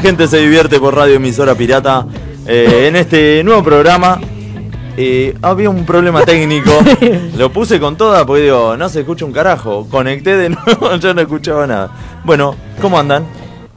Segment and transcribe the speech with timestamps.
[0.00, 2.06] gente se divierte por Radio Emisora Pirata.
[2.46, 4.20] Eh, en este nuevo programa
[4.96, 6.70] eh, había un problema técnico.
[7.36, 9.86] Lo puse con toda porque digo, no se escucha un carajo.
[9.90, 11.90] Conecté de nuevo, yo no escuchaba nada.
[12.24, 13.24] Bueno, ¿cómo andan?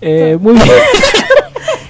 [0.02, 0.68] Eh, muy bien.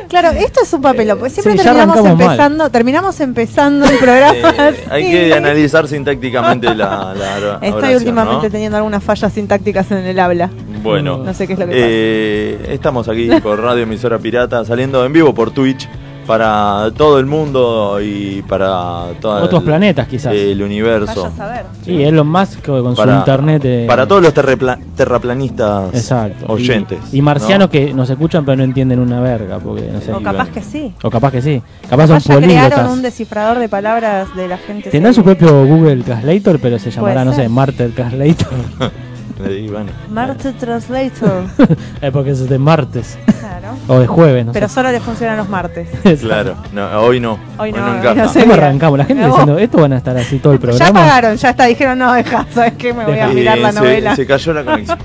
[0.09, 2.12] Claro, esto es un papelón, porque siempre Sí, ya terminamos mal.
[2.22, 4.54] empezando, terminamos empezando el programa.
[4.59, 8.52] Eh, hay que analizar sintácticamente la, la Estoy oración, últimamente ¿no?
[8.52, 10.52] teniendo algunas fallas sintácticas en el habla.
[10.84, 15.06] Bueno, No sé qué es lo que eh, estamos aquí por Radio Emisora Pirata, saliendo
[15.06, 15.88] en vivo por Twitch
[16.28, 20.34] para todo el mundo y para todo Otros planetas, quizás.
[20.34, 21.23] el universo.
[21.23, 21.66] Vaya a saber.
[21.84, 23.62] Sí, Elon Musk con su Para, internet.
[23.62, 26.45] de- para todos los terrepla- terraplanistas Exacto.
[26.48, 27.00] oyentes.
[27.12, 27.70] Y, y marcianos ¿no?
[27.70, 29.59] que nos escuchan pero no entienden una verga.
[29.59, 30.94] Porque, no sé, O Sí, capaz que sí.
[31.03, 31.62] o capaz que sí.
[31.90, 34.92] Capaz Capaz son ya crearon un descifrador de palabras de la gente.
[34.92, 38.47] Tendrán su propio Google Translator, pero se llamará, no sé, Martel Translator.
[39.38, 41.43] Bueno, Marte Translator.
[42.02, 43.17] es porque es de martes.
[43.39, 43.75] claro.
[43.88, 44.75] O de jueves, no Pero sé.
[44.75, 45.88] solo le funcionan los martes.
[46.21, 47.39] claro, no, hoy no.
[47.57, 48.13] Hoy no, hoy encaja.
[48.16, 48.41] no sé.
[48.41, 48.97] ¿Cómo arrancamos?
[48.99, 50.99] La gente diciendo, esto van a estar así todo el Ya programa.
[50.99, 51.66] pagaron, ya está.
[51.66, 52.94] Dijeron, no, deja, ¿sabes qué?
[52.94, 54.16] Me voy a mirar la Eh, se- novela.
[54.16, 54.97] Se, cayó la conexión.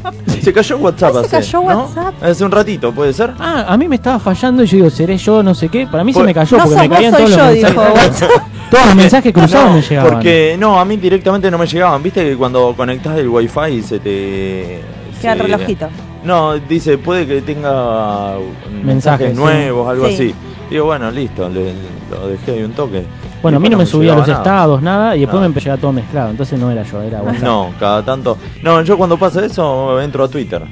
[0.43, 1.79] se cayó WhatsApp Ah, se hace, cayó ¿no?
[1.85, 2.23] WhatsApp.
[2.23, 3.33] Hace un ratito, ¿puede ser?
[3.41, 5.87] Ah, a mí me estaba fallando y yo digo, seré yo, no sé qué.
[5.87, 7.95] Para mí se me cayó No porque sos me caían soy todos yo, los dijo
[7.95, 8.29] mensajes.
[8.71, 10.13] Todos los mensajes cruzados No, me llegaban.
[10.13, 12.03] Porque no, a mí directamente no me llegaban.
[12.03, 14.81] Viste que cuando conectás el wifi se te.
[15.21, 15.89] Queda se- relojito.
[16.25, 18.35] No, dice, puede que tenga
[18.83, 19.37] mensajes, Mensajes, sí.
[19.37, 20.15] nuevos, algo Sí.
[20.15, 20.35] así.
[20.71, 21.73] Digo, bueno, listo, le-
[22.11, 23.05] lo dejé ahí un toque.
[23.41, 24.41] Bueno, a mí no me subía llegaba los nada.
[24.41, 25.41] estados, nada, y después Nada.
[25.43, 26.31] me empezó a llegar todo mezclado.
[26.31, 27.43] Entonces no era yo, era WhatsApp.
[27.43, 28.37] No, cada tanto.
[28.63, 30.63] No, yo cuando pasa eso entro a Twitter.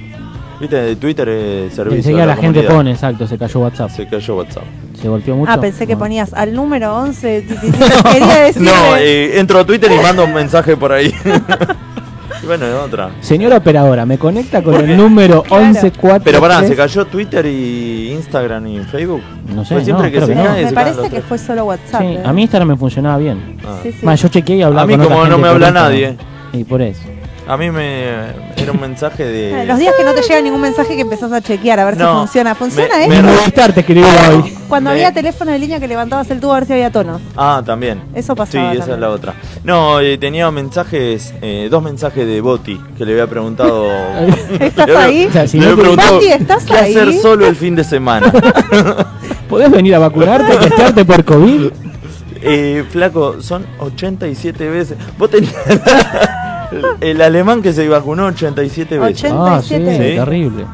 [0.61, 1.99] Viste, Twitter es servicio.
[1.99, 2.75] Enseguida de la, gente comunidad.
[2.75, 3.91] pone, exacto, se cayó WhatsApp.
[3.91, 4.65] Se cayó WhatsApp.
[5.07, 5.53] Se golpeó mucho.
[5.53, 6.01] Ah, pensé que No.
[6.01, 7.43] ponías al número 11.
[7.49, 7.79] ti, ti, ti,
[8.13, 8.71] Quería decirle.
[8.73, 11.15] No, eh, entro a Twitter y mando un mensaje por ahí.
[12.43, 13.11] y bueno, otra.
[13.21, 15.65] Señora operadora, me conecta con el número Claro.
[15.75, 16.25] 114.
[16.25, 19.23] Pero pará, ¿se cayó Twitter y Instagram y Facebook?
[19.55, 20.45] No sé, Pues siempre no, que creo se que no.
[20.45, 22.01] cae, Me parece que fue solo WhatsApp.
[22.01, 22.23] Sí, ¿eh?
[22.25, 23.59] a mí Instagram me funcionaba bien.
[23.65, 23.79] Ah.
[23.85, 24.05] Sí, sí.
[24.05, 26.17] Más, yo chequeé y hablaba A mí con otra como no gente me habla nadie.
[26.53, 27.03] Y por eso.
[27.49, 28.09] A mí me
[28.57, 29.65] era un mensaje de.
[29.67, 32.13] Los días que no te llega ningún mensaje que empezás a chequear a ver No,
[32.13, 32.55] si funciona.
[32.57, 33.05] ¿Funciona me-
[33.47, 33.63] esto?
[33.69, 34.57] me- te escribí hoy.
[34.69, 37.21] Cuando me- había teléfono de línea que levantabas el tubo a ver si había tono.
[37.37, 38.03] Ah, también.
[38.17, 38.73] Eso Sí, pasaba.
[38.73, 38.95] esa también.
[38.97, 39.35] es la otra.
[39.63, 43.87] No, eh, tenía mensajes, eh, dos mensajes de Boti que le había preguntado.
[44.61, 45.27] ¿Estás Le había- ahí?
[45.27, 46.97] O sea, si le había preguntado Boti, ¿estás qué ahí?
[46.97, 48.33] hacer solo el fin de semana.
[49.49, 51.71] ¿Podés venir a vacunarte, testearte por COVID?
[52.43, 54.99] Eh, flaco, son 87 veces.
[55.17, 55.55] Vos tenías
[56.73, 59.25] el, el alemán que se vacunó 87 veces.
[59.25, 59.55] 80.
[59.57, 60.11] Ah, sí, 87.
[60.11, 60.17] Sí.
[60.19, 60.65] terrible.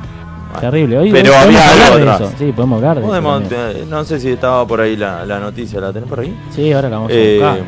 [0.60, 0.98] Terrible.
[0.98, 2.20] Hoy Pero hoy había algo de atrás.
[2.20, 2.32] eso.
[2.38, 3.08] Sí, podemos hablar de eso.
[3.08, 6.36] Podemos, eh, no sé si estaba por ahí la, la noticia, ¿la tenés por ahí?
[6.54, 7.58] Sí, ahora la vamos a Eh, buscar.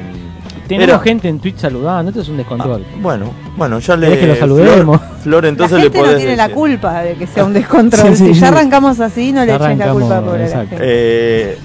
[0.69, 2.85] Tenemos era- gente en Twitch saludando, esto es un descontrol.
[2.91, 4.07] Ah, bueno, bueno, ya le.
[4.09, 5.01] ¿Querés que lo saludemos?
[5.01, 7.53] Flor, Flor, entonces la le gente podés no tiene la culpa de que sea un
[7.53, 8.17] descontrol.
[8.17, 10.77] Sí, sí, si ya arrancamos así, no le echen la culpa por la gente.
[10.81, 11.59] Eh,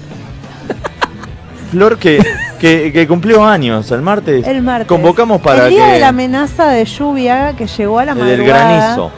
[1.70, 2.18] Flor que,
[2.60, 4.46] que, que cumplió años el martes.
[4.46, 4.86] El martes.
[4.86, 5.92] Convocamos para el día que.
[5.94, 8.36] de la amenaza de lluvia que llegó a la madrugada.
[8.36, 9.10] del granizo.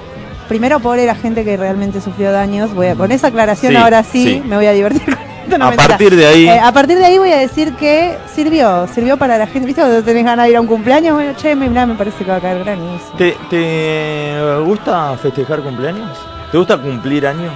[0.49, 2.75] Primero, pobre la gente que realmente sufrió daños.
[2.75, 4.43] Voy a, con esa aclaración Sí, ahora sí, sí.
[4.47, 5.15] me voy a divertir con
[5.45, 5.59] esto.
[5.59, 5.89] no, a mentira.
[5.89, 6.49] partir de ahí.
[6.49, 9.67] Eh, a partir de ahí voy a decir que sirvió, sirvió para la gente.
[9.67, 11.15] ¿Viste cuando tenés ganas de ir a un cumpleaños?
[11.15, 13.13] Bueno, che, me, mirá, me parece que va a caer granizo.
[13.17, 16.11] ¿Te, ¿Te gusta festejar cumpleaños?
[16.51, 17.53] ¿Te gusta cumplir años?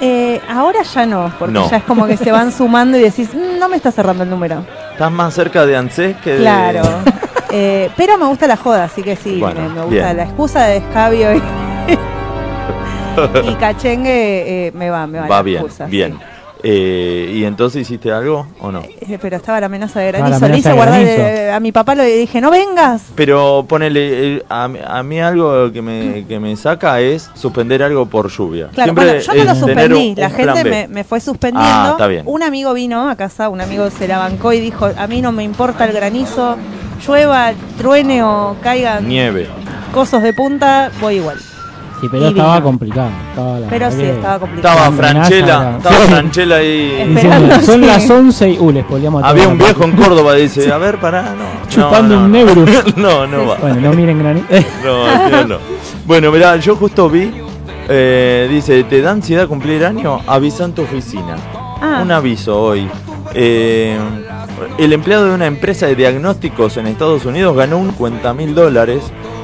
[0.00, 1.70] Eh, ahora ya no, porque No.
[1.70, 4.30] ya es como que se van sumando y decís, "Mm, no me está cerrando el
[4.30, 4.64] número.
[5.00, 6.38] Estás más cerca de ANSES que de.
[6.40, 6.82] Claro.
[7.52, 10.16] Eh, pero me gusta la joda, así que sí, Bueno, me, me gusta bien.
[10.18, 11.42] la excusa de escabio y,
[13.50, 16.12] y cachengue, eh, me va, me va, Va la bien, excusa, bien.
[16.12, 16.18] sí.
[16.62, 18.82] Eh, ¿Y entonces hiciste algo o no?
[18.82, 20.48] Eh, pero estaba la amenaza de Ah, granizo.
[20.48, 23.02] Le hice guardar eh, a mi papá, le dije, no vengas.
[23.14, 27.82] Pero ponele, eh, a, mí- a mí algo que me, que me saca es suspender
[27.82, 28.68] algo por lluvia.
[28.74, 31.70] Claro, Siempre bueno, yo no lo suspendí, un- la un gente me, me fue suspendiendo.
[31.72, 32.22] Ah, está bien.
[32.26, 35.32] Un amigo vino a casa, un amigo se la bancó y dijo, a mí no
[35.32, 36.56] me importa el granizo,
[37.06, 39.48] llueva, truene o caigan Nieve.
[39.92, 41.38] cosos de punta, voy igual.
[42.00, 42.64] Sí, pero Y estaba vino.
[42.64, 43.10] complicado.
[43.30, 44.78] estaba la Pero sí, estaba complicado.
[44.78, 45.96] Estaba Franchella, estaba.
[45.96, 47.04] Franchella ahí.
[47.14, 47.86] Diciendo, Son sí.
[47.86, 48.58] las 11 y...
[48.58, 49.92] Uh, les a Había un viejo en.
[49.92, 51.68] Córdoba, dice, a ver, pará, no.
[51.68, 52.70] Chupando no, un no, Nebrus.
[52.96, 53.56] No, no va.
[53.56, 54.46] Bueno, no miren gran...
[54.84, 55.58] No, no.
[56.06, 57.30] Bueno, mirá, yo justo vi,
[57.88, 60.20] eh, dice, ¿te da ansiedad cumplir año?
[60.26, 61.36] Avisa en tu oficina.
[61.82, 62.00] Ah.
[62.02, 62.88] Un aviso hoy.
[63.34, 63.98] Eh,
[64.78, 69.02] El empleado de una empresa de diagnósticos en Estados Unidos ganó un 50 mil dólares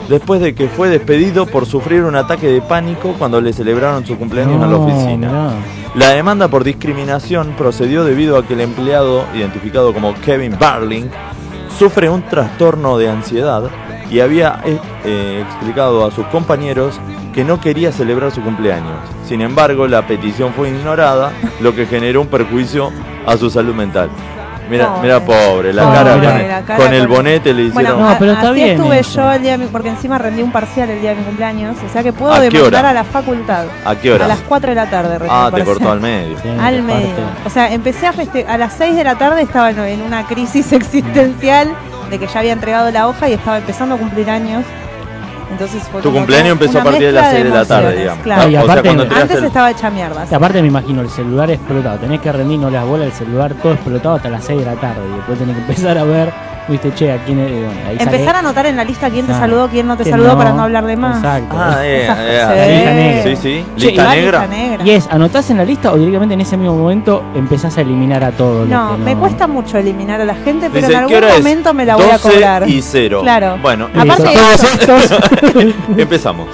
[0.08, 4.16] después de que fue despedido por sufrir un ataque de pánico cuando le celebraron su
[4.16, 5.50] cumpleaños en la No, oficina.
[5.94, 11.06] La demanda por discriminación procedió debido a que el empleado, identificado como Kevin Barling,
[11.78, 13.64] sufre un trastorno de ansiedad
[14.10, 17.00] y había eh, eh, explicado a sus compañeros
[17.34, 18.96] que no quería celebrar su cumpleaños.
[19.26, 22.90] Sin embargo, la petición fue ignorada, lo que generó un perjuicio
[23.26, 24.08] a su salud mental.
[24.68, 25.02] Mira, Pobre.
[25.02, 28.00] mira pobre, la Pobre, cara, con, la el, cara con el bonete le Bueno, hicieron...
[28.02, 29.20] No, a- pero está así bien estuve eso.
[29.20, 31.76] yo el día de mi, porque encima rendí un parcial el día de mi cumpleaños,
[31.84, 32.90] o sea que puedo ¿A qué demandar hora?
[32.90, 33.64] a la facultad.
[33.84, 34.24] ¿A qué hora?
[34.24, 36.36] A las 4 de la tarde Ah, te cortó al medio.
[36.42, 37.10] Sí, Al medio.
[37.44, 38.50] O sea, empecé a festejar.
[38.50, 40.72] A las 6 de la tarde estaba en- en una crisis
[41.06, 41.68] existencial
[42.10, 44.64] de que ya había entregado la hoja y estaba empezando a cumplir años.
[45.50, 48.22] Entonces fue Tu cumpleaños empezó a partir de las mezcla 6 de la tarde, digamos.
[48.24, 48.42] Claro.
[48.42, 50.26] Y o sea, aparte- Antes el- estaba hecha mierda.
[50.30, 53.54] Y aparte me imagino el celular explotado, tenés que rendir no las bolas, el celular
[53.62, 56.32] todo explotado hasta las 6 de la tarde y después tenés que empezar a ver,
[56.68, 59.10] viste, che, a quién es, y bueno, ahí Empezar sale- a anotar en la lista
[59.10, 61.16] quién te saludó, quién no te saludó para no hablar de más.
[61.18, 61.56] Exacto.
[61.58, 62.56] Ah, eh, eh, cosas.
[62.56, 63.22] sí, Lista negra.
[63.22, 63.64] sí, sí.
[63.76, 64.40] Che, Lista Va negra.
[64.40, 64.84] lista negra.
[64.84, 68.24] Y es, ¿anotás en la lista o directamente en ese mismo momento empezás a eliminar
[68.24, 68.68] a todos?
[68.68, 71.84] No, me cuesta mucho eliminar a la gente, pero Dice, en ¿qué algún momento me
[71.84, 72.68] la voy a 12 cobrar.
[72.68, 73.20] y 0.
[73.22, 73.58] Claro.
[73.62, 75.16] Bueno, Aparte Listo, de todos eso-
[75.56, 76.48] estos- empezamos.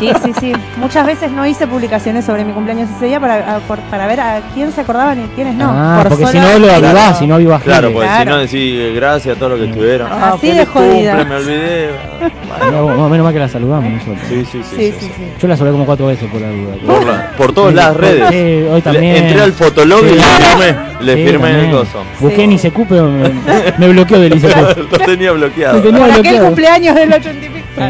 [0.00, 0.52] Sí, sí, sí.
[0.78, 4.20] Muchas veces no hice publicaciones sobre mi cumpleaños ese día para, a- por- para ver
[4.20, 5.70] a quién se acordaban y quiénes no.
[5.72, 8.52] Ah, Por porque si no lo avivás, si no avivás Claro, pues si no decís
[8.80, 10.10] eh, gracias a todos los que estuvieron.
[10.12, 11.16] Así Ah, de feliz jodida.
[11.16, 11.88] cumple, me olvidé.
[12.80, 14.18] Vos, no, menos mal que la saludamos nosotros.
[14.28, 14.76] Sí, sí, sí.
[14.76, 15.12] Sí, sí, sí, sí.
[15.16, 15.22] sí.
[15.40, 16.74] Yo la saludé como cuatro veces por la duda.
[16.86, 18.28] Por, la- por todas las redes.
[18.30, 19.12] sí, hoy también.
[19.12, 22.02] Le- entré al fotolog y le firmé, le Sí, firmé el coso.
[22.20, 22.42] Busqué Sí.
[22.42, 23.30] en ICQ, pero me,
[23.78, 24.76] me bloqueó del ICQ.
[24.90, 25.76] Lo tenía bloqueado.
[25.76, 26.46] Lo tenía Por aquel bloqueado.
[26.46, 27.66] cumpleaños del 80 y pico.
[27.76, 27.82] Sí.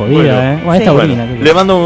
[0.00, 0.40] Jodida, Bueno.
[0.40, 0.58] ¿eh?
[0.64, 0.78] Bueno, Sí.
[0.78, 1.26] esta Bueno, orina.
[1.38, 1.82] qué le mando un,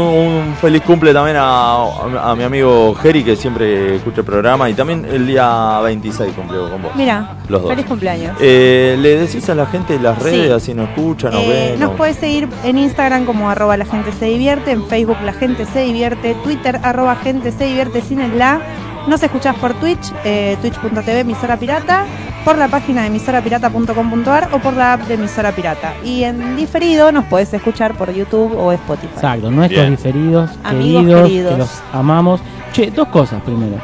[0.47, 4.73] un feliz cumple también a, a mi amigo Geri, que siempre escucha el programa, y
[4.73, 6.91] también el día 26 cumplió con vos.
[6.95, 7.69] Mira, Los dos.
[7.71, 8.35] feliz cumpleaños.
[8.39, 10.51] Eh, ¿Le decís a la gente las redes, Sí.
[10.51, 11.77] así nos escucha, nos Eh, ve?
[11.79, 11.97] nos no?
[11.97, 15.81] puedes seguir en Instagram como arroba la gente se divierte, en Facebook la gente se
[15.81, 18.59] divierte, Twitter arroba gente se divierte sin el la.
[19.07, 22.05] Nos escuchás por Twitch, eh, twitch.tv emisora pirata,
[22.45, 25.93] por la página de emisorapirata.com.ar o por la app de emisora pirata.
[26.03, 29.09] Y en diferido nos podés escuchar por YouTube o Spotify.
[29.15, 29.95] Exacto, nuestros Bien.
[29.95, 31.51] diferidos, Amigos queridos, queridos.
[31.53, 32.41] que los amamos.
[32.71, 33.75] Che, dos cosas primero.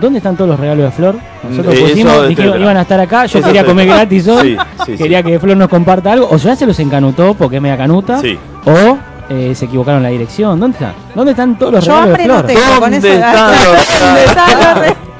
[0.00, 1.16] ¿Dónde están todos los regalos de Flor?
[1.48, 4.84] Nosotros Eh, pusimos, dijeron, iban a estar acá, yo Eso quería comer gratis hoy, Sí,
[4.86, 5.02] sí, sí.
[5.02, 8.18] quería que Flor nos comparta algo, o ya se los encanutó porque es media canuta,
[8.20, 8.38] Sí.
[8.66, 8.96] o
[9.28, 10.58] eh, se equivocaron la dirección.
[10.60, 10.94] ¿Dónde están?
[11.14, 12.46] ¿Dónde están todos los Yo regalos de hambre no Flor?
[12.46, 14.96] tengo, con ¿Dónde eso están los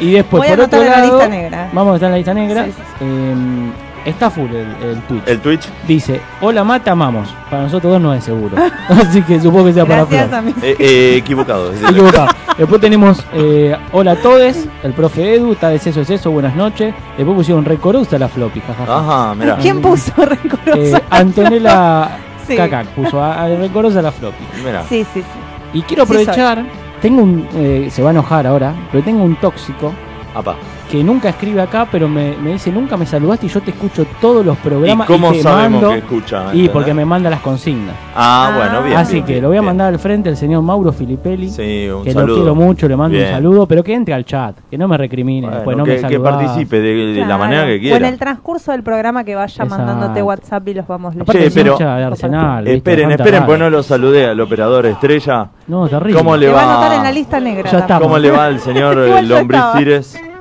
[0.00, 1.70] Y después, Voy a por otro la lado, lista negra.
[1.72, 2.64] vamos a estar en la lista negra.
[2.64, 3.70] Sí, sí, eh,
[4.06, 5.22] está full el, el Twitch.
[5.26, 5.68] El Twitch.
[5.86, 7.28] Dice, hola mata, amamos.
[7.50, 8.56] Para nosotros dos no es seguro.
[8.88, 10.38] Así que supongo que sea para Gracias Flor.
[10.38, 11.72] a mis Eh, eh, equivocado.
[11.90, 12.26] Equivocado.
[12.58, 16.54] Después tenemos eh, Hola a todes, el profe Edu, está de eso es eso, buenas
[16.54, 16.94] noches.
[17.16, 18.98] Después pusieron Recorosa la floppy, jajaja.
[18.98, 19.56] Ajá, mira.
[19.60, 20.78] ¿Quién puso rencorosa?
[20.78, 22.56] Eh, Antonella Sí.
[22.56, 24.44] Cacac puso a, a Recorosa la floppy.
[24.64, 24.84] Mira.
[24.88, 25.24] Sí, sí, sí.
[25.72, 26.62] Y quiero aprovechar,
[27.04, 29.92] tengo un, eh, se va a enojar ahora, pero tengo un tóxico
[30.34, 30.56] Apa.
[30.90, 34.06] Que nunca escribe acá, pero me, me dice, nunca me saludaste y yo te escucho
[34.20, 35.06] todos los ¿Y programas.
[35.06, 36.44] cómo te sabemos mando- que escucha?
[36.54, 37.94] Y porque me manda las consignas.
[38.14, 38.56] Ah, Ah.
[38.56, 38.96] bueno, bien.
[38.96, 39.66] Así bien, que bien, lo voy a bien.
[39.66, 41.48] mandar al frente el señor Mauro Filipelli.
[41.50, 42.26] Sí, un que saludo.
[42.28, 43.28] lo quiero mucho, le mando Bien.
[43.30, 46.00] un saludo, pero que entre al chat, que no me recrimine, Bueno, después no que,
[46.02, 48.08] me que participe de, de la manera que O en quiera.
[48.08, 49.74] el transcurso del programa que vaya Exacto.
[49.76, 51.32] mandándote WhatsApp y los vamos leyendo.
[51.32, 52.66] Che, pero- de Arsenal.
[52.68, 53.46] Esperen, esperen, rabia.
[53.46, 55.48] pues no lo saludé al operador estrella.
[55.66, 56.18] No, terrible.
[56.18, 57.98] ¿Cómo le Te va a anotar en la lista negra.
[57.98, 60.33] ¿Cómo le va al señor eh,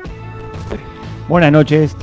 [1.28, 1.96] Buenas noches.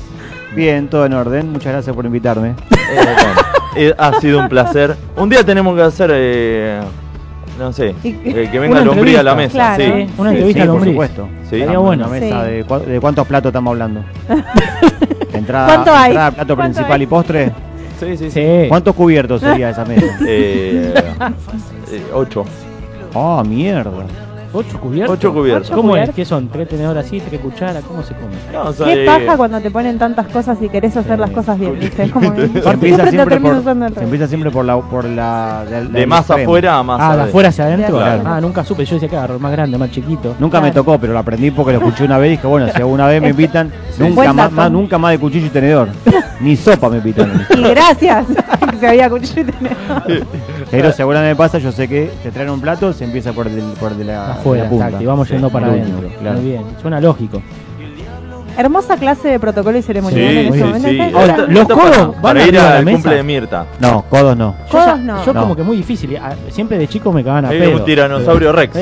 [0.54, 1.52] Bien, todo en orden.
[1.52, 2.54] Muchas gracias por invitarme.
[2.90, 3.40] Eh, bueno,
[3.76, 4.96] eh, ha sido un placer.
[5.16, 6.80] Un día tenemos que hacer, eh,
[7.56, 9.76] no sé, eh, que venga Una Lombriz a la mesa.
[9.76, 9.94] entrevista.
[9.94, 10.06] Claro.
[10.08, 10.20] Sí.
[10.20, 10.92] Una Sí, entrevista sí, a por Lombriz.
[10.92, 11.28] supuesto.
[11.48, 11.56] Sí.
[11.60, 12.06] Estaría bueno.
[12.08, 12.50] Una mesa Sí.
[12.50, 14.00] de, cua- de cuántos platos estamos hablando.
[15.32, 16.10] entrada, ¿Cuánto hay?
[16.10, 17.02] entrada, plato ¿Cuánto principal hay?
[17.02, 17.52] y postre.
[18.00, 18.30] Sí, sí, sí.
[18.32, 18.68] Sí.
[18.68, 20.18] ¿Cuántos cubiertos sería esa mesa?
[20.26, 20.92] Eh,
[21.92, 22.44] eh, ocho.
[23.14, 23.90] Oh, mierda.
[24.52, 25.16] ¿Ocho cubiertos?
[25.16, 25.71] Ocho cubiertos.
[25.71, 26.11] ¿Cómo es?
[26.11, 26.49] ¿Qué son?
[26.49, 27.21] ¿Tres tenedores así?
[27.21, 27.85] ¿Tres cucharas?
[27.85, 28.35] ¿Cómo se come?
[28.52, 31.30] No, o sea, Qué eh, paja cuando te ponen tantas cosas y querés hacer las
[31.30, 32.02] cosas bien, ¿viste?
[32.04, 35.04] Es como que Se empieza siempre por, usando el se empieza siempre por la por
[35.04, 36.42] la, la- la- de más extremo.
[36.50, 37.97] afuera a más Ah, de afuera hacia adentro.
[37.99, 38.23] Claro.
[38.26, 38.85] Ah, nunca supe.
[38.85, 40.35] Yo decía que era más grande, más chiquito.
[40.40, 42.76] Nunca me tocó, pero lo aprendí porque lo escuché una vez y dije, bueno, si
[42.76, 45.88] alguna vez me invitan, nunca más- nunca más de cuchillo y tenedor.
[46.40, 47.47] Ni sopa me invitan.
[47.57, 48.26] Y gracias
[48.71, 50.26] que se había cuchillo y tenedor.
[50.71, 53.33] Pero si alguna vez me pasa, yo sé que te traen un plato, se empieza
[53.33, 54.85] por, el, por de la, afuera, punta.
[54.87, 55.02] exacto.
[55.02, 56.09] Y vamos Sí, yendo para adentro.
[56.20, 56.37] claro.
[56.40, 56.62] Muy bien.
[56.80, 57.42] Suena lógico.
[58.59, 60.88] Hermosa clase de protocolo y ceremonial Sí, en este sí, momento.
[60.88, 61.00] sí.
[61.00, 63.66] Ahora, Esto- los esto codos para, van para ir al cumple de Mirta.
[63.78, 64.54] No, codos no.
[64.66, 65.25] Yo, Codos no.
[65.25, 65.40] yo No.
[65.40, 66.18] como que muy difícil.
[66.50, 67.76] Siempre de chico me cagaban a Es pedo.
[67.78, 68.76] un tiranosaurio Rex.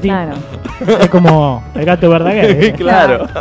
[0.00, 0.32] Claro.
[0.98, 2.64] Es como el gato Verdaguer.
[2.64, 2.72] ¿eh?
[2.72, 3.26] claro.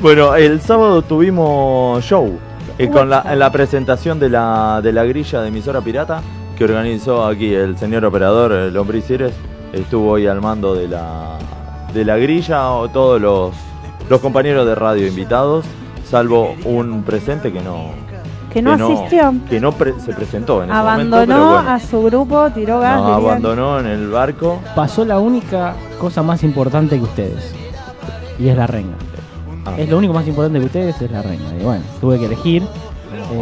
[0.00, 2.38] Bueno, el sábado tuvimos show
[2.78, 6.20] eh, con la, la presentación de la, de la grilla de emisora pirata
[6.56, 9.32] que organizó aquí el señor operador, el hombre Cires,
[9.72, 11.38] estuvo hoy al mando de la,
[11.94, 13.52] de la grilla, o todos los,
[14.08, 15.64] los compañeros de radio invitados,
[16.08, 17.86] salvo un presente que no,
[18.52, 19.34] Que no asistió.
[19.48, 22.80] que no pre- se presentó en ese Abandonó momento, pero bueno, a su grupo, tiró
[22.80, 22.96] gas.
[23.00, 24.60] no, abandonó en el barco.
[24.76, 27.54] Pasó la única cosa más importante que ustedes.
[28.38, 28.94] Y es la renga.
[29.64, 31.54] Ah, Es lo único más importante que ustedes, es la renga.
[31.58, 32.62] Y bueno, tuve que elegir.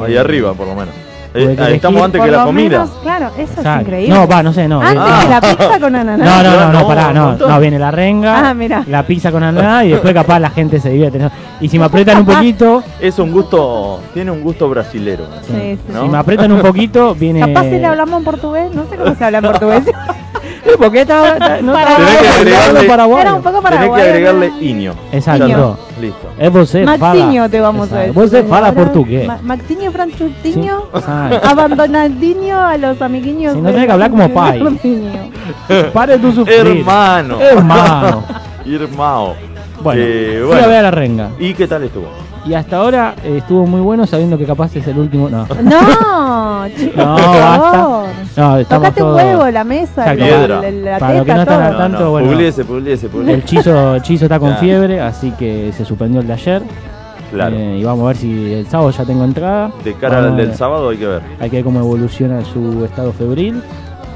[0.04, 0.94] ahí eh, arriba, por lo menos.
[1.32, 2.78] Eh, ahí estamos antes que la comida.
[2.80, 3.82] menos, claro, eso es exacto.
[3.82, 4.14] increíble.
[4.14, 4.80] No, va, no sé, no.
[4.80, 6.24] Antes eh, que la pizza con ananá.
[6.24, 8.82] No, no, no, No, no, pará, no, no, viene la renga, Ah, mirá.
[8.88, 11.18] la pizza con ananá y después capaz la gente se divierte.
[11.20, 11.30] ¿no?
[11.60, 15.26] Y si me aprietan un poquito, Es un gusto, tiene un gusto brasilero.
[15.46, 15.52] Sí,
[15.86, 16.02] sí, ¿no?
[16.02, 17.40] si me aprietan un poquito, viene...
[17.40, 19.84] Capaz si le hablamos en portugués, no sé cómo se habla en portugués.
[20.78, 23.20] ¿Por qué está, está- no Para- Tenés que agregarle- paraguayo?
[23.22, 24.60] Era un poco Tenés que agregarle ¿no?
[24.60, 24.94] iño.
[25.12, 25.46] Exacto.
[25.46, 25.76] Iño.
[26.00, 26.28] Listo.
[26.38, 27.48] Es você Maxiño fala.
[27.48, 28.20] te vamos a Exacto.
[28.20, 28.40] decir.
[28.42, 29.26] Você fala Ahora, portugués.
[29.26, 30.78] Ma- Maxiño Franchutiño.
[30.92, 31.48] Sí, exacto.
[31.48, 33.54] Abandonadiño a los amiguiños.
[33.54, 34.58] Si no de- tenés que hablar como pai.
[34.58, 35.30] Ronaldinho.
[35.92, 36.58] Pare tu sufrir.
[36.66, 37.40] Hermano.
[37.40, 38.24] Hermano.
[38.66, 39.34] Hermano.
[39.82, 40.64] Bueno, Eh, fui bueno.
[40.64, 41.28] a ver a la renga.
[41.38, 42.06] ¿Y qué tal estuvo?
[42.46, 45.28] Y hasta ahora eh, estuvo muy bueno sabiendo que capaz es el último.
[45.28, 45.46] No.
[45.62, 47.70] No, chicos, No, por basta.
[47.72, 48.06] favor.
[48.36, 50.20] No, estamos Tocate un todos- huevo, la mesa, Exacto.
[50.20, 50.62] la, Piedra.
[50.62, 51.68] la, la Para los que no teta, están todo.
[51.68, 52.28] al tanto, bueno.
[52.30, 54.62] Publiese, publiese, El chizo, chizo está con Claro.
[54.62, 56.62] fiebre, así que se suspendió el de ayer.
[57.30, 57.54] Claro.
[57.56, 59.70] Eh, y vamos a ver si el sábado ya tengo entrada.
[59.84, 60.56] De cara Vamos al a del ver.
[60.56, 61.20] sábado hay que ver.
[61.40, 63.62] Hay que ver cómo evoluciona su estado febril.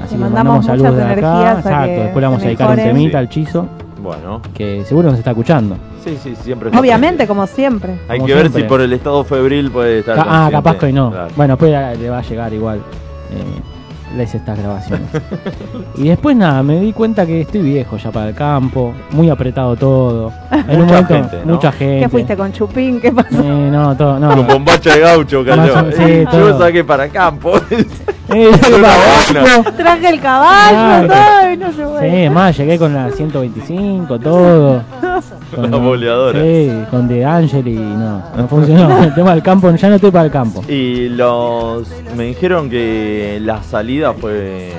[0.03, 1.27] Así Le que mandamos mandamos saludos muchas de acá.
[1.29, 2.93] energías a Exacto, que después le vamos se a dedicar un mejore.
[2.93, 3.17] temita Sí.
[3.17, 3.67] al chizo,
[4.05, 4.41] Bueno.
[4.53, 5.77] que seguro nos está escuchando.
[6.03, 6.69] Sí, sí, siempre.
[6.69, 7.27] está Obviamente, presente.
[7.27, 7.99] como siempre.
[8.07, 10.15] Hay como que ver si por el estado febril puede estar.
[10.15, 10.51] Ca- ah, consciente.
[10.53, 11.11] capaz que hoy no.
[11.11, 11.27] Claro.
[11.35, 12.77] Bueno, después ya le va a llegar igual.
[13.31, 13.61] Eh,
[14.15, 15.07] les estas grabaciones.
[15.97, 19.75] y después nada, me di cuenta que estoy viejo ya para el campo, muy apretado
[19.75, 20.31] todo.
[20.67, 21.53] En un Mucha momento, gente, ¿no?
[21.55, 21.99] mucha gente.
[22.01, 22.99] ¿Qué fuiste con Chupín?
[23.01, 23.39] ¿Qué pasó?
[23.39, 24.29] Eh, no, todo, no.
[24.35, 25.91] Con bombacha de gaucho cayó.
[25.91, 26.49] sí, Eh, todo.
[26.49, 27.53] Yo saqué para campo.
[28.27, 28.49] Eh,
[29.33, 29.71] campo.
[29.77, 31.07] Traje el caballo, Claro.
[31.07, 32.23] todo, y no se.
[32.23, 34.81] Sí, más, llegué con la 125, todo.
[35.55, 36.41] Con La boleadora.
[36.41, 39.03] Sí, con De Angel y no, no funcionó.
[39.03, 40.61] El tema del campo, ya no estoy para el campo.
[40.67, 41.87] Y los.
[42.15, 44.71] Me dijeron que la salida fue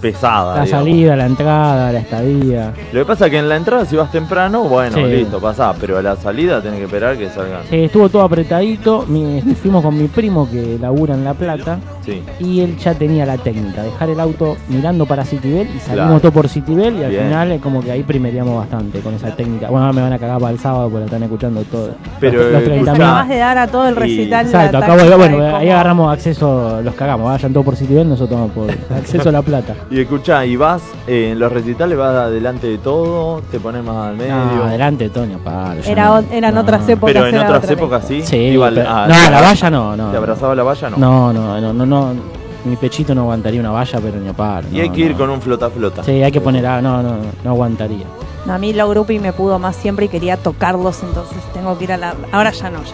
[0.00, 0.56] pesada.
[0.58, 0.84] La digamos.
[0.86, 2.72] salida, la entrada, la estadía.
[2.92, 5.02] Lo que pasa es que en la entrada, si vas temprano, bueno, Sí.
[5.04, 5.76] listo, pasás.
[5.80, 7.62] Pero a la salida tenés que esperar que salgan.
[7.70, 9.04] Sí, estuvo todo apretadito.
[9.08, 11.78] Mi- este, fuimos con mi primo que labura en La Plata.
[12.04, 12.22] Sí.
[12.40, 16.20] Y él ya tenía la técnica, dejar el auto mirando para Citibel y salimos Claro.
[16.20, 17.24] todo por Citibel y al Bien.
[17.24, 19.68] final es como que ahí primeríamos bastante con esa técnica.
[19.70, 21.90] Bueno, me van a cagar para el sábado porque lo están escuchando todo.
[22.20, 24.46] Pero, los, los eh, 30 escuchá, acabas de dar a todo el recital.
[24.46, 28.38] Exacto, acabo de, bueno, de ahí agarramos acceso, los cagamos, vayan todos por Citibel, nosotros
[28.38, 29.74] vamos por acceso a La Plata.
[29.90, 34.08] Y escuchá, y vas eh, en los recitales, vas adelante de todo, te pones más
[34.08, 34.34] al medio.
[34.34, 35.80] No, adelante, Toño, paro.
[35.80, 36.24] ya Era no.
[36.32, 36.60] eran No.
[36.60, 37.14] otras épocas.
[37.14, 38.22] Pero en otras otra épocas sí.
[38.22, 40.10] Sí, Iba al- pero- ah, no, ¿te la valla no, no.
[40.10, 40.90] ¿Te abrazaba la valla?
[40.90, 40.96] No.
[40.98, 42.44] No, no, no, no, no.
[42.64, 44.64] Mi pechito no aguantaría una valla, pero ni a.
[44.72, 45.18] Y no, hay que ir no.
[45.18, 46.02] con un flota-flota.
[46.02, 48.06] Sí, hay que poner, ah, no, no, no aguantaría.
[48.46, 51.84] No, a mí lo grupi me pudo más siempre y quería tocarlos, entonces tengo que
[51.84, 52.14] ir a la...
[52.30, 52.92] Ahora ya no, ya,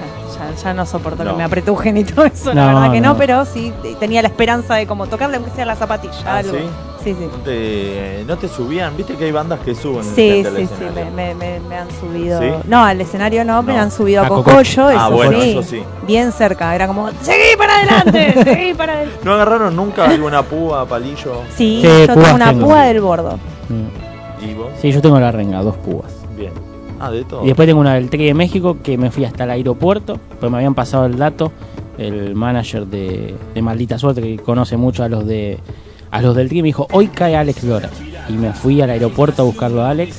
[0.55, 1.33] ya, ya no soporto No.
[1.33, 4.23] que me apretujen y todo eso, la No, verdad que no, pero sí eh, tenía
[4.23, 6.53] la esperanza de como tocarle aunque sea la zapatilla, Ah, algo.
[6.57, 6.65] ¿sí?
[7.03, 7.25] Sí, sí.
[7.33, 8.95] ¿No te, no te subían?
[8.95, 12.39] ¿Viste que hay bandas que suben Sí, sí, sí, me, me- me- me han subido.
[12.41, 12.51] ¿Sí?
[12.69, 13.81] No, al escenario no, me No.
[13.81, 14.51] han subido A a Cococho.
[14.53, 15.83] Cococho, eso, Ah, bueno, sí, eso sí.
[16.07, 19.19] Bien cerca, era como, seguí para adelante, seguí para adelante.
[19.25, 21.41] ¿No agarraron nunca alguna púa, palillo?
[21.57, 23.39] Sí, Sí, yo tengo una púa del bordo.
[23.71, 24.10] Mm.
[24.43, 24.69] ¿Y vos?
[24.81, 26.13] Sí, yo tengo la renga, dos púas.
[26.37, 26.53] Bien.
[26.99, 27.43] Ah, de todo.
[27.45, 30.51] Y después tengo una del Tri de México que me fui hasta el aeropuerto, pues
[30.53, 31.51] me habían pasado el dato,
[31.99, 35.59] el manager de, de Maldita Suerte, que conoce mucho a los de
[36.11, 37.89] a los del Tri, me dijo, hoy cae Alex Lora.
[38.29, 40.17] Y me fui al aeropuerto a buscarlo a Alex,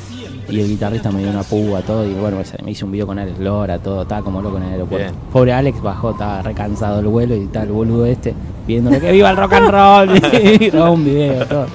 [0.50, 3.20] y el guitarrista me dio una púa, todo, y bueno, me hice un video con
[3.20, 5.12] Alex Lora, todo, estaba como loco en el aeropuerto.
[5.12, 5.32] Bien.
[5.32, 8.34] Pobre Alex bajó, estaba recansado el vuelo y tal, el boludo este,
[8.66, 11.68] pidiéndole que viva el rock and roll, y un video, todo.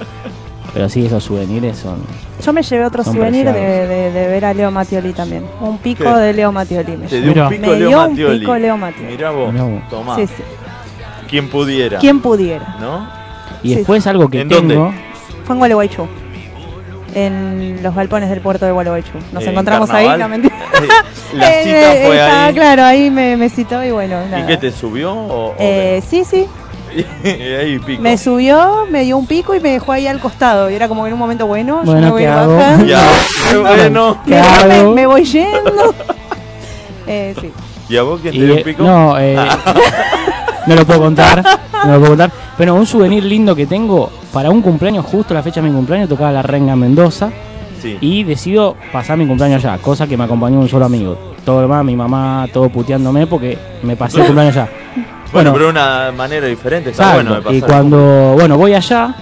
[0.73, 1.97] Pero sí, esos souvenirs son...
[2.43, 3.89] Yo me llevé otro Son souvenir de, preciados.
[3.89, 5.45] de- de ver a Leo Mattioli también.
[5.59, 6.09] Un pico ¿Qué?
[6.19, 8.39] de Leo Mattioli me Te dio un pico Me Leo dio un Mattioli.
[8.39, 9.11] pico Leo Mattioli.
[9.11, 9.81] Mirá vos, Mirá vos.
[9.89, 10.15] tomá.
[10.15, 10.43] Sí, sí.
[11.29, 11.99] Quien pudiera.
[11.99, 12.75] Quien pudiera.
[12.79, 13.09] ¿No?
[13.63, 14.61] Y Sí, después algo que ¿En tengo...
[14.61, 14.97] dónde?
[15.45, 16.07] Fue en Gualeguaychú.
[17.15, 19.17] En los galpones del puerto de Gualeguaychú.
[19.31, 20.55] Nos ¿En encontramos ahí, no mentira.
[21.33, 22.53] La Eh, cita eh, fue estaba ahí.
[22.53, 24.39] Claro, ahí me, me citó y bueno, nada.
[24.41, 25.13] ¿Y qué te subió?
[25.13, 26.45] O, o Eh, sí,
[27.23, 28.01] ahí pico.
[28.01, 30.69] Me subió, me dio un pico y me dejó ahí al costado.
[30.69, 32.85] Y era como en un momento bueno, yo Bueno, me voy bajar.
[32.85, 33.01] Ya,
[33.51, 34.17] qué bueno.
[34.25, 35.93] ¿Qué Me, me- voy yendo.
[37.07, 37.51] eh, sí.
[37.89, 38.83] ¿Y a vos quién te dio eh, un pico?
[38.83, 39.37] No, eh,
[40.65, 41.43] no lo puedo contar.
[41.85, 42.31] No lo puedo contar.
[42.57, 46.09] Pero un souvenir lindo que tengo, para un cumpleaños, justo la fecha de mi cumpleaños,
[46.09, 47.29] tocaba la Renga Mendoza.
[47.81, 47.97] Sí.
[48.01, 51.17] Y decido pasar mi cumpleaños allá, cosa que me acompañó un solo amigo.
[51.45, 54.69] Todo lo demás, mi mamá, todo puteándome porque me pasé el cumpleaños allá.
[55.33, 57.69] Bueno, pero de una manera diferente, está bueno de y pasar.
[57.69, 59.13] cuando, bueno, voy allá,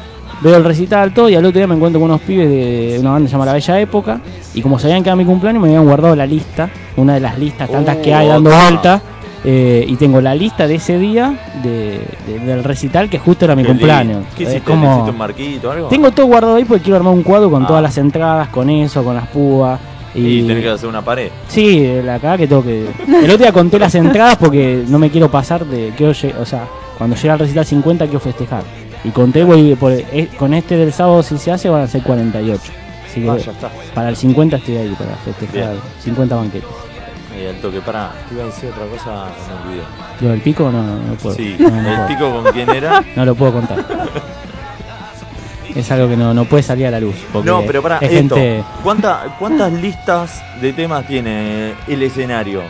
[0.42, 3.12] veo el recital, todo, y al otro día me encuentro con unos pibes de una
[3.12, 4.20] banda llamada La Bella Época,
[4.54, 7.38] y como sabían que era mi cumpleaños, me habían guardado la lista, una de las
[7.40, 8.62] listas tantas que hay dando otra.
[8.62, 9.02] vuelta,
[9.48, 13.56] eh, y tengo la lista de ese día de, de- del recital que justo era
[13.56, 14.26] mi cumpleaños.
[14.36, 14.62] ¿Qué hiciste?
[14.62, 15.88] como- ¿Le hiciste un marquito o algo?
[15.88, 17.68] Tengo todo guardado ahí porque quiero armar un cuadro con Ah.
[17.68, 19.80] todas las entradas, con eso, con las púas.
[20.16, 21.30] Y Y, tenés que hacer una pared.
[21.50, 22.88] Sí, acá que tengo que.
[23.08, 25.92] El otro día conté las entradas porque no me quiero pasar de.
[25.98, 26.66] Quiero, lle- o sea,
[26.98, 28.64] cuando llega al recital 50 quiero festejar.
[29.04, 32.02] Y conté, voy por, eh, con este del sábado si se hace van a ser
[32.02, 32.62] 48.
[33.06, 33.70] Así que Ah, ya está.
[33.94, 35.82] para el 50 estoy ahí, para festejar Bien.
[36.02, 36.70] 50 banquetes.
[37.36, 38.12] Ahí al toque, para.
[38.30, 39.26] Te iba a decir otra cosa,
[39.66, 39.84] me olvidé.
[40.22, 41.36] ¿Lo del pico no, no, no puedo?
[41.36, 42.08] Sí, no, no el puedo.
[42.08, 43.04] pico con quién era.
[43.16, 43.86] No lo puedo contar.
[45.76, 47.16] es algo que no, no puede salir a la luz.
[47.34, 48.36] Porque No, pero para es esto.
[48.36, 48.64] gente.
[48.82, 52.62] ¿cuánta- ¿Cuántas listas de temas tiene el escenario?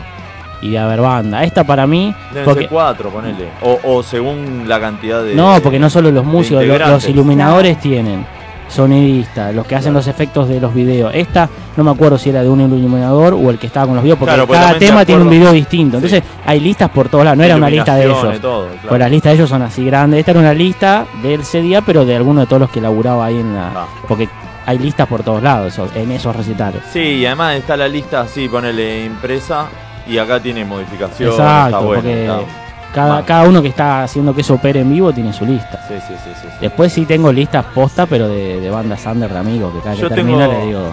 [0.62, 1.44] Y a ver, banda.
[1.44, 2.14] Esta para mí.
[2.30, 3.46] Deben Porque, ser cuatro, ponele.
[3.62, 5.34] O, o según la cantidad de.
[5.34, 8.26] No, porque no solo los de músicos, lo- los, iluminadores tienen,
[8.68, 11.12] sonidistas, los que hacen los efectos de los videos.
[11.14, 14.02] Esta no me acuerdo si era de un iluminador o el que estaba con los
[14.04, 15.98] videos, porque Claro, porque cada tema tiene un video distinto.
[16.00, 16.06] Sí.
[16.06, 18.40] Entonces hay listas por todos lados, no era una lista de ellos.
[18.40, 18.88] todo, claro.
[18.88, 20.20] Pues las listas de ellos son así grandes.
[20.20, 23.26] Esta era una lista de ese día, pero de alguno de todos los que laburaba
[23.26, 23.68] ahí en la.
[23.68, 23.86] Ah.
[24.08, 24.28] Porque
[24.66, 26.82] hay listas por todos lados en esos recitales.
[26.92, 29.66] Sí, y además está la lista así, ponele impresa.
[30.08, 31.30] Y acá tiene modificación.
[31.30, 32.02] Exacto, está bueno.
[32.02, 35.44] porque está- cada, cada uno que está haciendo que eso opere en vivo tiene su
[35.44, 35.84] lista.
[35.88, 36.56] Sí, sí, sí, sí, sí.
[36.60, 40.02] Después sí tengo listas posta, pero de, de bandas under de amigos, que cada que
[40.02, 40.92] Yo termina tengo- le digo.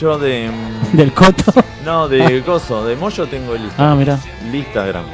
[0.00, 0.50] Yo de.
[0.92, 1.52] Del coto.
[1.84, 3.90] No, de Coso, de Moyo tengo lista.
[3.90, 4.18] Ah, mira.
[4.52, 5.10] Lista grande.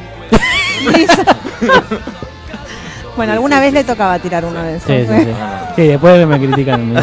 [3.16, 4.86] Bueno, alguna vez le tocaba tirar uno de esos.
[4.88, 5.30] Sí, sí, sí.
[5.40, 7.02] Ah, Sí, después me critican, me,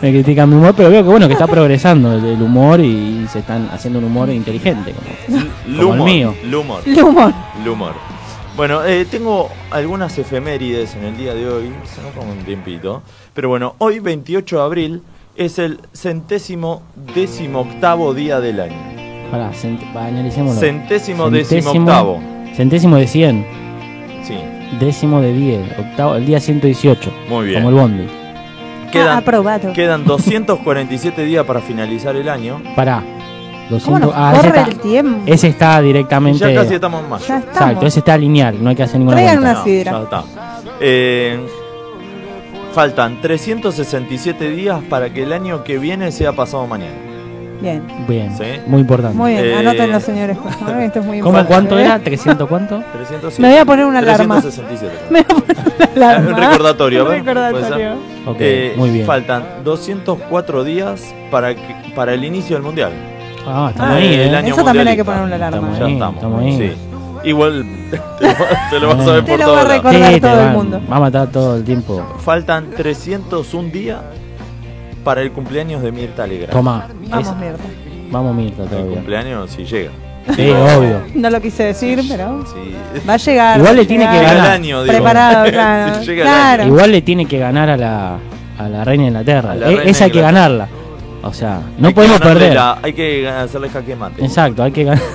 [0.00, 3.38] critican mi humor, pero veo que bueno, que está progresando el, el humor y se
[3.40, 4.92] están haciendo un humor inteligente.
[4.92, 5.38] Como.
[5.38, 6.04] L- el Lumor.
[6.04, 6.34] mío.
[6.44, 6.82] Lumor.
[6.86, 7.32] El humor.
[7.64, 7.92] Lumor.
[8.60, 13.02] Bueno, eh, tengo algunas efemérides en el día de hoy, se nos toma un tiempito.
[13.32, 15.02] Pero bueno, hoy 28 de abril
[15.34, 16.82] es el centésimo
[17.14, 18.76] décimo octavo día del año.
[19.30, 20.60] Pará, cent, analicémoslo.
[20.60, 22.20] Centésimo Centésimo- décimo octavo.
[22.54, 23.46] Centésimo de 100,
[24.24, 24.34] Sí,
[24.78, 27.62] décimo de 10, octavo, el día 118, muy bien.
[27.62, 28.06] como el bondi.
[28.12, 29.72] Ah, Quedan, aprobado.
[29.72, 32.60] quedan 247 días para finalizar el año.
[32.76, 33.02] Pará.
[33.84, 35.22] ¿Cómo 200, nos ah, ese corre está, el tiempo?
[35.26, 36.38] ese está Y directamente.
[36.38, 37.24] ya casi estamos en mayo.
[37.26, 37.56] Ya estamos.
[37.60, 39.52] Exacto, ese está lineal, no hay que hacer ninguna Traigan cuenta.
[39.52, 39.92] una sidra.
[39.92, 40.24] ya está.
[40.80, 41.46] Eh,
[42.72, 46.94] faltan 367 días para que el año que viene sea pasado mañana.
[47.60, 47.82] Bien.
[48.08, 48.44] Bien, Sí.
[48.66, 49.18] muy importante.
[49.18, 49.44] Muy bien.
[49.44, 50.38] Eh, Anótenlo, señores.
[50.80, 51.46] Esto es muy ¿Cómo, importante.
[51.46, 51.84] ¿Cuánto ¿eh?
[51.84, 51.98] era?
[52.02, 52.82] ¿300 cuánto?
[52.94, 53.42] 307.
[53.42, 54.40] Me voy a poner una alarma.
[54.40, 54.94] 367.
[55.10, 56.30] Me voy a poner una alarma.
[56.30, 57.92] Un recordatorio, Un recordatorio.
[58.26, 59.04] Ok, Eh, muy bien.
[59.06, 61.60] Faltan 204 días para, que-
[61.94, 62.92] para el inicio del mundial.
[63.46, 64.36] Ah, estamos Ah, ahí, el ¿eh?
[64.36, 65.56] año Eso también hay que poner una alarma.
[65.58, 66.14] Estamos Ya ahí, estamos.
[66.16, 66.58] estamos ahí.
[66.58, 67.28] Sí.
[67.28, 68.34] Igual te lo,
[68.70, 70.50] te lo vas a ver Te por lo todos va a recordar te todo el
[70.50, 70.80] mundo.
[70.90, 72.06] Va a matar todo el tiempo.
[72.24, 73.98] Faltan 301 días
[75.04, 76.52] para el cumpleaños de Mirta Legrand.
[76.52, 76.86] Toma.
[77.08, 77.58] Vamos, esa- mierda.
[78.10, 78.94] Vamos, Mirta, El todavía.
[78.94, 79.90] cumpleaños si llega.
[80.36, 81.00] Sí, obvio.
[81.14, 82.74] No lo quise decir, pero Sí.
[83.08, 83.58] va a llegar.
[83.58, 84.50] Igual le tiene que el ganar.
[84.52, 84.82] año.
[84.86, 86.02] Preparado, claro.
[86.02, 86.66] Si el Claro.
[86.66, 88.16] Igual le tiene que ganar a la,
[88.58, 89.54] a la reina de Inglaterra.
[89.54, 90.68] La E- esa hay que ganarla.
[91.22, 92.54] O sea, no Hay podemos perder.
[92.54, 94.24] la- hay que hacerle jaque mate.
[94.24, 95.02] Exacto, hay que ganar.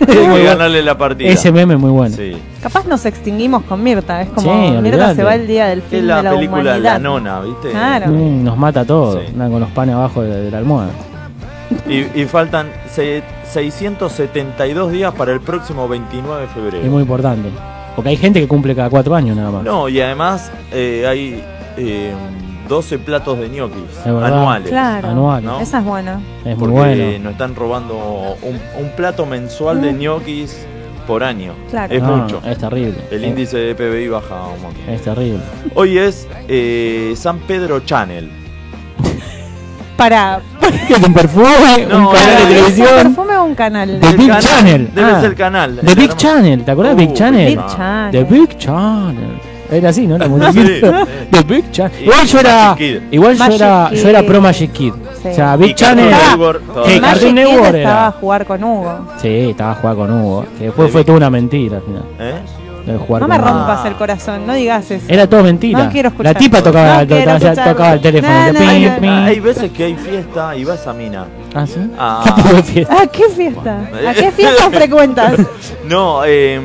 [0.00, 1.28] Hay que ganarle la partida.
[1.28, 2.14] Ese meme es muy bueno.
[2.14, 2.36] Sí.
[2.62, 4.22] Capaz nos extinguimos con Mirta.
[4.22, 5.14] Es como Sí, Mirta olvidate.
[5.16, 6.78] se va el día del Es fin la, de la película humanidad.
[6.92, 7.70] La Nona, ¿viste?
[7.72, 8.06] Claro.
[8.06, 9.20] Mm, nos mata a todos.
[9.24, 9.32] Sí.
[9.32, 10.90] Andan con los panes abajo de, de la almohada.
[11.88, 16.90] Y, y faltan se- 672 días para el próximo 29 de Es febrero.
[16.92, 17.48] muy importante.
[17.96, 19.64] Porque hay gente que cumple cada cuatro años nada más.
[19.64, 21.42] No, y además eh, hay
[21.76, 22.12] eh,
[22.68, 24.68] 12 platos de ñoquis anuales.
[24.70, 25.08] Claro.
[25.08, 25.44] Anual.
[25.44, 25.60] ¿no?
[25.60, 26.20] Esa es buena.
[26.44, 27.18] Es muy Porque bueno.
[27.24, 30.66] nos están robando un, un plato mensual de ñoquis
[31.06, 31.54] por año.
[31.70, 31.94] Claro.
[31.94, 32.42] Es No, mucho.
[32.44, 32.98] Es terrible.
[33.10, 34.88] El Es- índice de PBI baja un montón.
[34.88, 35.40] Es terrible.
[35.74, 38.30] Hoy es eh, San Pedro Channel.
[39.96, 40.40] Para.
[41.04, 42.88] un perfume, No, un canal de ¿Un televisión.
[43.02, 43.98] perfume o un canal?
[44.00, 44.90] The Big Channel.
[44.94, 45.20] Debe Ah.
[45.20, 45.80] ser el canal.
[45.84, 47.46] The Big Channel, ¿te acuerdas de Big Uh, Channel?
[47.56, 47.66] Big.
[47.66, 48.10] Channel.
[48.12, 49.40] The Big Channel.
[49.70, 50.16] Era así, ¿no?
[50.18, 51.06] La musiquita.
[51.28, 51.28] Sí.
[51.30, 52.00] The Big Channel.
[52.00, 52.76] Y Igual yo era,
[53.10, 54.92] igual yo era, yo era pro Magic Kid.
[55.22, 55.28] Sí.
[55.28, 55.76] O sea, Big.
[55.76, 56.62] Cartoon Ah, Network.
[56.62, 58.06] Sí, Magic Cartoon Kid Network estaba era.
[58.06, 58.98] a jugar con Hugo.
[59.20, 60.44] Sí, estaba a jugar con Hugo.
[60.58, 62.02] Que después The fue toda una mentira al final.
[62.18, 62.34] ¿Eh?
[62.86, 63.88] de No me rompas Ah.
[63.88, 65.04] el corazón, no digas eso.
[65.08, 65.84] Era todo mentira.
[65.84, 66.32] No quiero escuchar.
[66.32, 68.32] La tipa tocaba, No quiero tocaba, el teléfono.
[68.32, 69.00] No, de no, ping, no, no.
[69.00, 69.08] ping.
[69.10, 71.26] Hay veces que hay fiesta y va esa mina.
[71.54, 71.80] ¿Ah, sí?
[71.98, 72.22] Ah.
[72.34, 72.94] ¿Qué tipo de fiesta?
[73.02, 73.78] ¿A qué fiesta?
[74.08, 75.34] ¿A qué fiesta frecuentas?
[75.86, 76.58] No, eh,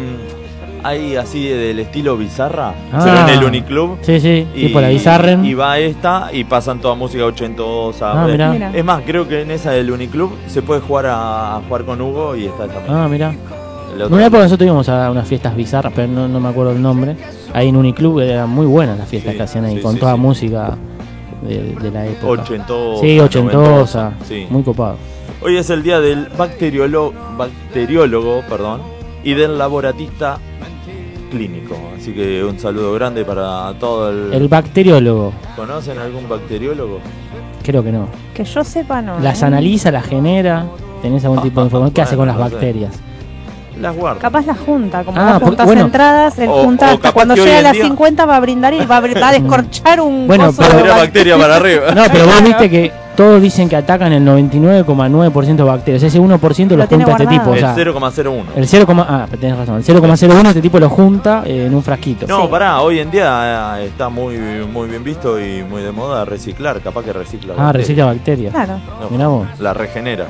[0.83, 3.01] hay así del estilo bizarra, Ah.
[3.03, 3.97] pero en el Uniclub.
[4.01, 5.43] Sí, sí, tipo la Bizarren.
[5.45, 8.23] Y va esta y pasan toda música ochentosa.
[8.23, 8.51] Ah, mirá.
[8.51, 8.71] Mira.
[8.73, 12.01] Es más, creo que en esa del Uniclub se puede jugar a, a jugar con
[12.01, 12.93] Hugo y está también.
[12.95, 13.33] Ah, mira.
[13.95, 16.81] En una época nosotros íbamos a unas fiestas bizarras, pero no, no me acuerdo el
[16.81, 17.15] nombre.
[17.53, 19.99] Ahí en Uniclub eran muy buenas las fiestas Sí, que hacían ahí, sí, con sí,
[19.99, 20.19] toda sí.
[20.19, 20.75] música
[21.47, 22.41] de, de la época.
[22.41, 23.01] Ochentosa.
[23.01, 24.13] Sí, ochentosa.
[24.27, 24.47] Sí.
[24.49, 24.97] Muy copado.
[25.43, 28.81] Hoy es el día del bacteriólogo, bacteriólogo perdón,
[29.23, 30.37] y del laboratista
[31.37, 31.75] clínico.
[31.97, 34.33] Así que un saludo grande para todo el...
[34.33, 36.99] El bacteriólogo, ¿Conocen algún bacteriólogo?
[37.63, 38.07] creo que no.
[38.33, 39.19] Que yo sepa, no.
[39.19, 39.45] Las ¿eh?
[39.45, 40.65] analiza, las genera.
[41.01, 41.93] ¿Tenés algún tipo de información?
[41.93, 42.41] ¿Qué hace con las sé.
[42.43, 42.91] bacterias?
[43.81, 44.19] Las guarda.
[44.21, 45.81] Capaz la junta, como Ah, porque- juntas bueno.
[45.81, 48.85] entradas, O- junta o hasta cuando llega a las día- 50 va a brindar y
[48.85, 51.91] va a, va a descorchar un Bueno, pero- bacteria para arriba.
[51.95, 56.03] No, pero vos viste que todos dicen que atacan el 99,9% de bacterias.
[56.03, 56.27] Ese 1%
[56.75, 57.51] lo, junta este tipo.
[57.51, 58.43] O sea, el 0,01.
[58.55, 59.75] el 0, ah, tenés razón.
[59.77, 62.27] El 0,01 este tipo lo junta eh, en un frasquito.
[62.27, 62.47] No, Sí.
[62.51, 64.37] pará, hoy en día eh, está muy
[64.71, 66.81] muy bien visto y muy de moda reciclar.
[66.81, 67.53] Capaz que recicla.
[67.53, 67.87] Ah, bacterias.
[67.87, 68.53] recicla bacterias.
[68.53, 68.73] Claro.
[69.01, 69.47] No, Mirá vos.
[69.59, 70.25] La regenera.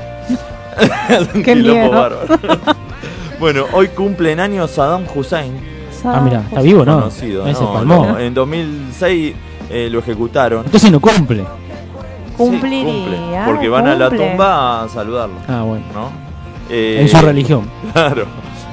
[1.44, 1.90] Qué miedo.
[1.90, 2.18] bárbaro.
[3.40, 5.52] bueno, hoy cumplen años Saddam Hussein,
[6.06, 6.98] Ah, mira, está vivo, ¿no?
[6.98, 7.46] conocido.
[7.46, 7.72] Ese ¿no?
[7.72, 8.06] palmó.
[8.08, 9.34] No, en 2006
[9.70, 10.62] eh, lo ejecutaron.
[10.66, 11.44] Entonces no cumple.
[12.36, 12.92] Cumpliría.
[12.92, 15.84] Sí, cumple, porque van a la tumba a saludarlo, Ah, bueno.
[15.94, 16.08] ¿no?
[16.70, 17.68] Eh, En su religión.
[17.92, 18.26] Claro.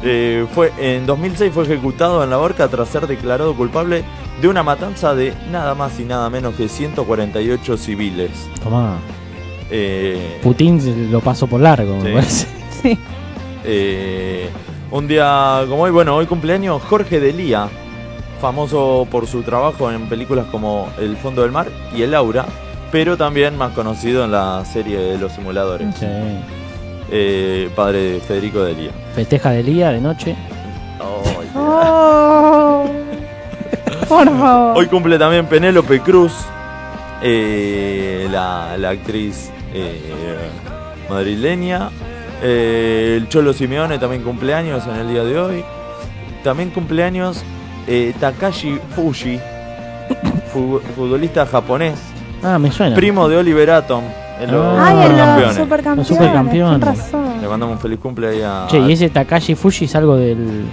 [0.04, 4.04] Eh, fue, en 2006 fue ejecutado en la horca tras ser declarado culpable
[4.42, 8.32] de una matanza de nada más y nada menos que 148 civiles.
[8.64, 8.96] Tomá.
[9.70, 12.48] Eh, Putin lo pasó por largo, me parece.
[12.82, 12.98] Sí.
[13.64, 14.50] eh,
[14.90, 17.68] un día como hoy, bueno, hoy cumpleaños Jorge Delía,
[18.42, 22.46] famoso por su trabajo en películas como El fondo del mar y El aura,
[22.92, 25.88] pero también más conocido en la serie de los simuladores.
[25.96, 26.06] Sí.
[27.12, 28.92] Eh, padre de Federico Delía.
[29.16, 30.36] Festeja de día, de noche.
[31.00, 32.86] Ay, Oh.
[34.08, 34.78] Por favor.
[34.78, 36.34] Hoy cumple también Penélope Cruz,
[37.22, 40.00] eh, la, la actriz eh,
[41.10, 41.90] madrileña.
[42.44, 45.64] Eh, el Cholo Simeone también cumpleaños en el día de hoy.
[46.44, 47.44] También cumpleaños
[47.88, 49.40] eh, Takashi Fuji,
[50.54, 52.00] fu- futbolista japonés,
[52.44, 52.96] Ah, me suena.
[52.96, 54.04] primo de Oliver Atom,
[54.50, 54.94] los Ah,
[55.40, 55.98] los supercampeones.
[55.98, 56.80] Los supercampeones.
[56.80, 57.42] Con razón.
[57.42, 58.66] Le mandamos un feliz cumple ahí a.
[58.68, 60.66] Che, ¿y ese Takashi Fuji es algo del,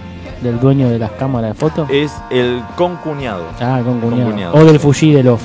[0.42, 1.88] del dueño de las cámaras de fotos?
[1.90, 3.42] Es el concuñado.
[3.60, 4.24] Ah, con cuñado.
[4.24, 4.54] Concuñado.
[4.54, 5.42] O del Fuji del off.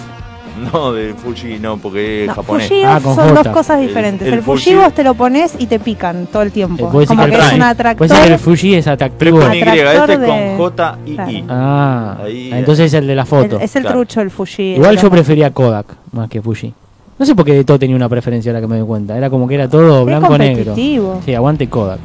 [0.73, 2.67] No, de Fuji, no, porque es No, japonés.
[2.67, 3.33] Fuji Ah, son J.
[3.43, 4.27] dos cosas diferentes.
[4.27, 6.85] el El, Fuji Fuji- vos te lo pones y te pican todo el tiempo.
[6.87, 8.07] Eh, puede Como que es un Puede atractor.
[8.07, 9.39] ser que el Fuji es Pero atractivo.
[9.41, 11.45] es con Y, este de- con J y I.
[11.49, 13.57] Ah, Ahí, entonces es el de la foto.
[13.57, 13.97] El- es el Claro.
[13.99, 14.75] trucho el Fuji.
[14.75, 16.73] Igual yo prefería Kodak más que Fuji.
[17.17, 19.17] No sé por qué de todo tenía una preferencia ahora que me doy cuenta.
[19.17, 20.75] Era como que era todo Es blanco-negro.
[20.75, 20.99] Sí,
[21.35, 21.99] aguante Kodak.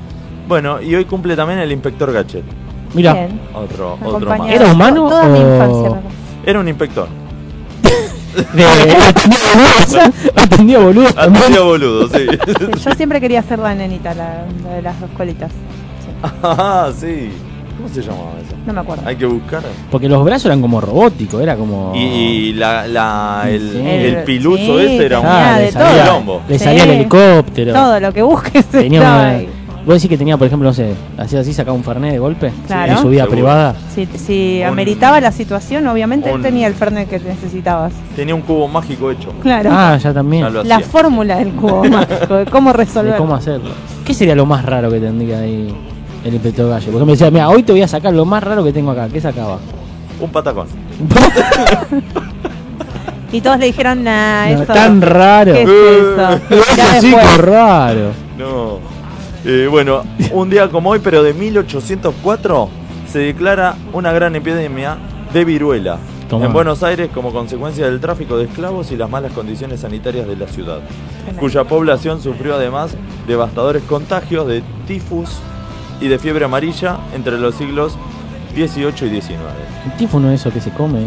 [0.46, 2.44] Bueno, y hoy cumple también el inspector Gachet.
[2.94, 3.28] Mira.
[3.54, 4.50] Otro, otro más.
[4.50, 5.90] ¿Era humano Toda mi o- infancia.
[5.90, 7.08] me- Era un inspector.
[8.54, 8.64] De,
[10.36, 11.08] atendía boludo.
[11.16, 12.26] Atendía boludo, sí.
[12.46, 15.50] Sí, yo siempre quería ser la nenita, la, la de las escuelitas.
[15.50, 17.30] Sí, ah, sí.
[17.76, 18.56] ¿Cómo se llamaba eso?
[18.66, 19.02] no me acuerdo.
[19.06, 19.62] Hay que buscar.
[19.90, 21.92] Porque los brazos eran como robóticos, era como.
[21.94, 23.78] Y, y la, la, el, Sí.
[23.86, 26.42] el piluso Sí, ese era un Ah, de le salía, quilombo.
[26.48, 26.64] le Sí.
[26.64, 27.72] salía el helicóptero.
[27.72, 29.48] Todo lo que busques Tenía estaba una- ahí.
[29.88, 32.52] Vos decís que tenía, por ejemplo, no sé, hacía así, sacaba un fernet de golpe
[32.66, 32.92] Claro.
[32.92, 33.36] en su vida Seguro.
[33.36, 33.74] privada.
[33.94, 37.94] Si, si Un- ameritaba la situación, obviamente un- él tenía el Fernet que necesitabas.
[38.14, 39.32] Tenía un cubo mágico hecho.
[39.40, 39.70] Claro.
[39.72, 40.44] Ah, ya también.
[40.52, 43.16] Ya la fórmula del cubo mágico, de cómo De resolver.
[43.16, 43.70] cómo hacerlo.
[44.04, 45.74] ¿Qué sería lo más raro que tendría ahí
[46.22, 46.90] el inspector Galle?
[46.92, 49.08] Porque me decía, mira, hoy te voy a sacar lo más raro que tengo acá.
[49.10, 49.58] ¿Qué sacaba?
[50.20, 50.66] Un patacón.
[53.30, 55.52] Y todos le dijeron, nah, No, tan raro.
[55.52, 56.40] ¿Qué es eso?
[57.00, 57.38] Chico después.
[57.38, 58.10] raro.
[58.38, 58.97] No.
[59.44, 62.68] Eh, bueno, un día como hoy, pero de 1804,
[63.10, 64.98] se declara una gran epidemia
[65.32, 65.98] de viruela
[66.28, 66.46] Tomá.
[66.46, 70.36] en Buenos Aires como consecuencia del tráfico de esclavos y las malas condiciones sanitarias de
[70.36, 70.80] la ciudad,
[71.38, 72.94] cuya población sufrió además
[73.26, 75.30] devastadores contagios de tifus
[76.00, 77.96] y de fiebre amarilla entre los siglos
[78.54, 79.38] XVIII y XIX.
[79.86, 80.98] El tifo no es eso que se come.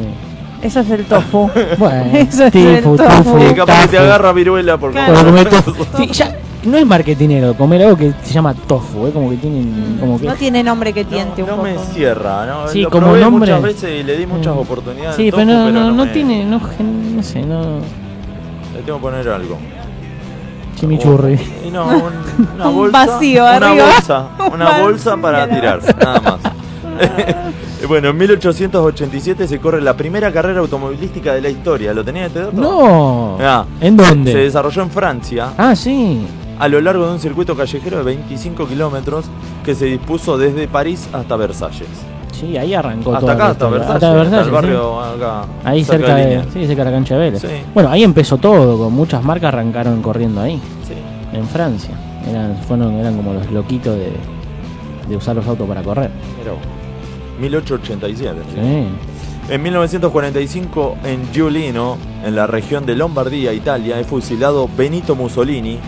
[0.61, 1.49] Eso es el tofu.
[1.77, 3.37] Bueno, Eso es el tofu.
[3.39, 5.33] Y capaz que te agarra viruela por Claro.
[5.97, 9.11] Sí, ya, no es marketinero, comer algo que se llama tofu, ¿eh?
[9.11, 9.97] como que tienen.
[9.99, 10.27] Como que...
[10.27, 11.85] No tiene nombre que tiente No, no un me poco.
[11.93, 12.67] cierra, ¿no?
[12.67, 13.51] Sí, Lo como probé nombre.
[13.51, 14.59] muchas veces y le di muchas Mm.
[14.59, 15.15] oportunidades.
[15.15, 16.59] Sí, al pero tofu, no, no, no me- tiene, no,
[17.15, 17.61] no sé, no.
[18.75, 19.57] Le tengo que poner algo.
[20.79, 21.39] Chimichurri.
[21.67, 23.05] Y no, un- una Un bolsa.
[23.05, 23.85] vacío una arriba.
[23.85, 24.25] bolsa.
[24.47, 26.39] Un Una bolsa para tirar, nada más.
[27.87, 31.93] bueno, en 1887 se corre la primera carrera automovilística de la historia.
[31.93, 32.53] ¿Lo tenía este dato?
[32.59, 33.35] No.
[33.37, 34.31] Mirá, ¿En dónde?
[34.31, 36.21] Se desarrolló en Francia Ah, sí.
[36.59, 39.25] A lo largo de un circuito callejero de 25 kilómetros
[39.65, 41.87] que se dispuso desde París hasta Versalles.
[42.31, 43.69] sí, ahí arrancó Hasta toda acá, hasta.
[43.69, 44.51] Versalles, Hasta hasta Versalles, el sí.
[44.55, 45.45] barrio acá.
[45.63, 47.41] Ahí cerca de, sí, cerca de la cancha de Vélez.
[47.41, 47.47] Sí.
[47.73, 50.93] Bueno, ahí empezó todo, con muchas marcas arrancaron corriendo ahí, Sí.
[51.37, 51.95] en Francia.
[52.29, 54.11] Eran, fueron, eran como los loquitos de,
[55.09, 56.11] de usar los autos para correr.
[56.45, 56.57] Vos.
[57.39, 58.39] 1887.
[58.53, 58.87] Sí.
[59.53, 65.79] En 1945, en Giulino, en la región de Lombardía, Italia, es fusilado Benito Mussolini.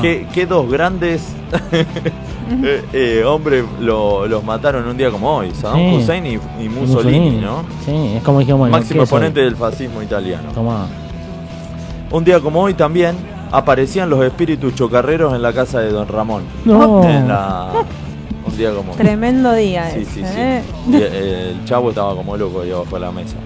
[0.00, 1.22] Que, que dos grandes
[1.72, 5.96] eh, eh, hombres lo- los mataron un día como hoy, Saddam Sí.
[5.96, 7.62] Hussein y, y Mussolini, ¿no?
[7.84, 9.02] Sí, es como dijimos, Máximo ¿qué soy?
[9.04, 10.50] exponente del fascismo italiano.
[10.52, 10.86] Tomá.
[12.10, 13.16] Un día como hoy también
[13.52, 16.42] aparecían los espíritus chocarreros en la casa de Don Ramón.
[16.64, 17.04] No.
[17.08, 17.84] En la-
[18.46, 18.96] un día como hoy.
[18.98, 20.92] Tremendo día Sí, ese, sí, sí.
[20.92, 23.36] Y, eh, el chavo estaba como loco ahí abajo de la mesa.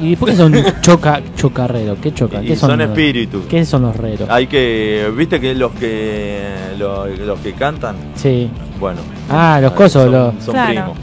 [0.00, 1.98] ¿Y por qué son choca, chocarreros?
[2.02, 2.42] ¿Qué choca?
[2.42, 3.44] Y ¿Qué son espíritus.
[3.46, 4.28] ¿Qué son los reros?
[4.28, 6.40] Hay que, viste que los que
[6.78, 8.50] los, los que cantan, Sí.
[8.80, 9.00] bueno.
[9.30, 10.70] Ah, los cosos, son, los- son Claro.
[10.70, 10.98] primos.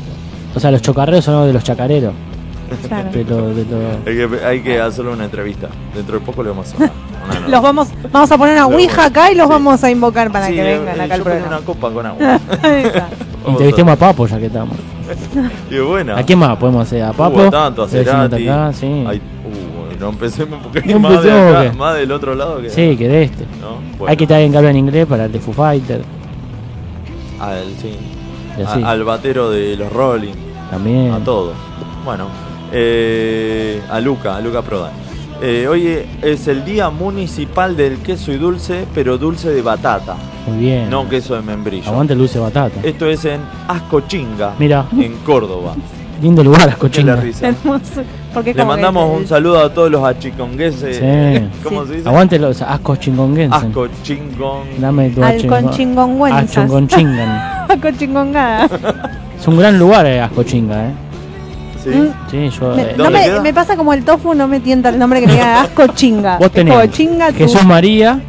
[0.56, 2.14] O sea, los chocarreros son los de los chacareros.
[2.88, 3.10] Claro.
[3.12, 5.68] De lo- de lo- Hay que, hay que hacerle una entrevista.
[5.94, 6.88] Dentro de poco le vamos a una
[7.40, 7.48] nota.
[7.50, 9.52] Los vamos, vamos a poner una ouija acá y los sí.
[9.52, 11.48] vamos a invocar para Sí, que vengan eh, acá al yo programa.
[11.48, 12.40] una copa con agua.
[13.48, 14.76] Entrevistemos a Papo ya que estamos.
[15.70, 16.16] Y bueno.
[16.16, 17.04] ¿A quién más podemos hacer?
[17.04, 17.50] ¿A Papo?
[17.50, 18.48] Tanto, a Cerati.
[18.48, 18.86] acá, sí.
[19.08, 22.62] Hay- uh, no empecemos porque hay No más de acá, que- más del otro lado
[22.62, 22.70] que.
[22.70, 23.46] Sí, que de este.
[23.62, 23.78] ¿no?
[23.78, 26.02] Hay Bueno, que estar en habla en inglés para el de Foo Fighter.
[27.40, 27.96] al, sí.
[28.58, 30.34] Y A- al batero de los Rolling.
[30.70, 31.12] También.
[31.14, 31.54] A todo.
[32.06, 32.28] Bueno,
[32.72, 34.92] eh, a Luca, a Luca Prodan.
[35.44, 40.16] Eh, hoy es el día municipal del queso y dulce, pero dulce de batata,
[40.48, 40.90] Muy bien.
[40.90, 41.90] no queso de membrillo.
[41.90, 42.80] Aguante el dulce de batata.
[42.84, 44.86] Esto es en Ascochinga, Mira.
[45.00, 45.74] en Córdoba.
[46.22, 47.48] Lindo lugar, la risa.
[47.48, 48.04] Hermoso.
[48.32, 50.98] Porque Le mandamos un saludo a todos los achicongueses.
[50.98, 51.50] Sí.
[51.64, 51.88] ¿Cómo Sí.
[51.90, 52.10] se dice?
[52.10, 53.64] Aguante los ascos chingonguenses.
[53.64, 54.68] Ascochingón.
[54.80, 56.50] Dame tu Al conchingonguenzas.
[56.58, 57.68] Achongonchingan.
[57.82, 58.70] Cochingongada.
[59.40, 60.92] Es un gran lugar eh, Ascochinga, ¿eh?
[61.84, 62.12] Sí.
[62.32, 62.76] Sí, yo...
[62.76, 65.28] Me, eh, no ¿Dónde me, pasa como el tofu, no me tienta el nombre que
[65.28, 66.38] me diga asco chinga.
[66.38, 68.22] Vos tenés como chinga Jesús María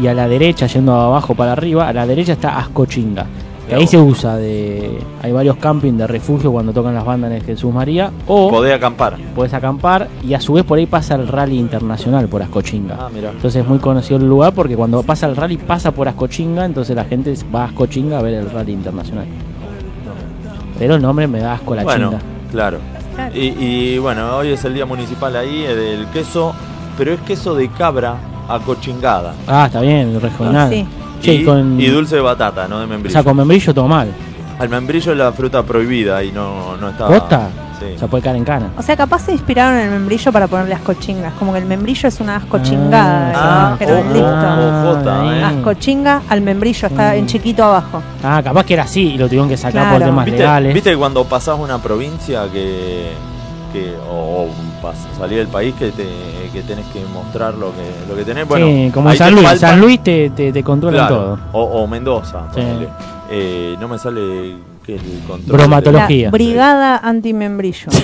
[0.00, 3.26] y a la derecha, yendo abajo para arriba, a la derecha está Ascochinga.
[3.68, 4.98] Que ahí Mirá se usa de...
[5.22, 8.10] Hay varios campings de refugio cuando tocan las bandas en el Jesús María.
[8.26, 9.16] O Podés acampar.
[9.34, 12.96] podés acampar y a su vez por ahí pasa el rally internacional por Ascochinga.
[12.98, 13.30] Ah, mira.
[13.30, 16.96] Entonces es muy conocido el lugar porque cuando pasa el rally pasa por Ascochinga, entonces
[16.96, 19.26] la gente va a Ascochinga a ver el rally internacional.
[20.78, 22.22] Pero el nombre me da asco la Bueno, chinga.
[22.50, 22.78] Claro.
[23.14, 23.34] Claro.
[23.34, 26.54] Y, y bueno, hoy es el día municipal ahí del queso,
[26.96, 28.16] pero es queso de cabra
[28.48, 29.34] acochingada.
[29.46, 30.70] Ah, está bien, regional.
[30.70, 30.86] Sí.
[31.20, 34.08] Che, y, con, y dulce de batata, no de o sea, con membrillo todo mal.
[34.58, 37.08] Al membrillo es la fruta prohibida y no, no está.
[37.08, 37.50] ¿Posta?
[37.78, 37.92] Sí.
[37.94, 38.70] O sea, puede caer en cana.
[38.76, 41.32] O sea, capaz se inspiraron en el membrillo para ponerle asco chingas.
[41.34, 43.32] Como que el membrillo es una asco chingada.
[43.34, 44.28] Ah, pero ojo, listo.
[44.28, 45.38] ojota, ahí.
[45.38, 45.44] eh.
[45.44, 48.02] Asco chinga al membrillo, está en chiquito abajo.
[48.24, 49.98] Ah, capaz que era así y lo tuvieron que sacar Claro.
[49.98, 50.74] por temas ¿Viste, legales.
[50.74, 53.12] viste cuando pasás una provincia que,
[53.72, 54.48] que o, o
[54.82, 56.06] pas- salís del país que, te,
[56.52, 58.48] que tenés que mostrar lo que, lo que tenés?
[58.48, 59.48] Bueno, sí, como San Luis.
[59.60, 61.38] San Luis te, te, Claro, todo.
[61.52, 62.60] O, o Mendoza, Sí.
[63.30, 64.54] Eh, no me sale
[64.86, 65.58] que el control.
[65.58, 66.26] Bromatología.
[66.26, 67.88] La brigada anti-membrillo.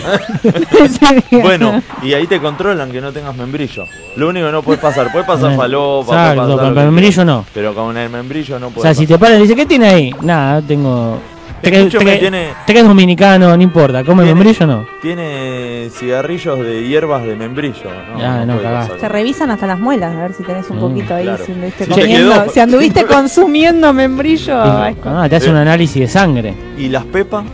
[1.43, 3.85] Bueno, y ahí te controlan que no tengas membrillo.
[4.17, 6.81] Lo único que no puedes pasar, puedes pasar falopa, exacto, puedes pasar con lo que
[6.87, 7.45] membrillo no.
[7.55, 8.83] Pero con el membrillo no O puedes.
[8.83, 10.15] sea, si te paran y dice, ¿qué tiene ahí?
[10.23, 11.19] Nada, tengo...
[11.64, 14.05] Tres, tres- tiene- tres dominicano, no importa.
[14.05, 14.87] ¿Come Tiene- membrillo o no?
[15.03, 17.90] Tiene cigarrillos de hierbas de membrillo.
[18.16, 19.00] No, Ah, no, pasar.
[19.00, 21.44] Se revisan hasta las muelas, a ver si tenés un Mm, poquito ahí, claro.
[21.44, 24.61] si anduviste comiendo, si anduviste consumiendo membrillo.
[24.62, 25.50] ay, Ah, te hace Eh.
[25.50, 26.55] un análisis de sangre.
[26.79, 27.44] ¿Y las pepas?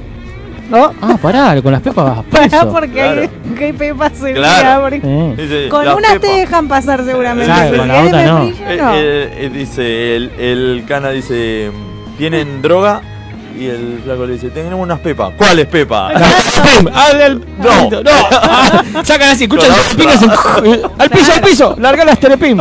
[0.72, 2.72] oh, Ah, pará, con las pepas vas pará preso.
[2.72, 3.20] porque Claro.
[3.22, 4.82] hay, que hay pepas en Claro.
[4.82, 5.68] porque- Eh.
[5.68, 7.46] Con las una te dejan pasar seguramente.
[7.52, 8.42] Claro, con la otra no.
[8.44, 8.94] Eh, no.
[8.94, 11.70] eh, eh, dice, el, el cana dice,
[12.18, 13.00] ¿tienen droga?
[13.58, 15.32] Y el flaco le dice, tenemos unas pepas.
[15.36, 16.12] ¿Cuáles pepas?
[16.78, 16.86] ¡Pum!
[16.94, 17.90] ¡Al, al- No.
[17.90, 18.10] ¡No!
[18.42, 19.90] Ah, sacan así, escuchan las
[20.98, 21.76] ¡Al piso, al piso!
[21.78, 22.58] ¡Larga las terepim!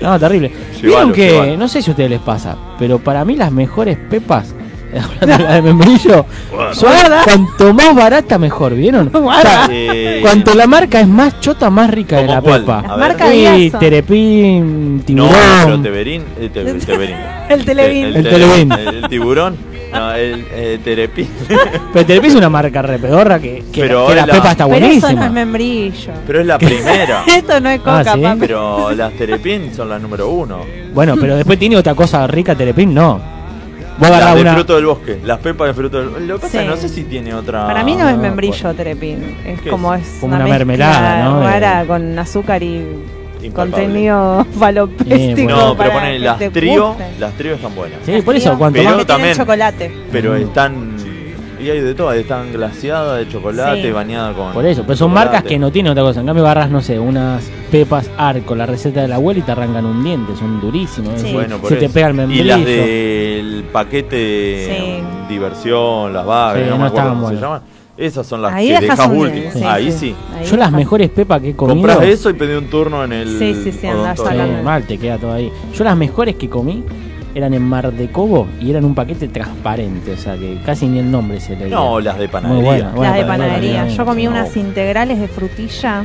[0.00, 0.48] No, terrible.
[0.48, 1.56] Llévalo, Vieron que, llévalo.
[1.56, 4.54] no sé si a ustedes les pasa, pero para mí las mejores pepas,
[4.92, 6.26] hablando de la de membrillo,
[6.72, 6.92] son
[7.24, 9.10] cuanto más barata mejor, ¿vieron?
[9.14, 12.60] O sea, Eh, cuanto la marca es más chota, más rica de ¿Cómo la cuál?
[12.60, 12.78] pepa.
[12.80, 12.98] A Las ver.
[13.08, 15.32] marcas Sí, días son terepín, No, tiburón.
[15.64, 17.16] pero Teberín, eh, te- Teberín.
[17.48, 18.04] el televín.
[18.04, 18.72] El, El te- Televín.
[18.72, 19.56] el tiburón.
[19.92, 21.28] No, el eh, terepín.
[21.92, 24.76] Pero terepín es una marca re pedorra que, que, Pero que la pepa está Pero
[24.86, 25.26] eso no buenísima.
[25.26, 26.12] es membrillo.
[26.26, 27.24] Pero es la primera.
[27.26, 28.20] Esto no es coca, Ah, ¿sí?
[28.20, 28.40] papi.
[28.40, 30.60] Pero las terepín son las número uno.
[30.92, 33.20] Bueno, pero después tiene otra cosa rica terepín, no.
[33.98, 34.52] Las agarrás de una...
[34.54, 35.20] fruto del bosque.
[35.24, 36.24] Las pepas de fruto del bosque.
[36.26, 36.74] Lo que pasa es que Sí.
[36.74, 37.66] no sé si tiene otra.
[37.66, 38.74] Para mí no es membrillo bueno.
[38.76, 40.02] terepín, es ¿Qué como es?
[40.06, 41.40] es Como una mezcla mermelada, ¿no?
[41.40, 42.84] De- rara con azúcar y.
[43.52, 45.42] contenido falopéstico.
[45.52, 45.66] bueno.
[45.68, 46.88] No, pero ponen las trío.
[46.88, 47.04] guste.
[47.18, 47.98] Las trío están buenas.
[48.04, 49.06] Sí, por eso, cuanto Pero más...
[49.06, 49.92] también- chocolate.
[50.12, 50.36] Pero Mm.
[50.36, 50.96] están
[51.58, 53.90] y hay de todo, están glaciadas de chocolate, Sí.
[53.90, 54.52] bañada con.
[54.52, 55.30] Por eso, pero son chocolate.
[55.32, 56.20] marcas que no tienen otra cosa.
[56.20, 59.52] En cambio, agarras, no sé, unas pepas arco, la receta de la abuela y te
[59.52, 61.14] arrancan un diente, son durísimos.
[61.14, 61.26] es Sí.
[61.28, 62.44] decir, Bueno, por se te pega el Y membrillo.
[62.44, 65.04] las del paquete Sí.
[65.30, 67.62] diversión, las vagas, Sí, no, no me acuerdo estaban cómo se llaman.
[67.96, 69.56] Esas son las Ahí que dejas últimas.
[69.62, 70.14] Ahí sí.
[70.36, 70.76] Ahí Yo las está.
[70.76, 71.76] mejores pepas que he comido.
[71.88, 73.38] Compras eso y pedí un turno en el.
[73.38, 74.20] Sí, sí, sí, andás
[74.62, 75.50] mal, te queda todo ahí.
[75.74, 76.84] Yo las mejores que comí
[77.34, 80.98] eran en Mar de Cobo y eran un paquete transparente, o sea que casi ni
[81.00, 82.64] el nombre se le No, las de Muy panadería.
[82.64, 82.90] buena.
[82.90, 83.88] Bueno, Las de panadería.
[83.88, 84.30] Yo comí no.
[84.30, 86.04] unas integrales de frutilla.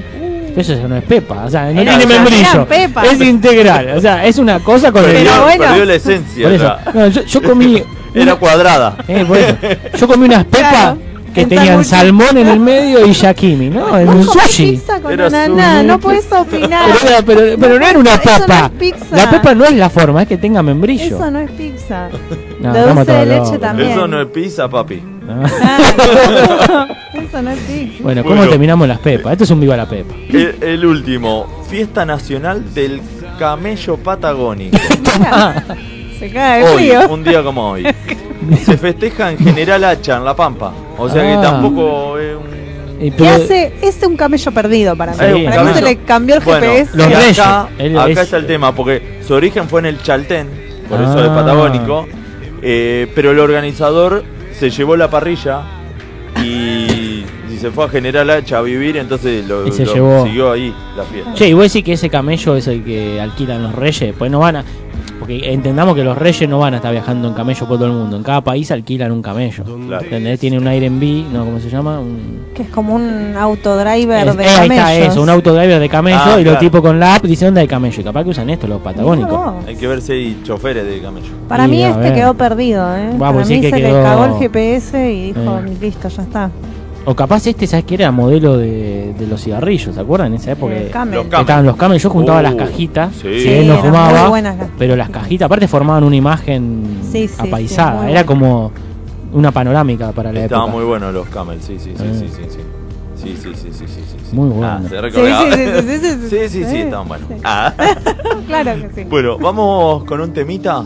[0.55, 2.67] Eso no es pepa, o sea, no Era- tiene membrillo.
[3.03, 5.63] Es integral, o sea, es una cosa con el Perdió, Pero bueno.
[5.63, 6.43] perdió la esencia.
[6.43, 7.83] Por eso, no, yo, yo comí.
[8.13, 8.97] Era cuadrada.
[9.07, 9.55] eh, por eso.
[9.97, 10.97] Yo comí unas pepas Claro,
[11.33, 13.97] que en tenían salmón en el medio y yakimi, ¿no?
[13.97, 14.81] En un sushi.
[15.09, 15.85] Era sushi.
[15.87, 16.89] no puedes opinar.
[17.01, 18.65] Pero, pero- pero no era una Eso no papa.
[18.65, 19.15] es pizza.
[19.15, 21.03] La pepa no es la forma, es que tenga membrillo.
[21.17, 22.09] Eso no es pizza.
[22.61, 23.89] No, de estamos dulce de leche también.
[23.89, 25.01] Eso no es pizza, papi.
[25.27, 25.43] Ah.
[25.63, 28.03] Ah, Eso no es pizza.
[28.03, 28.51] Bueno, ¿cómo Bueno.
[28.51, 29.31] terminamos las pepas?
[29.31, 30.13] Esto es un viva la pepa.
[30.29, 33.01] El, el último, fiesta nacional del
[33.39, 34.77] camello patagónico.
[36.21, 37.09] Mira, Se cae de Hoy, frío.
[37.09, 37.83] un día como hoy.
[38.65, 40.73] Se festeja en General Hacha, en La Pampa.
[40.97, 41.41] O sea que Ah.
[41.41, 42.51] tampoco es un...
[43.05, 43.73] Y ¿Qué pero- hace?
[43.81, 45.17] Es un camello perdido para mí.
[45.19, 46.97] Sí, para mí se le cambió el Bueno, GPS.
[46.97, 47.39] Los y reyes.
[47.39, 50.47] acá, Él acá es- está el tema, porque su origen fue en el Chaltén,
[50.87, 51.21] por eso Ah.
[51.23, 52.07] es patagónico,
[52.61, 54.23] eh, pero el organizador
[54.59, 55.61] se llevó la parrilla
[56.43, 60.23] y, y se fue a General Hacha a vivir, entonces lo, Y se lo llevó.
[60.25, 61.33] siguió ahí la fiesta.
[61.33, 64.39] Che, y vos decís que ese camello es el que alquilan los reyes, pues no
[64.39, 64.65] van a.
[65.19, 67.93] Porque entendamos que los reyes no van a estar viajando en camello por todo el
[67.93, 68.17] mundo.
[68.17, 69.63] En cada país alquilan un camello.
[69.63, 70.03] Claro.
[70.03, 70.39] ¿Entendés?
[70.39, 71.45] Tiene un Airbnb, ¿no?
[71.45, 71.99] ¿Cómo se llama?
[71.99, 72.41] Un...
[72.55, 76.17] Que es como un autodriver Es- de eh, ahí está eso, un autodriver de camello
[76.21, 76.59] Ah, y los claro.
[76.59, 78.01] tipos con la app dicen dónde hay camello.
[78.01, 79.31] Y capaz que usan esto los patagónicos.
[79.31, 81.27] No, Hay que ver si hay choferes de camello.
[81.47, 82.13] Para Y mí este ver.
[82.15, 83.11] quedó perdido, ¿eh?
[83.19, 85.77] Para mí que se quedó- le cagó el GPS y dijo, Eh.
[85.79, 86.51] listo, ya está.
[87.05, 90.27] O capaz este, ¿sabes que Era modelo de, los cigarrillos, ¿se acuerdan?
[90.27, 91.19] En esa época Los que Camel.
[91.19, 93.39] estaban los camellos, yo juntaba las cajitas, sí.
[93.41, 94.31] si él no fumaba,
[94.77, 96.99] pero las cajitas aparte formaban una imagen
[97.37, 98.71] apaisada, era como
[99.33, 102.59] una panorámica para la Estaban muy buenos los camels, sí, sí, sí, sí, sí, sí.
[103.15, 104.35] Sí, sí, sí, sí, sí, sí, sí.
[104.35, 104.79] Muy bueno.
[104.81, 106.49] Sí, sí, sí, sí, sí, sí, sí.
[106.49, 107.27] sí, sí, estaban buenos.
[107.43, 107.71] Ah.
[108.47, 109.03] Claro que sí.
[109.07, 110.83] Bueno, vamos con un temita.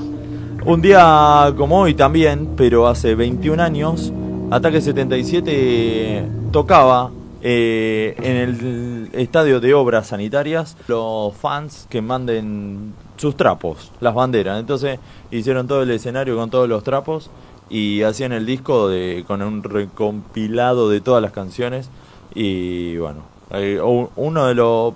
[0.66, 4.12] Un día como hoy también, pero hace 21 años,
[4.52, 13.36] Ataque 77 tocaba eh, en el estadio de obras sanitarias los fans que manden sus
[13.36, 14.60] trapos, las banderas.
[14.60, 15.00] Entonces
[15.32, 17.30] hicieron todo el escenario con todos los trapos
[17.70, 21.90] y hacían el disco de, con un recompilado de todas las canciones.
[22.34, 24.94] Y bueno, eh, uno de los,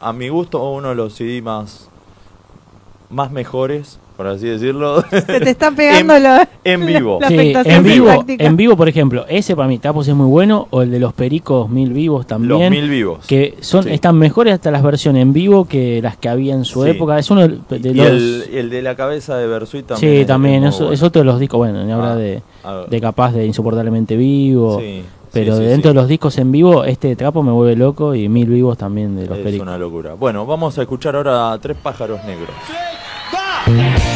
[0.00, 1.90] a mi gusto, uno de los CD más
[3.10, 5.02] más mejores, por así decirlo.
[5.10, 7.18] Se te está pegando en, lo- en vivo.
[7.20, 10.26] la Sí, afectación en vivo, en vivo, por ejemplo, ese para mí Tapos es muy
[10.28, 12.60] bueno, o el de los Pericos Mil Vivos también.
[12.60, 13.26] Los mil vivos.
[13.26, 13.90] que son Sí.
[13.92, 16.90] están mejores hasta las versiones en vivo que las que había en su Sí.
[16.90, 17.18] época.
[17.18, 20.12] Es uno de de y los el, el de la cabeza de Bersuit también.
[20.12, 22.42] Sí, es- también, es es, es otro de los discos, bueno, ni habla Ah, de,
[22.88, 25.02] de capaz de insoportablemente vivo, Sí,
[25.32, 25.94] pero sí, sí, dentro sí.
[25.96, 29.26] de los discos en vivo, este trapo me vuelve loco y Mil Vivos también de
[29.26, 29.66] los Es Pericos.
[29.66, 30.14] una locura.
[30.14, 32.50] Bueno, vamos a escuchar ahora Tres pájaros negros.
[33.68, 34.15] Yeah.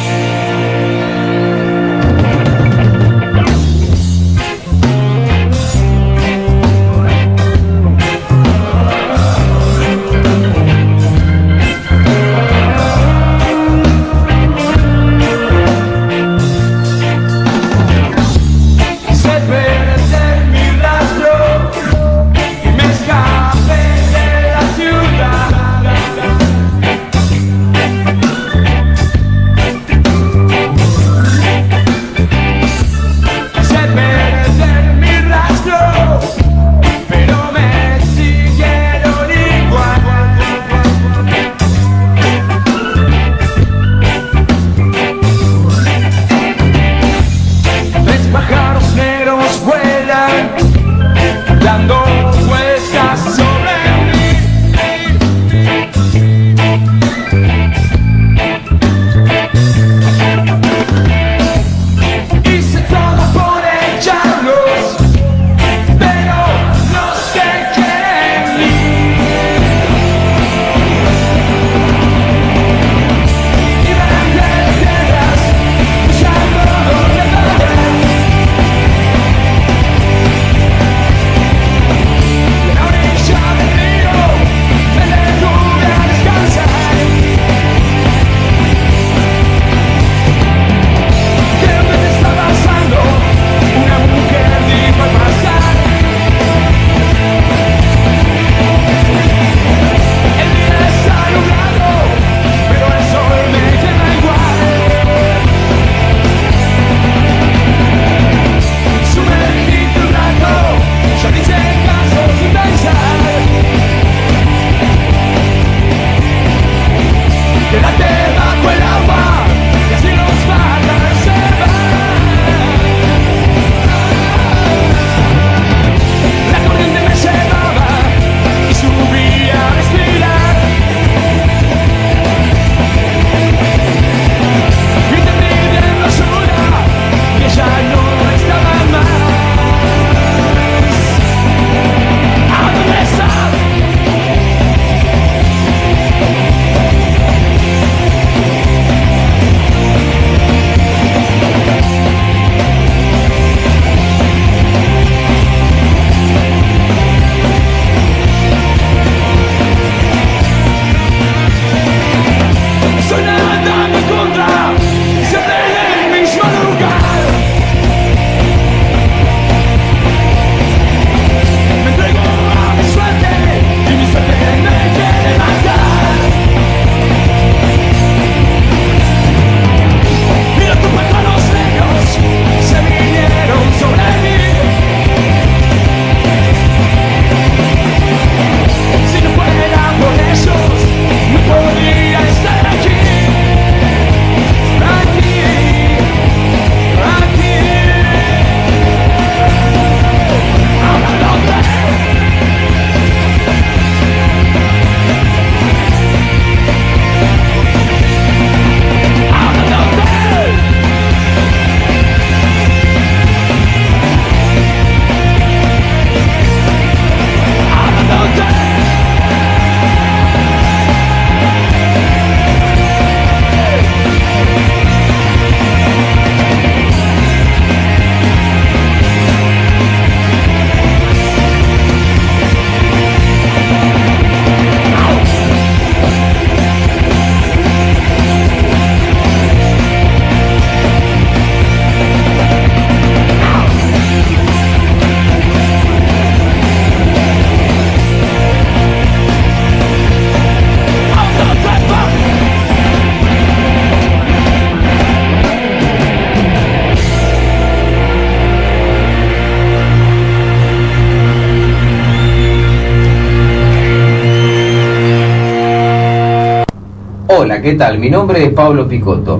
[267.61, 267.99] Hola, ¿qué tal?
[267.99, 269.39] Mi nombre es Pablo Picotto.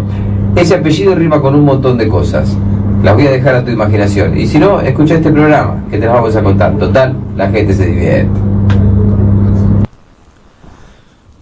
[0.56, 2.56] Ese apellido rima con un montón de cosas.
[3.02, 4.38] Las voy a dejar a tu imaginación.
[4.38, 6.78] Y si no, escucha este programa, que te las vamos a contar.
[6.78, 8.30] Total, la gente se divierte.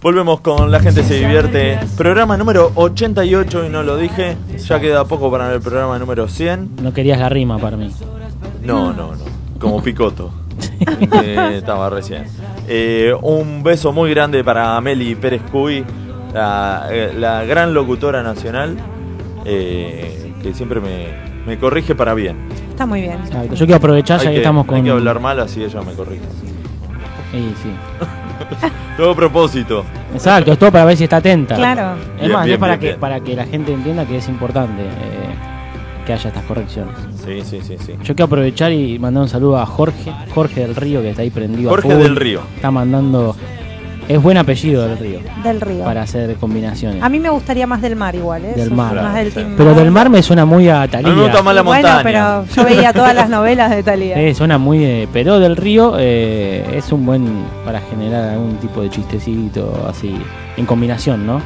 [0.00, 1.78] Volvemos con La gente se divierte.
[1.98, 4.38] Programa número 88 y no lo dije.
[4.56, 6.76] Ya queda poco para el programa número 100.
[6.82, 7.92] No querías la rima para mí.
[8.64, 9.24] No, no, no.
[9.58, 10.32] Como picoto.
[11.22, 12.24] Eh, estaba recién.
[12.68, 15.84] Eh, un beso muy grande para Meli Pérez Cuy,
[16.32, 18.76] la, eh, la gran locutora nacional,
[19.44, 21.06] eh, que siempre me,
[21.46, 22.36] me corrige para bien.
[22.70, 23.18] Está muy bien.
[23.24, 23.54] Exacto.
[23.54, 24.76] Yo quiero aprovechar ya Hay que, estamos con.
[24.76, 26.22] hay que hablar mal así ella me corrige.
[27.32, 27.70] Sí, sí.
[28.96, 29.84] Todo a propósito.
[30.14, 31.54] Exacto, es todo para ver si está atenta.
[31.54, 31.94] Claro.
[32.16, 33.00] Es Bien, más, bien, es para, bien, que, bien.
[33.00, 36.94] para que la gente entienda que es importante eh, que haya estas correcciones.
[37.24, 37.92] Sí, sí, sí, sí.
[38.02, 41.30] Yo quiero aprovechar y mandar un saludo a Jorge, Jorge del Río, que está ahí
[41.30, 41.70] prendido.
[41.70, 42.40] a Jorge del Río.
[42.56, 43.36] Está mandando.
[44.10, 45.84] Es buen apellido del Río Del río.
[45.84, 47.00] para hacer combinaciones.
[47.00, 48.54] A mí me gustaría más del mar igual, ¿eh?
[48.56, 48.94] Del mar.
[48.96, 49.34] Más del Sí.
[49.36, 51.10] team Pero del mar me suena muy a Talía.
[51.10, 52.02] mí me gusta más la bueno, montaña.
[52.02, 54.16] pero yo veía todas las novelas de Talía.
[54.20, 54.84] Eh, suena muy.
[54.84, 57.44] eh, pero del río eh, es un buen.
[57.64, 60.12] para generar algún tipo de chistecito así.
[60.56, 61.40] en combinación, ¿no?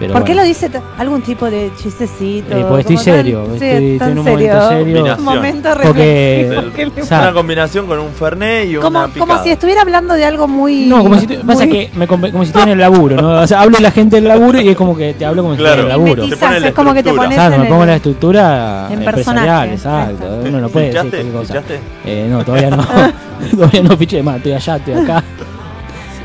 [0.00, 0.42] Pero ¿Por qué bueno.
[0.42, 2.56] lo dice algún tipo de chistecito?
[2.56, 4.54] Eh, porque estoy tan- serio, sí, estoy- estoy en un serio.
[4.54, 4.78] momento serio.
[4.80, 5.24] Combinación.
[5.24, 9.06] Momento Porque- reflexivo que le- o sea, Una combinación con un Fernet y una como,
[9.08, 9.20] picada.
[9.26, 10.86] como si estuviera hablando de algo muy.
[10.86, 13.40] No, como si tu- pasa muy- que me como si estuviera en el laburo, ¿no?
[13.42, 15.54] O sea, hablo de la gente del laburo y es como que te hablo como
[15.54, 15.82] si Claro.
[15.82, 16.22] estuviera en el laburo.
[16.22, 17.22] Te Quizás pone la es como que te estructura.
[17.24, 20.24] pones Exacto, en me pongo la estructura en empresarial, exacto.
[20.48, 21.10] Uno no puede decir ¿Fichaste?
[21.30, 21.52] cualquier cosa.
[21.62, 21.80] ¿Fichaste?
[22.06, 22.86] Eh, no, todavía no.
[23.56, 25.22] todavía no fiché más, estoy allá, estoy acá.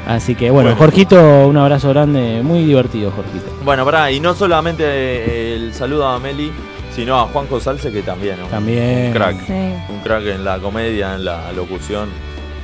[0.08, 0.78] Así que bueno, Bueno.
[0.86, 3.46] Jorgito, un abrazo grande, muy divertido, Jorgito.
[3.64, 6.52] Bueno, pará, y no solamente eh, el saludo a Meli,
[6.96, 8.46] sino a Juanjo Salce, que también, ¿no?
[8.48, 9.08] También.
[9.08, 9.46] Un crack.
[9.48, 9.54] Sí.
[9.90, 12.10] Un crack en la comedia, en la locución,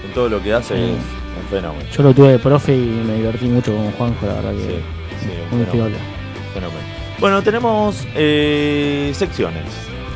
[0.05, 0.81] en todo lo que hace, Sí.
[0.83, 0.89] es
[1.43, 1.83] un fenómeno.
[1.91, 4.57] Yo lo tuve de profe y me divertí mucho con Juanjo, la verdad que
[5.19, 5.97] Sí, sí, un fenómeno.
[7.19, 9.63] Bueno, tenemos eh, secciones.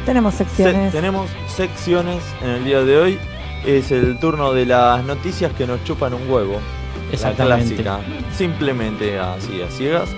[0.06, 0.92] Tenemos Se- secciones.
[0.92, 3.20] tenemos secciones en el día de hoy.
[3.66, 6.60] Es el turno de las noticias que nos chupan un huevo.
[7.12, 7.76] Exactamente.
[7.84, 8.00] La clásica.
[8.36, 10.10] Simplemente así, a ciegas.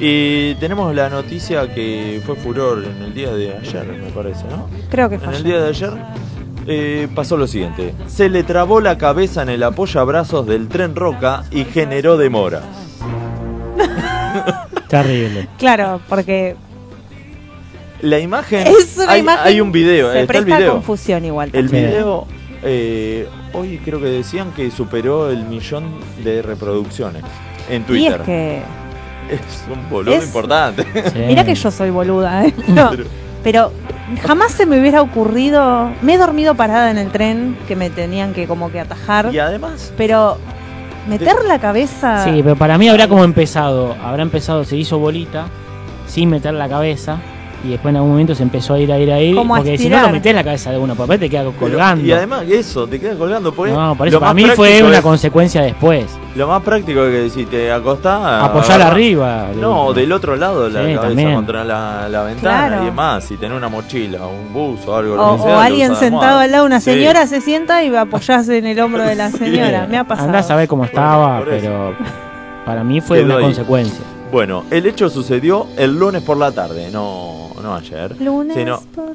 [0.00, 4.68] Y tenemos la noticia que fue furor en el día de ayer, me parece, ¿no?
[4.90, 5.92] Creo que En el día de ayer
[6.66, 7.94] eh, pasó lo siguiente.
[8.08, 12.64] Se le trabó la cabeza en el apoyabrazos del tren Roca y generó demoras.
[14.88, 15.48] Terrible.
[15.58, 16.56] Claro, porque
[18.00, 18.66] La imagen...
[18.66, 19.46] es una hay, imagen.
[19.46, 20.72] hay un video, Se está el presta a video.
[20.74, 21.50] confusión igual.
[21.52, 22.26] El video,
[22.64, 25.84] eh, hoy creo que decían que superó el millón
[26.24, 27.22] de reproducciones
[27.68, 28.20] en y Twitter.
[28.20, 28.62] es que.
[29.30, 30.84] Es un boludo Es- importante.
[31.12, 31.18] Sí.
[31.26, 32.54] Mira que yo soy boluda, ¿eh?
[32.68, 33.04] No, Pero-
[33.42, 33.72] pero
[34.22, 35.90] jamás se me hubiera ocurrido.
[36.02, 39.30] Me he dormido parada en el tren que me tenían que como que atajar.
[39.32, 40.38] y además, Pero
[41.08, 42.24] meter la cabeza.
[42.24, 45.46] Sí, pero para mí habrá como empezado, habrá empezado, se hizo bolita,
[46.06, 47.18] sin meter la cabeza,
[47.64, 49.58] y después en algún momento se empezó a ir, a ir, a ir, Como a
[49.58, 52.04] porque si no lo metes la cabeza de uno, papá te queda pero- colgando.
[52.04, 53.52] y además eso, te queda colgando.
[53.52, 56.06] Porque no, por eso para mí fue una es- consecuencia después.
[56.34, 58.42] Lo más práctico es que si te acostás.
[58.44, 59.48] Apoyar arriba.
[59.54, 61.34] No, del otro lado la Sí, cabeza también.
[61.34, 62.68] contra la, la ventana.
[62.68, 62.84] Claro.
[62.84, 65.14] Y es más, si tenés una mochila, un buzo o algo.
[65.14, 66.92] O, sea, o alguien sentado al lado una Sí.
[66.92, 69.86] señora se sienta y apoyás en el hombro de la señora.
[69.90, 70.28] Me ha pasado.
[70.28, 71.94] Andás a ver cómo estaba, por pero
[72.64, 73.42] para mí fue una ahí.
[73.44, 74.04] consecuencia.
[74.32, 78.20] Bueno, el hecho sucedió el lunes por la tarde, no, no ayer.
[78.20, 79.12] Lunes sino- por-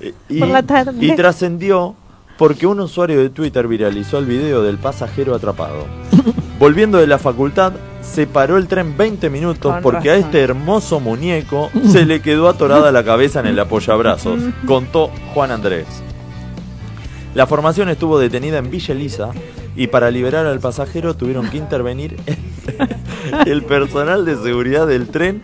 [0.28, 0.92] y, Por la tarde.
[1.04, 1.94] y trascendió
[2.38, 5.84] porque un usuario de Twitter viralizó el video del pasajero atrapado.
[6.58, 7.72] Volviendo de la facultad,
[8.02, 12.48] se paró el tren 20 minutos Con porque a este hermoso muñeco se le quedó
[12.48, 15.86] atorada la cabeza en el apoyabrazos, contó Juan Andrés.
[17.34, 19.30] La formación estuvo detenida en Villa Elisa
[19.76, 22.16] y para liberar al pasajero tuvieron que intervenir
[23.44, 25.42] el personal de seguridad del tren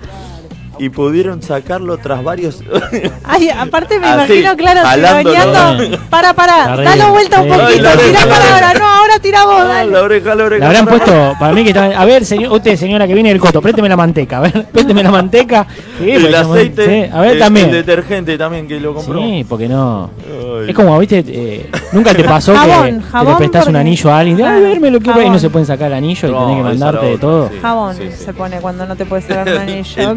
[0.78, 2.62] y pudieron sacarlo tras varios
[3.24, 4.80] Ay, aparte me Así, imagino, claro,
[5.20, 5.98] cigoneando.
[6.10, 7.66] Para, para, dalo vuelta un poquito.
[7.68, 8.74] Ay, la Tirá para la ahora.
[8.78, 9.90] No, ahora tira vos, Ah, dale.
[9.92, 10.60] la oreja, la oreja.
[10.60, 13.38] Le habrán puesto, para mí que estaba, a ver, señor, usted señora que viene del
[13.40, 15.66] coto, présteme la manteca, a ver, présteme la manteca.
[15.98, 17.66] Sí, el aceite, sí, a ver el, también.
[17.66, 19.20] el detergente también que lo compró.
[19.20, 20.10] Sí, porque no.
[20.26, 20.70] Ay.
[20.70, 24.10] Es como, viste, eh, nunca te pasó Jabón, que, que jabón le prestás un anillo
[24.12, 26.32] a alguien, a ver, me lo quiero y no se pueden sacar el anillo y
[26.32, 27.48] tenés que mandarte la de todo.
[27.48, 27.54] sí.
[27.60, 28.24] Jabón Sí, sí.
[28.24, 30.14] se pone cuando no te puedes sacar un anillo.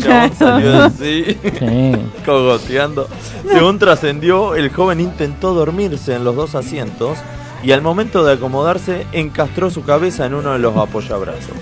[0.50, 1.92] Salió así, Sí.
[2.26, 3.08] cogoteando.
[3.52, 7.18] Según trascendió, el joven intentó dormirse en los dos asientos
[7.64, 11.54] y al momento de acomodarse encastró su cabeza en uno de los apoyabrazos.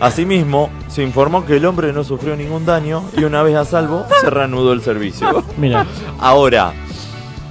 [0.00, 4.04] Asimismo, se informó que el hombre no sufrió ningún daño y una vez a salvo
[4.20, 5.42] se reanudó el servicio.
[5.56, 5.86] Mira,
[6.20, 6.72] Ahora,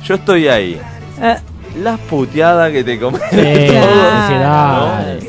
[0.05, 0.79] yo estoy ahí.
[1.21, 1.35] Eh,
[1.83, 3.21] Las puteadas que te comes.
[3.31, 3.37] sí,
[4.27, 5.19] Claro.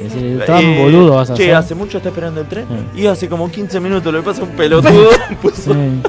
[0.46, 1.54] Tan Eh, boludo vas a che, ser.
[1.54, 3.00] hace mucho está esperando el tren Sí.
[3.02, 5.10] y hace como 15 minutos le pasa un pelotudo.
[5.42, 6.00] puso- Sí.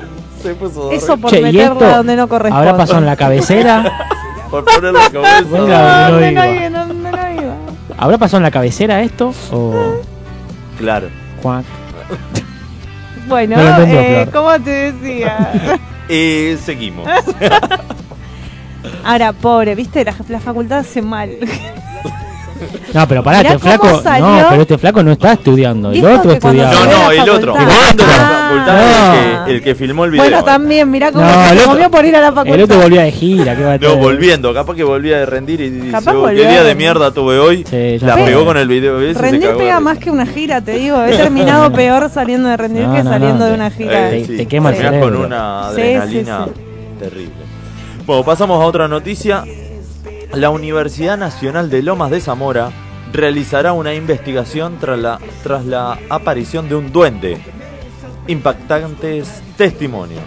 [0.42, 2.68] se puso Eso por Che, ¿y meterla esto donde no corresponde.
[2.70, 4.08] ¿Habrá pasado en la cabecera?
[4.52, 5.42] por poner la cabeza.
[5.52, 6.10] Venga.
[6.10, 6.48] No, No no iba.
[6.48, 7.56] iba, donde no iba.
[7.98, 9.34] ¿Habrá pasado en la cabecera esto?
[9.52, 10.02] ¿O
[10.78, 11.08] Claro.
[11.42, 11.66] cuac?
[13.28, 14.28] Bueno, No eh.
[14.34, 15.52] ¿cómo te decía?
[16.12, 17.08] Eh, seguimos.
[19.04, 21.38] Ahora, pobre, viste, la, la facultad hace mal.
[22.94, 24.02] No, pero pará, este flaco.
[24.02, 24.28] salió.
[24.28, 25.92] No, pero este flaco no está estudiando.
[25.92, 26.74] El otro estudiaba.
[26.74, 27.54] No, no, el otro.
[27.56, 28.48] La Ah.
[28.50, 29.14] facultad No.
[29.14, 30.24] el que, el que filmó el video.
[30.26, 32.56] Bueno, también, mirá cómo No, se el otro- comió por ir a la facultad.
[32.56, 33.56] El otro volvía de gira.
[33.56, 36.34] ¿qué va a No, volviendo, capaz que volvía de rendir y dice, Capaz "Oh, qué
[36.36, 36.78] día de de rendir".
[36.78, 37.64] mierda tuve hoy.
[38.02, 41.02] La pegó con el video ese Rendir pega más que una gira, te digo.
[41.04, 44.10] He terminado peor saliendo de rendir No, que no, saliendo no, de una gira.
[44.10, 46.48] Te- te quema el con una adrenalina
[47.00, 47.32] terrible.
[48.06, 49.44] Bueno, pasamos a otra noticia.
[50.34, 52.72] La Universidad Nacional de Lomas de Zamora
[53.12, 57.40] realizará una investigación tras la, tras la aparición de un duende.
[58.28, 60.22] Impactantes testimonios.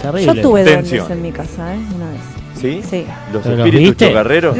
[0.00, 0.34] Terrible.
[0.34, 1.12] Yo tuve duendes Tensión.
[1.12, 1.78] en mi casa, ¿eh?
[1.94, 2.20] Una vez.
[2.60, 2.82] ¿Sí?
[2.88, 3.06] Sí.
[3.32, 4.08] Los ¿Pero los espíritus viste?
[4.08, 4.56] chocarreros.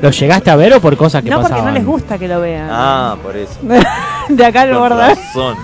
[0.00, 1.72] ¿Lo llegaste a ver o por cosas que no, porque pasaban?
[1.74, 2.68] no les gusta que lo vean.
[2.70, 3.58] Ah, por eso.
[4.28, 5.56] de acá al Con razón.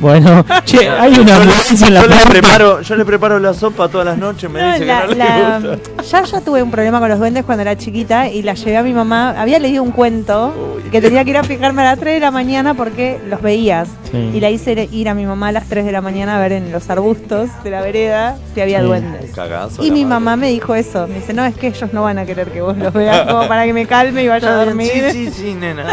[0.00, 3.88] Bueno, che, hay una ambulancia en la yo le preparo, yo le preparo la sopa
[3.88, 6.02] todas las noches, me No, dice la- que no la- le gusta.
[6.02, 8.82] ya yo tuve un problema con los duendes cuando era chiquita y la llevé a
[8.82, 9.34] mi mamá.
[9.38, 10.90] Había leído un cuento Uy.
[10.90, 13.88] que tenía que ir a fijarme a las 3 de la mañana porque los veías.
[14.10, 14.30] Sí.
[14.34, 16.52] Y la hice ir a mi mamá a las 3 de la mañana a ver
[16.52, 18.86] en los arbustos de la vereda si había Sí.
[18.86, 19.30] duendes.
[19.32, 19.84] Cagazo.
[19.84, 20.06] Y mi madre.
[20.14, 21.06] mamá me dijo eso.
[21.08, 23.46] Me dice, no, es que ellos no van a querer que vos los veas como
[23.46, 24.90] para que me calme y vaya a dormir.
[25.10, 25.84] Sí, sí, sí, nena.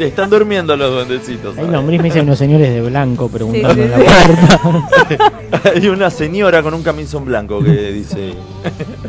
[0.00, 1.50] están durmiendo los duendecitos.
[1.56, 1.70] Ahí ¿sabes?
[1.70, 5.70] nombrís me dicen unos señores de blanco preguntando Sí, en la puerta.
[5.74, 8.34] Hay una señora con un camisón blanco que dice.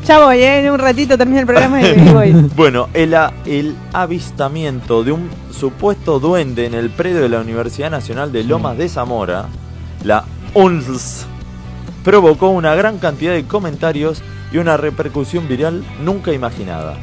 [0.06, 0.60] Ya voy, ¿eh?
[0.66, 2.32] en un ratito termina el programa y voy.
[2.56, 7.92] Bueno, el, a- el avistamiento de un supuesto duende en el predio de la Universidad
[7.92, 9.46] Nacional de Lomas de Zamora,
[10.04, 11.26] la UNLS,
[12.04, 16.98] provocó una gran cantidad de comentarios y una repercusión viral nunca imaginada.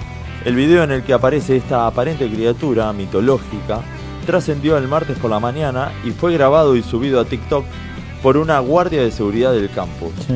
[0.45, 3.81] El video en el que aparece esta aparente criatura mitológica
[4.27, 7.65] trascendió el martes por la mañana y fue grabado y subido a TikTok
[8.23, 10.11] por una guardia de seguridad del campus.
[10.27, 10.35] Sí.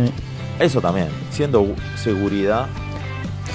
[0.58, 1.66] Eso también, siendo
[1.96, 2.66] seguridad,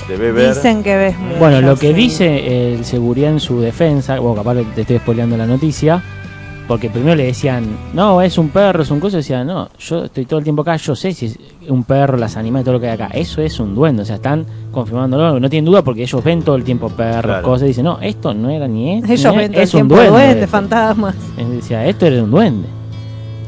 [0.08, 0.54] debe ver.
[0.56, 1.94] Dicen que ves Bueno, lo que sí.
[1.94, 6.04] dice el seguridad en su defensa, bueno, capaz te estoy spoileando la noticia,
[6.68, 10.26] porque primero le decían, no, es un perro, es un coso, decían, no, yo estoy
[10.26, 11.38] todo el tiempo acá, yo sé si es
[11.70, 14.16] un perro, las animales, todo lo que hay acá, eso es un duende, o sea,
[14.16, 17.44] están confirmándolo, no tienen duda porque ellos ven todo el tiempo perros, Claro.
[17.44, 19.74] cosas, y dicen, no, esto no era ni es, Ellos ni ven todo el es
[19.74, 20.12] un tiempo duende.
[20.12, 20.48] duendes, esto".
[20.52, 21.16] fantasmas.
[21.38, 22.68] Decía, esto era un duende.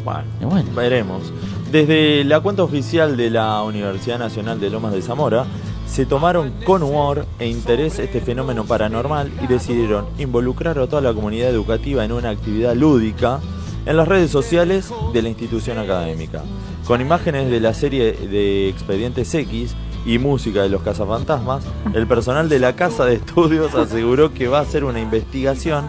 [0.06, 1.34] Bueno, veremos.
[1.72, 5.46] Desde la cuenta oficial de la Universidad Nacional de Lomas de Zamora,
[5.88, 11.14] se tomaron con humor e interés este fenómeno paranormal y decidieron involucrar a toda la
[11.14, 13.40] comunidad educativa en una actividad lúdica
[13.86, 16.44] en las redes sociales de la institución académica,
[16.86, 19.76] con imágenes de la serie de Expedientes X
[20.06, 21.64] y música de los cazafantasmas,
[21.94, 25.86] el personal de la Casa de Estudios aseguró que va a hacer una investigación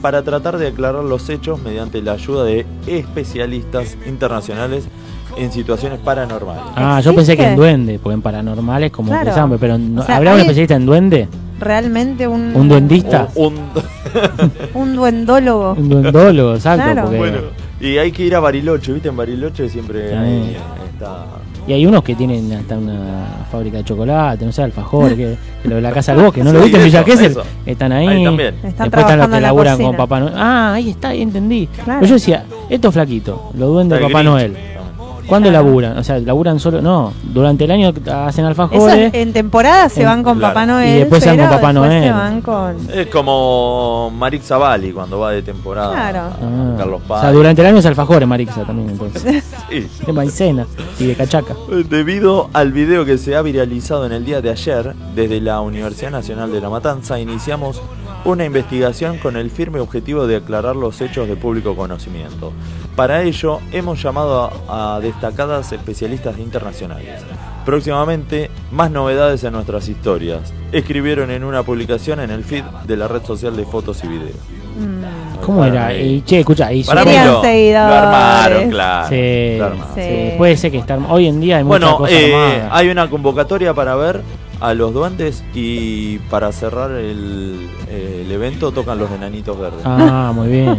[0.00, 4.84] para tratar de aclarar los hechos mediante la ayuda de especialistas internacionales
[5.36, 6.62] en situaciones paranormales.
[6.76, 9.34] ah, yo pensé que en duende, porque en paranormales como Claro.
[9.34, 11.28] saben, pero no- O sea, ¿habrá un especialista en duende?
[11.60, 13.28] Realmente un, ¿Un duendista?
[13.36, 13.54] Un-
[14.74, 15.72] un duendólogo.
[15.74, 17.02] Un duendólogo, exacto, Claro.
[17.02, 17.18] porque...
[17.18, 17.38] bueno,
[17.80, 19.08] y hay que ir a Bariloche, ¿viste?
[19.08, 20.14] En Bariloche siempre Sí.
[20.14, 20.56] hay-
[20.92, 21.26] está...
[21.64, 25.68] Y hay unos que tienen hasta una fábrica de chocolate, no sé, alfajor, que, que
[25.68, 27.42] lo de la casa del bosque, ¿no lo Sí, viste en Villa eso.
[27.64, 28.08] Están ahí.
[28.08, 28.54] Ahí también.
[28.64, 30.34] Están Después están los que la laburan con Papá Noel.
[30.36, 31.68] Ah, ahí está, ahí entendí.
[31.84, 32.00] Claro.
[32.00, 34.72] Pero yo decía, estos flaquitos, los duendes de Está el Papá Grinch Noel.
[35.26, 35.66] ¿Cuándo Claro.
[35.66, 35.98] laburan?
[35.98, 39.14] O sea, laburan solo, no, durante el año hacen Eso alfajores.
[39.14, 40.54] en temporada se En- van con claro.
[40.54, 40.88] Papá Noel.
[40.96, 42.02] Y después se van con Papá Noel.
[42.04, 42.76] se van con.
[42.92, 46.18] Es como Marix Zavalli cuando va de temporada Claro.
[46.20, 47.20] a Ah, Carlos o Paz.
[47.22, 49.22] sea, durante el año es alfajores, Marixa también, entonces.
[49.70, 49.86] Sí.
[50.06, 50.66] De maicena
[50.98, 51.54] y de cachaca.
[51.88, 56.10] Debido al video que se ha viralizado en el día de ayer, desde la Universidad
[56.10, 57.80] Nacional de La Matanza iniciamos
[58.24, 62.52] una investigación con el firme objetivo de aclarar los hechos de público conocimiento.
[62.96, 67.20] Para ello, hemos llamado a, a destacadas especialistas internacionales.
[67.64, 70.52] Próximamente, más novedades en nuestras historias.
[70.72, 74.36] Escribieron en una publicación en el feed de la red social de fotos y videos.
[74.78, 76.02] Mm, ¿Cómo Para era?
[76.02, 79.08] Y che, escucha, y Para mí lo, lo armaron, claro.
[79.08, 79.94] Sí, lo armaron.
[79.94, 80.34] sí, Sí.
[80.38, 83.08] puede ser que está arm- hoy en día hay mucha Bueno, cosa eh, hay una
[83.10, 84.22] convocatoria para ver
[84.62, 89.80] a los duendes y para cerrar el, eh, el evento tocan los enanitos verdes.
[89.84, 90.78] Ah, muy bien.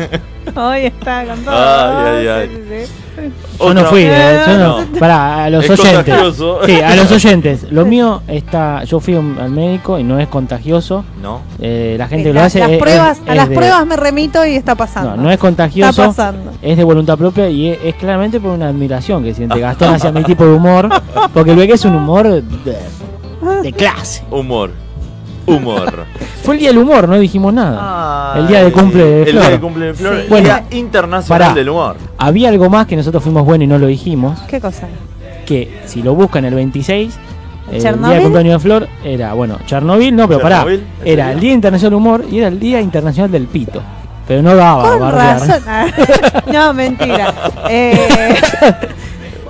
[0.56, 1.54] Hoy está con todo.
[1.56, 2.86] Ay, ay, ay.
[3.58, 4.80] Yo no fui, eh, yo no.
[4.82, 4.98] No.
[5.00, 5.94] Pará, a los Es oyentes.
[6.04, 6.60] contagioso.
[6.66, 7.72] Sí, a los oyentes.
[7.72, 8.84] Lo mío está.
[8.84, 11.04] Yo fui un- al médico y no es contagioso.
[11.20, 11.40] No.
[11.60, 12.58] Eh, la gente que lo La- hace.
[12.60, 15.16] las es- pruebas, es- a las de- pruebas me remito y está pasando.
[15.16, 15.90] No, no es contagioso.
[15.90, 16.52] Está pasando.
[16.62, 20.12] Es de voluntad propia y es, es claramente por una admiración que siente Gastón hacia
[20.12, 20.88] mi tipo de humor.
[21.32, 22.42] Porque ve que es un humor de,
[23.62, 24.22] de clase.
[24.30, 24.70] Humor.
[25.46, 26.06] Humor.
[26.42, 28.34] Fue el día del humor, no dijimos nada.
[28.38, 29.42] El día de cumple de El Flor.
[29.42, 30.14] día de cumple de Flor.
[30.14, 30.20] Sí.
[30.22, 31.54] el Bueno, Día Internacional pará.
[31.54, 31.96] del Humor.
[32.18, 34.40] Había algo más que nosotros fuimos buenos y no lo dijimos.
[34.48, 34.88] ¿Qué cosa?
[35.46, 37.14] Que si lo buscan el 26,
[37.72, 40.58] el día de cumpleaños de Flor era, bueno, Chernobyl, no, pero pará.
[40.58, 40.84] ¿Chernobyl?
[41.04, 43.82] ¿En Era el Día Internacional del Humor y era el Día Internacional del Pito.
[44.26, 45.62] Pero no daba Con razón.
[46.52, 47.34] no, mentira.
[47.68, 48.08] Eh,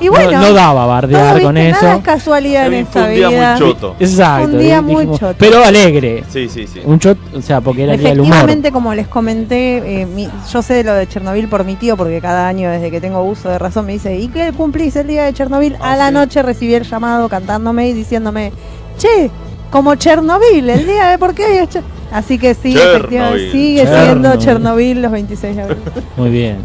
[0.05, 1.43] y bueno, no, no daba todo, bardear ¿viste?
[1.45, 1.93] con Nada eso.
[1.93, 3.55] es casualidad en esta un día muy vida.
[3.59, 3.97] choto.
[4.01, 4.45] Exacto.
[4.49, 5.37] Un día muy dijimos, choto.
[5.39, 6.25] Pero alegre.
[6.29, 6.81] Sí, sí, sí.
[6.85, 8.31] Un shot, o sea, porque era el día del humor.
[8.35, 11.97] Efectivamente, como les comenté, eh, mi- yo sé de lo de Chernobyl por mi tío,
[11.97, 15.07] porque cada año desde que tengo uso de razón me dice, ¿y qué cumplís el
[15.07, 15.77] día de Chernobyl?
[15.81, 16.15] Ah, A la sí.
[16.15, 18.53] noche recibí el llamado cantándome y diciéndome,
[18.99, 19.31] che,
[19.71, 21.83] como Chernobyl, el día de por qué hoy es Cher-".
[22.13, 22.97] Así que sí, Chernobyl.
[22.97, 24.05] efectivamente, sigue Chernobyl.
[24.07, 25.79] siendo Chernobyl los 26 de abril.
[26.17, 26.59] Muy bien.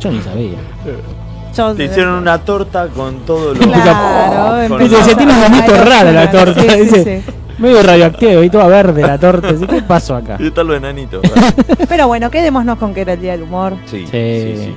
[0.00, 0.58] Yo ni sabía.
[1.56, 5.54] Yo- Te hicieron una torta con todo lo Claro, con Dice, la- se tiene un
[5.54, 6.60] Ay, raro la torta.
[6.62, 7.32] sí, dice, sí.
[7.58, 9.52] Medio radioactivo y toda verde la torta.
[9.52, 10.36] Dice, ¿Qué pasó acá?
[10.40, 11.20] Y están los enanitos.
[11.88, 13.74] Pero bueno, quedémonos con que era el día del humor.
[13.86, 14.10] Sí, Sí.
[14.10, 14.74] sí, sí.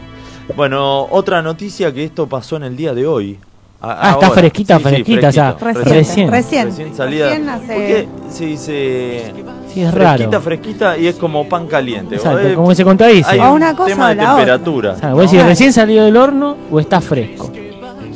[0.56, 3.40] Bueno, otra noticia que esto pasó en el día de hoy.
[3.82, 5.54] A- Ah, está fresquita, fresquita ya.
[5.54, 5.90] fresquito.
[5.94, 6.32] Recién, Recién.
[6.32, 7.26] recién, Recién salida.
[7.30, 9.34] Recién hace- ¿Por qué se
[9.76, 10.42] Sí, es fresquita, raro.
[10.42, 12.16] fresquita y es como pan caliente?
[12.16, 13.30] Exacto, Eh, como que se contradice.
[13.30, 14.28] Hay O un una cosa tema o de otra.
[14.36, 14.92] temperatura.
[14.92, 15.50] O sea, vos decís, Claro.
[15.50, 17.52] recién salió del horno o está fresco.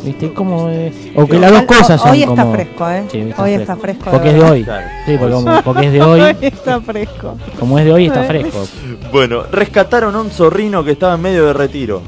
[0.04, 0.34] ¿Viste?
[0.34, 3.04] Como, eh, o que las dos cosas son hoy está como- fresco, ¿eh?
[3.12, 4.64] Sí, Hoy está fresco, Porque es de hoy.
[4.64, 4.88] Claro.
[5.06, 6.22] Sí, porque, como- porque es de hoy.
[6.22, 7.36] Hoy está fresco.
[7.60, 8.66] Como es de hoy, está fresco.
[9.12, 12.02] Bueno, rescataron a un zorrino que estaba en medio de retiro.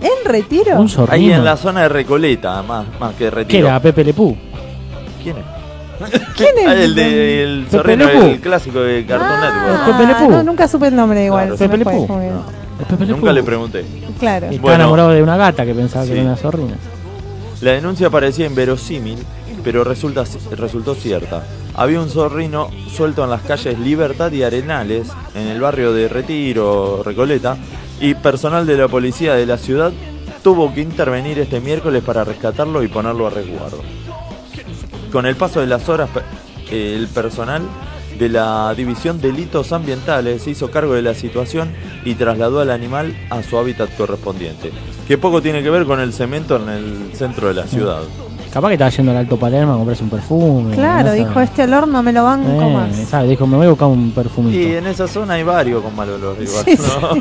[0.00, 0.80] ¿En retiro?
[0.80, 3.66] Un Ahí en la zona de Recoleta, más, más que de ¿Qué retiro.
[3.68, 3.78] era?
[3.80, 4.34] Pepe Lepú.
[5.22, 5.44] ¿Quién es?
[6.36, 6.66] ¿Quién es?
[6.66, 9.98] Ah, el de el zorrino, el clásico de Cartoon Ah, Network.
[9.98, 10.30] Pepe Le Pew.
[10.30, 11.44] no, nunca supe el nombre igual.
[11.44, 12.96] Claro, se me Pepe Le fue, Pew.
[12.98, 13.06] Pepe.
[13.06, 13.84] Nunca le pregunté.
[14.18, 14.46] Claro.
[14.46, 14.74] Estaba Bueno.
[14.76, 16.10] enamorado de una gata que pensaba Sí.
[16.12, 16.76] que era una zorrina.
[17.60, 19.18] La denuncia parecía inverosímil,
[19.62, 20.24] pero resulta,
[20.56, 21.44] resultó cierta.
[21.74, 27.02] Había un zorrino suelto en las calles Libertad y Arenales, en el barrio de Retiro,
[27.04, 27.56] Recoleta,
[28.00, 29.92] y personal de la policía de la ciudad
[30.42, 33.80] tuvo que intervenir este miércoles para rescatarlo y ponerlo a resguardo.
[35.14, 36.10] Con el paso de las horas,
[36.72, 37.62] el personal
[38.18, 41.68] de la División Delitos Ambientales se hizo cargo de la situación
[42.04, 44.72] y trasladó al animal a su hábitat correspondiente,
[45.06, 48.00] que poco tiene que ver con el cemento en el centro de la ciudad.
[48.52, 50.74] Capaz que estaba yendo al Alto Palermo a comprarse un perfume.
[50.74, 52.96] Claro, no dijo este olor no me lo banco Eh, más.
[53.08, 53.30] ¿sabes?
[53.30, 54.58] Dijo, me voy a buscar un perfumito.
[54.58, 57.14] Y en esa zona hay varios con mal olor, igual, Sí, ¿no?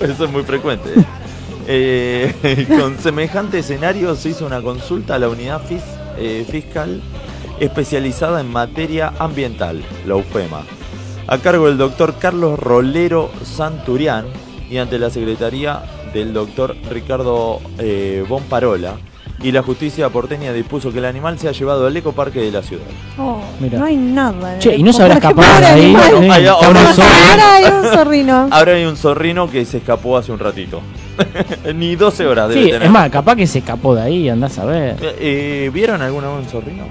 [0.06, 0.88] Eso es muy frecuente.
[1.66, 5.82] Eh, con semejante escenario se hizo una consulta a la unidad fis-
[6.18, 7.00] eh, fiscal
[7.60, 10.62] especializada en materia ambiental, la UFEMA,
[11.26, 14.26] a cargo del doctor Carlos Rolero Santurián
[14.70, 18.94] y ante la secretaría del doctor Ricardo eh, Bonparola.
[19.40, 22.82] Y la justicia porteña dispuso que el animal sea llevado al ecoparque de la ciudad.
[23.18, 23.78] Oh, Mira.
[23.78, 24.54] no hay nada.
[24.54, 25.94] en Che, el ¿y no se habrá escapado de ahí?
[26.28, 26.46] Ahí.
[26.46, 28.48] Ahora hay un zorrino.
[28.50, 30.80] Ahora hay un zorrino que se escapó hace un ratito.
[31.74, 32.82] Ni 12 horas debe Sí, tener.
[32.84, 34.96] es más, capaz que se escapó de ahí, andás a ver.
[35.00, 35.16] Eh,
[35.66, 36.84] eh, ¿Vieron alguna vez un zorrino?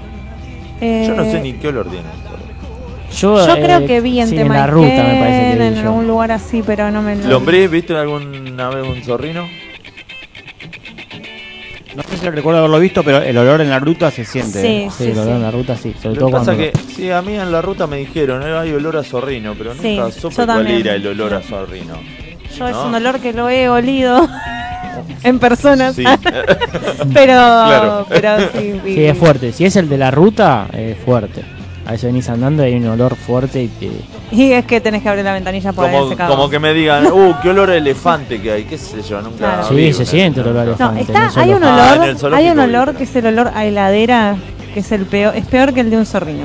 [0.80, 2.06] Yo no sé ni qué olor tiene.
[3.16, 5.74] Yo, Yo eh, creo que vi en sí, en la ruta me parece que en
[5.74, 5.88] vi yo.
[5.88, 7.26] algún lugar así, pero no me lo.
[7.28, 7.70] ¿Lombriz?
[7.70, 9.48] ¿Viste alguna vez un zorrino?
[11.96, 14.60] No sé si recuerdo haberlo visto, pero el olor en la ruta se siente.
[14.62, 15.10] Sí, Sí, sí.
[15.12, 15.94] veo en la ruta, sí.
[16.00, 16.72] Sobre Lo todo que pasa cuando...
[16.72, 19.74] que, sí, a mí en la ruta me dijeron, eh, hay olor a zorrino, pero
[19.74, 20.80] Sí, nunca yo supe cuál también.
[20.80, 21.94] era el olor a zorrino.
[22.58, 24.28] Yo es un olor que lo he olido
[25.22, 25.92] en persona.
[25.92, 26.04] Sí.
[27.14, 28.06] pero, Claro.
[28.08, 28.80] pero sí.
[28.84, 29.52] Sí, es fuerte.
[29.52, 31.42] Si es el de la ruta, es fuerte.
[31.86, 33.90] A veces venís andando y hay un olor fuerte y te...
[34.30, 37.34] Y es que tenés que abrir la ventanilla por como, como que me digan, uh,
[37.42, 39.68] qué olor a elefante que hay, qué sé yo, nunca Claro.
[39.70, 40.94] Sí, se siente el olor a elefante.
[41.10, 41.64] No, está, el hay un.
[41.64, 44.36] Ah, olor, el hay un olor que es el olor a heladera,
[44.74, 46.44] que es el peor, es peor que el de un zorrino.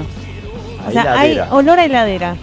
[0.85, 1.43] A O sea, heladera.
[1.43, 2.35] hay olor a heladera.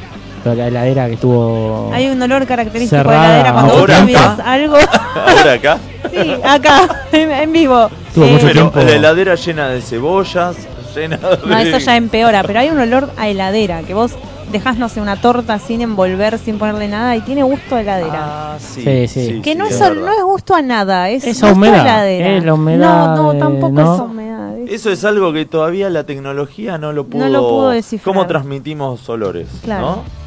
[0.43, 1.91] Pero la heladera que estuvo...
[1.93, 3.21] Hay un olor característico Cerrada.
[3.21, 4.53] de heladera cuando vos Ahora cambias acá.
[4.53, 4.77] algo.
[5.39, 5.79] Ahora acá.
[6.11, 7.91] sí, acá, en, en vivo.
[8.15, 8.81] Tuvo mucho Pero tiempo.
[8.81, 10.57] la heladera llena de cebollas,
[10.95, 11.47] llena de...
[11.47, 14.13] No, eso ya empeora, pero hay un olor a heladera, que vos
[14.51, 18.19] dejás, no sé, una torta sin envolver, sin ponerle nada, y tiene gusto a heladera.
[18.55, 19.41] Ah, sí, Sí, sí.
[19.43, 22.09] que no, sí, es, es no es gusto a nada, es Esa gusto humedad, a
[22.09, 22.37] heladera.
[22.39, 23.95] es la humedad no, no, tampoco ¿no?
[23.95, 24.59] es humedad.
[24.59, 27.23] es- Eso es algo que todavía la tecnología no lo pudo.
[27.23, 28.05] No lo pudo descifrar.
[28.13, 29.47] ¿Cómo transmitimos olores?
[29.63, 29.83] Claro.
[29.87, 30.20] ¿no?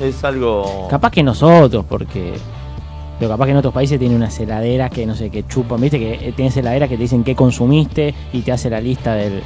[0.00, 0.86] Es algo.
[0.88, 2.34] Capaz que nosotros, porque
[3.18, 5.98] Pero capaz que en otros países tiene unas heladeras que no sé, que chupan, viste,
[5.98, 9.42] que eh, tienes heladeras que te dicen qué consumiste y te hace la lista del.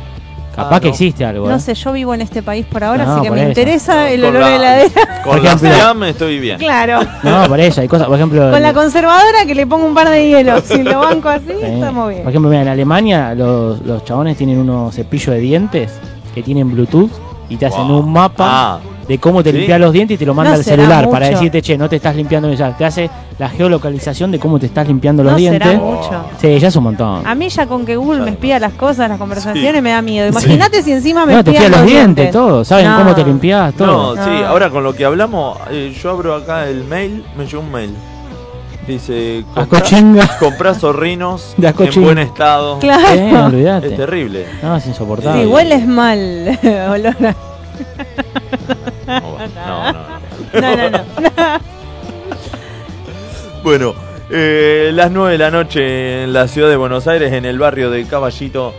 [0.54, 0.92] Capaz Ah, que no.
[0.92, 1.48] existe algo.
[1.48, 1.60] No ¿eh?
[1.60, 3.48] sé, yo vivo en este país por ahora, No, así que me eso.
[3.48, 5.22] interesa el olor la- de heladera.
[5.24, 6.58] Con la SEAM estoy bien.
[6.58, 7.00] Claro.
[7.22, 8.50] No, por eso, hay cosas, por ejemplo.
[8.50, 10.62] Con la conservadora que le pongo un par de hielos.
[10.66, 11.64] Si lo banco así, Sí.
[11.64, 12.24] estamos bien.
[12.24, 15.98] Por ejemplo, mira, en Alemania los, los chabones tienen unos cepillos de dientes
[16.34, 17.10] que tienen Bluetooth
[17.48, 18.00] y te hacen Wow.
[18.00, 18.78] un mapa Ah,
[19.08, 19.58] de cómo te ¿Sí?
[19.58, 21.38] limpias los dientes y te lo manda No al celular para mucho.
[21.38, 22.58] decirte, che, no te estás limpiando bien.
[22.58, 25.62] Ya, te hace la geolocalización de cómo te estás limpiando los No dientes.
[25.68, 26.24] será mucho.
[26.40, 27.26] Sí, ya es un montón.
[27.26, 29.80] A mí ya con que Google Ya me espía las cosas, las conversaciones, Sí.
[29.82, 30.28] me da miedo.
[30.28, 32.30] Imagínate si encima me No, te espían fías los dientes, dientes.
[32.32, 32.64] todo.
[32.64, 32.98] Saben No.
[32.98, 34.14] cómo te limpias, todo.
[34.16, 37.60] no, sí, ahora con lo que hablamos, eh, yo abro acá el mail, me llegó
[37.60, 37.94] un mail.
[38.86, 39.44] Dice,
[40.40, 42.78] comprá zorrinos en buen estado.
[42.80, 43.56] Claro.
[43.56, 43.80] Eh.
[43.84, 44.46] Es terrible.
[44.62, 45.42] No, es insoportable.
[45.42, 46.58] Sí, hueles mal.
[46.90, 49.92] Olor a- No, no, no.
[49.92, 50.60] no.
[50.60, 51.60] No, no, no.
[53.62, 53.94] Bueno,
[54.28, 57.90] eh, las 9 de la noche en la ciudad de Buenos Aires, en el barrio
[57.90, 58.74] de Caballito,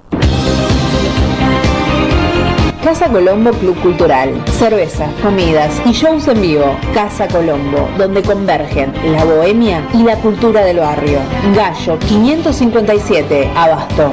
[2.91, 4.43] Casa Colombo Club Cultural.
[4.59, 6.75] Cerveza, comidas y shows en vivo.
[6.93, 11.19] Casa Colombo, donde convergen la bohemia y la cultura del barrio.
[11.55, 14.11] Gallo 557, Abasto.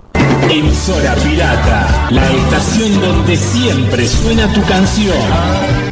[0.48, 5.91] Emisora pirata, la estación donde siempre suena tu canción.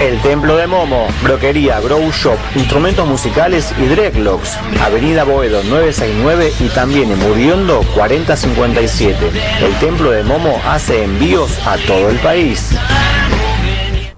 [0.00, 6.68] El Templo de Momo, Broquería, Grow Shop, Instrumentos Musicales y Dreadlocks, Avenida Boedo 969 y
[6.68, 9.30] también en Muriondo 4057.
[9.60, 12.74] El Templo de Momo hace envíos a todo el país.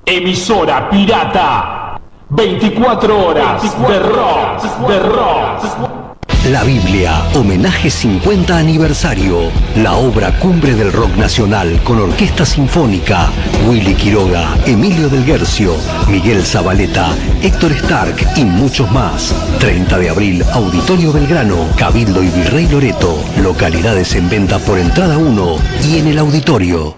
[0.06, 6.01] Emisora pirata, 24 horas de rock, de rock.
[6.50, 9.42] La Biblia, homenaje 50 aniversario.
[9.76, 13.30] La obra cumbre del rock nacional con orquesta sinfónica.
[13.68, 15.76] Willy Quiroga, Emilio del Guercio,
[16.08, 19.32] Miguel Zabaleta, Héctor Stark y muchos más.
[19.60, 23.22] 30 de abril, Auditorio Belgrano, Cabildo y Virrey Loreto.
[23.40, 25.56] Localidades en venta por entrada 1
[25.88, 26.96] y en el auditorio.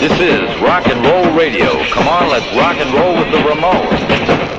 [0.00, 1.72] This is rock and roll radio.
[1.92, 4.57] Come on, let's rock and roll with the.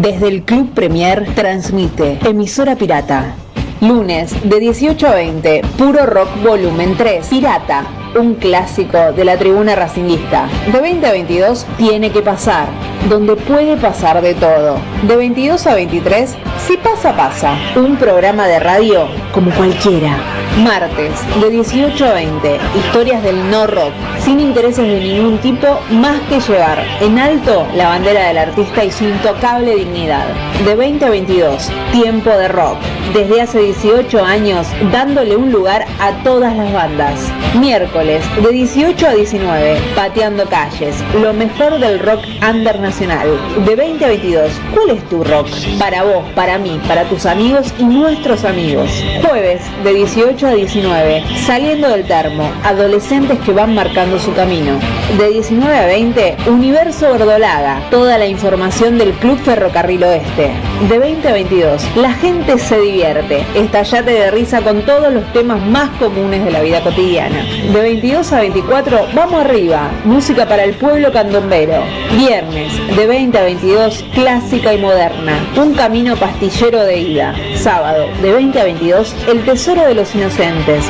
[0.00, 3.34] Desde el Club Premier transmite Emisora Pirata.
[3.80, 9.74] Lunes de 18 a 20, Puro Rock Volumen 3, Pirata, un clásico de la tribuna
[9.74, 10.48] racinguista.
[10.70, 12.68] De 20 a 22, Tiene que pasar,
[13.08, 14.76] donde puede pasar de todo.
[15.08, 16.36] De 22 a 23,
[16.66, 20.18] Si pasa, pasa, un programa de radio como cualquiera.
[20.64, 26.18] Martes, de 18 a 20, historias del no rock, sin intereses de ningún tipo, más
[26.30, 30.24] que llevar en alto la bandera del artista y su intocable dignidad.
[30.64, 32.78] De 20 a 22, tiempo de rock,
[33.12, 37.30] desde hace 18 años dándole un lugar a todas las bandas.
[37.58, 43.28] Miércoles, de 18 a 19, pateando calles, lo mejor del rock under nacional.
[43.66, 45.48] De 20 a 22, ¿cuál es tu rock?
[45.78, 48.90] Para vos, para mí, para tus amigos y nuestros amigos.
[49.22, 54.78] Jueves, de 18 a 19, saliendo del termo, adolescentes que van marcando su camino.
[55.18, 60.50] De 19 a 20, Universo Verdolaga, toda la información del Club Ferrocarril Oeste.
[60.88, 65.60] De 20 a 22, la gente se divierte, estallate de risa con todos los temas
[65.66, 67.44] más comunes de la vida cotidiana.
[67.72, 71.82] De 22 a 24, vamos arriba, música para el pueblo candombero.
[72.16, 77.34] Viernes, de 20 a 22, clásica y moderna, un camino pastillero de ida.
[77.56, 80.35] Sábado, de 20 a 22, El Tesoro de los Inocentes,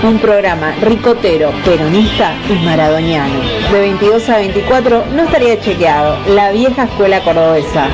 [0.03, 3.39] un programa ricotero, peronista y maradoniano.
[3.71, 7.87] De 22 a 24, no estaría chequeado, la vieja escuela cordobesa.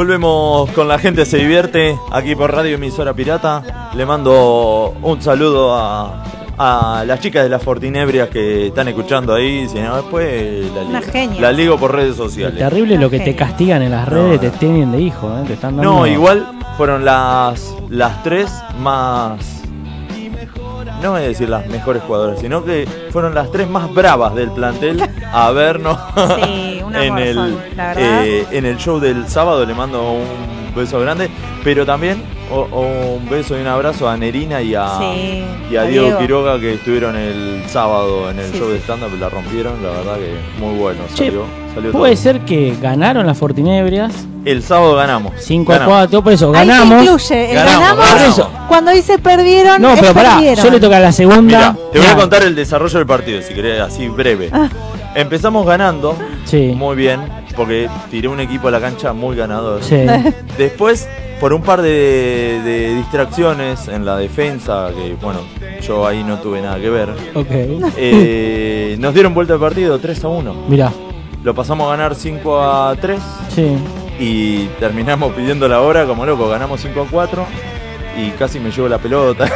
[0.00, 3.90] Volvemos con la gente se divierte aquí por Radio Emisora Pirata.
[3.94, 6.24] Le mando un saludo a,
[6.56, 9.68] a las chicas de las Fortinebrias que están escuchando ahí.
[9.68, 11.40] Si no, después la Una ligo, genia.
[11.42, 12.58] la ligo por redes sociales.
[12.58, 15.44] Terrible lo que te castigan en las redes, te tienen de hijo, ¿eh?
[15.46, 15.92] te están dando...
[15.92, 19.59] No, igual fueron las, las tres más.
[21.02, 24.50] No voy a decir las mejores jugadoras, sino que fueron las tres más bravas del
[24.50, 25.98] plantel a vernos
[26.36, 27.58] Sí, en, el,
[27.96, 29.64] eh, en el show del sábado.
[29.64, 31.28] Le mando un beso grande,
[31.64, 35.76] pero también o- o un beso y un abrazo a Nerina y a, Sí, y
[35.76, 36.18] a a Diego, Diego.
[36.20, 38.72] Quiroga que estuvieron el sábado en el Sí, show sí.
[38.74, 39.10] de stand-up.
[39.20, 41.00] La rompieron, la verdad que muy bueno.
[41.14, 41.44] Che, Salió,
[41.74, 42.22] salió Puede todo.
[42.22, 44.12] ser que ganaron las Fortinebrias.
[44.44, 45.32] El sábado ganamos.
[45.38, 45.94] 5 a Ganamos.
[45.98, 47.02] 4, por eso Ahí se ganamos.
[47.04, 48.34] incluye, el Ganamos, ganamos, ganamos.
[48.34, 48.50] Por eso.
[48.68, 50.64] cuando dice perdieron, No, pero pará, perdieron.
[50.64, 51.76] yo le toca la segunda.
[51.92, 54.48] Te voy a Mirá, contar el desarrollo del partido, si querés, así breve.
[54.52, 54.68] Ah.
[55.14, 56.16] Empezamos ganando,
[56.46, 56.72] Sí.
[56.74, 57.20] muy bien,
[57.60, 59.82] porque tiré un equipo a la cancha muy ganador.
[59.82, 59.96] Sí.
[60.56, 61.06] Después,
[61.38, 65.40] por un par de, de distracciones en la defensa, que bueno,
[65.82, 67.46] yo ahí no tuve nada que ver, Ok.
[67.98, 70.54] eh, nos dieron vuelta el partido 3 a 1.
[70.68, 70.90] Mirá,
[71.44, 73.20] Lo pasamos a ganar 5 a 3
[73.54, 73.76] sí.
[74.18, 77.46] y terminamos pidiendo la hora como loco, ganamos 5 a 4
[78.22, 79.46] y casi me llevo la pelota.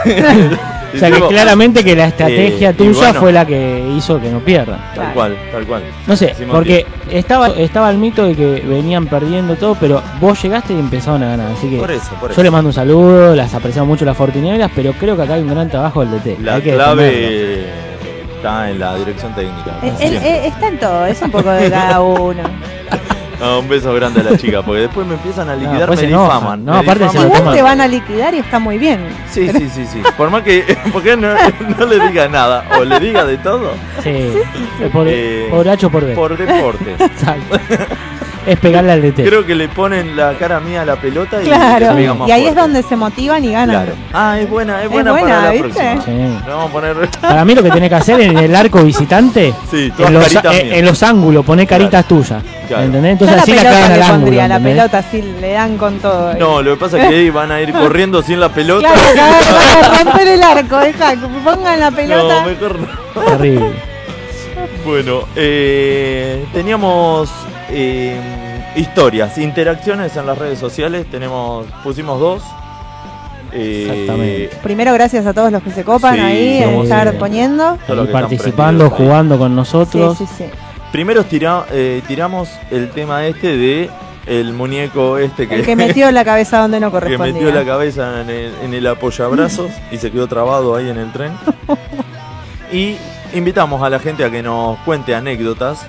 [0.94, 3.20] O sea que claramente que la estrategia Eh, y tuya bueno.
[3.20, 4.78] fue la que hizo que no pierdan.
[4.94, 5.82] Tal cual, tal cual.
[6.06, 10.40] No sé, Hicimos porque estaba, estaba el mito de que venían perdiendo todo, pero vos
[10.42, 11.52] llegaste y empezaron a ganar.
[11.52, 12.42] Así que Por eso, por yo eso.
[12.42, 15.48] le mando un saludo, las apreciamos mucho las Fortinebras, pero creo que acá hay un
[15.50, 16.38] gran trabajo del DT.
[16.42, 18.36] La Hay que clave defenderlo.
[18.36, 19.78] está en la dirección técnica.
[19.82, 22.42] Eh, eh, está en todo, es un poco de cada uno.
[23.40, 26.06] No, un beso grande a la chica, porque después me empiezan a liquidar, después me
[26.06, 26.34] se enoja.
[26.34, 26.64] difaman.
[26.64, 27.28] No, me aparte difaman.
[27.28, 29.00] lo Igual te van a liquidar y está muy bien.
[29.30, 30.02] Sí, sí, sí, sí.
[30.16, 31.28] Por más que, porque no,
[31.78, 33.72] no le diga nada, o le diga de todo.
[34.02, 34.10] Sí,
[34.80, 36.14] es por, Eh, por H o por B.
[36.14, 36.94] Por deporte.
[36.98, 37.58] Exacto.
[38.46, 39.24] Es pegarle al DT.
[39.24, 42.54] Creo que le ponen la cara mía a la pelota y Claro, y ahí es
[42.54, 43.84] donde se motivan y ganan.
[43.84, 43.92] Claro.
[44.12, 45.68] Ah, es buena, es Es buena, buena, para la ¿viste?
[45.70, 46.02] próxima.
[46.04, 46.38] Sí.
[46.46, 47.08] Vamos a poner.
[47.20, 50.84] Para mí lo que tenés que hacer en el arco visitante, Sí, en, los, en-
[50.84, 52.42] los ángulos, poné caritas tuyas.
[52.68, 52.84] Claro.
[52.84, 53.18] ¿Entendés?
[53.18, 54.36] Yo Entonces la así la pelota cagan le al ángulo.
[54.36, 54.72] la ¿entendés?
[54.74, 56.34] pelota así le dan con todo.
[56.34, 58.88] No, lo que pasa es que ahí van a ir corriendo sin la pelota.
[59.14, 62.40] Claro, van a romper el arco, deja, que pongan la pelota.
[62.42, 63.20] No, mejor no.
[63.22, 63.70] Terrible.
[64.84, 67.30] Bueno, eh, teníamos
[67.74, 68.16] eh,
[68.76, 71.06] historias, interacciones en las redes sociales.
[71.10, 72.42] Tenemos, pusimos dos.
[73.52, 74.56] Eh, Exactamente.
[74.62, 77.78] Primero, gracias a todos los que se copan Sí, ahí en estar poniendo.
[77.86, 78.90] Que están participando, ahí.
[78.96, 80.18] jugando con nosotros.
[80.18, 80.44] Sí, sí, sí.
[80.90, 83.90] primero tira- eh, tiramos el tema este de
[84.26, 87.34] el muñeco este que, El que metió la cabeza donde no que correspondía.
[87.34, 91.12] metió la cabeza en el, en el apoyabrazos y se quedó trabado ahí en el
[91.12, 91.32] tren.
[92.72, 92.96] Y
[93.34, 95.86] invitamos a la gente a que nos cuente anécdotas.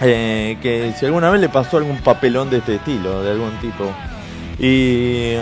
[0.00, 3.84] Eh, que si alguna vez le pasó algún papelón de este estilo, de algún tipo.
[4.58, 5.34] Y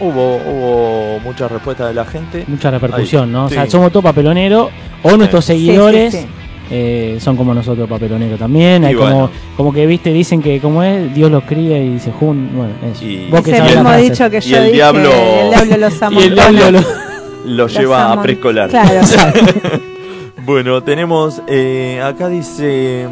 [0.00, 2.44] hubo, hubo muchas respuestas de la gente.
[2.48, 3.44] Mucha repercusión, Ahí, ¿no?
[3.46, 4.68] O sea, somos todos papeloneros
[5.02, 5.52] o nuestros Sí.
[5.54, 6.12] seguidores.
[6.14, 6.32] Sí, sí, sí.
[6.70, 9.30] eh, son como nosotros papeloneros también, hay como, bueno.
[9.56, 13.04] como que viste, dicen que como es, Dios los cría y se juntan, bueno, eso.
[13.06, 16.18] Y- Vos que el mismo dicho que Y el dije, diablo- el diablo los Y
[16.26, 17.08] el diablo lo-
[17.46, 18.68] Lo lleva a preescolar.
[18.68, 19.00] Claro.
[20.44, 21.42] Bueno, tenemos.
[21.46, 23.06] eh, acá dice.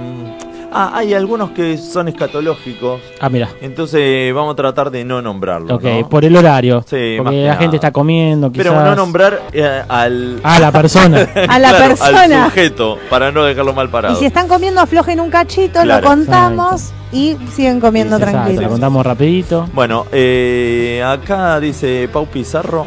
[0.79, 3.01] Ah, hay algunos que son escatológicos.
[3.18, 3.49] Ah, mira.
[3.62, 5.70] Entonces vamos a tratar de no nombrarlos.
[5.72, 6.09] Ok, ¿no?
[6.11, 6.85] por el horario.
[6.87, 7.61] Sí, más porque que la nada.
[7.62, 8.66] gente está comiendo, quizás.
[8.66, 10.39] Pero no nombrar eh, al.
[10.43, 11.27] Ah, la persona.
[11.49, 12.45] A la Claro, persona.
[12.45, 14.16] Al sujeto, para no dejarlo mal Y parado.
[14.16, 16.03] si están comiendo, aflojen un cachito, Claro.
[16.03, 18.62] lo contamos y siguen comiendo tranquilos.
[18.62, 19.66] la contamos rapidito.
[19.72, 22.87] Bueno, eh, acá dice Pau Pizarro.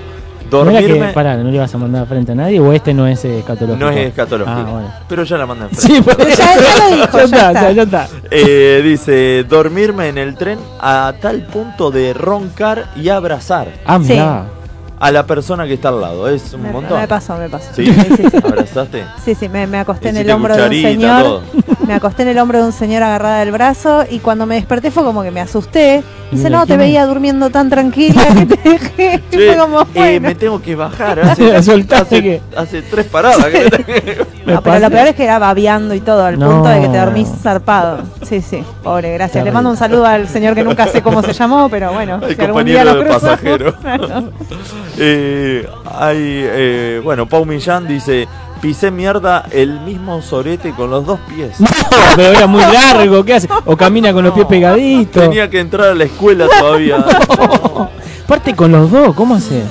[0.51, 1.07] ¿No Dormirme.
[1.07, 3.85] que, pará, no le vas a mandar frente a nadie o este no es escatológico?
[3.85, 4.57] No es escatológico.
[4.59, 4.91] Ah, bueno.
[5.07, 7.71] Pero ya la mandan Sí, pues, Ya- ya lo dijo, ya está, está.
[7.71, 8.07] ya está.
[8.31, 14.45] Eh, dice, dormirme en el tren a tal punto de roncar y abrazar Ah, mirá.
[14.99, 16.27] a la persona que está al lado.
[16.29, 16.99] Es un Me, montón.
[16.99, 17.67] me pasó, me pasó.
[17.73, 17.85] ¿Sí?
[17.85, 18.37] Sí, sí, sí.
[18.43, 19.03] ¿Abrazaste?
[19.23, 21.23] Sí, sí, me, me acosté en el hombro de un señor.
[21.23, 21.41] todo.
[21.89, 24.91] Me acosté en el hombro de un señor agarrada del brazo y cuando me desperté
[24.91, 26.03] fue como que me asusté.
[26.31, 29.19] Dice, no, te veía durmiendo tan tranquila que te dejé.
[29.31, 31.19] Fue como, eh, me tengo que bajar.
[31.23, 33.43] Hace, Soltaste hace- que- hace tres paradas.
[33.47, 36.51] que- Me No, pero lo peor es que era babeando y todo, al No.
[36.51, 38.03] punto de que te dormís zarpado.
[38.21, 39.43] Sí, sí, pobre, gracias.
[39.43, 42.35] Le mando un saludo al señor que nunca sé cómo se llamó, pero bueno, El
[42.35, 43.75] si algún día compañero lo pasajero.
[43.77, 44.29] Claro.
[44.99, 45.67] Eh,
[45.97, 48.27] hay, eh, bueno, Pau Millán dice,
[48.61, 51.59] pisé mierda el mismo sorete con los dos pies.
[51.59, 51.67] No,
[52.15, 53.47] pero era muy largo, ¿qué hace?
[53.65, 55.23] O camina con los pies pegaditos.
[55.23, 56.97] Tenía que entrar a la escuela todavía.
[58.25, 59.63] Aparte con los dos, ¿cómo hace?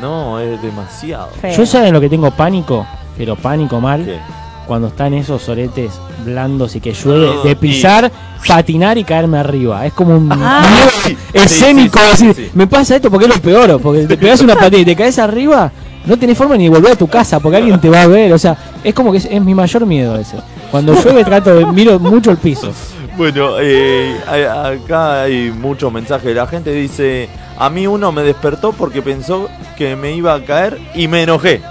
[0.00, 1.30] No, es demasiado.
[1.40, 1.56] Feo.
[1.56, 2.86] Yo saben lo que tengo pánico,
[3.16, 4.18] pero pánico mal, ¿Qué?
[4.66, 5.92] cuando están esos soretes
[6.24, 8.10] blandos y que llueve, No, de pisar,
[8.46, 9.84] patinar y caerme arriba.
[9.86, 10.62] Es como un Ah.
[10.70, 11.98] miedo Sí, escénico.
[11.98, 12.50] sí, sí, decir, sí.
[12.54, 15.18] Me pasa esto porque es lo peor, porque te pegas una patina y te caes
[15.18, 15.70] arriba,
[16.06, 18.32] no tenés forma ni de volver a tu casa porque alguien te va a ver.
[18.32, 20.36] O sea, es como que es, es mi mayor miedo ese.
[20.70, 22.72] Cuando llueve trato de miro mucho el piso.
[23.16, 26.72] Bueno, eh, acá hay muchos mensajes de la gente.
[26.72, 27.28] Dice,
[27.58, 31.62] a mí uno me despertó porque pensó que me iba a caer y me enojé.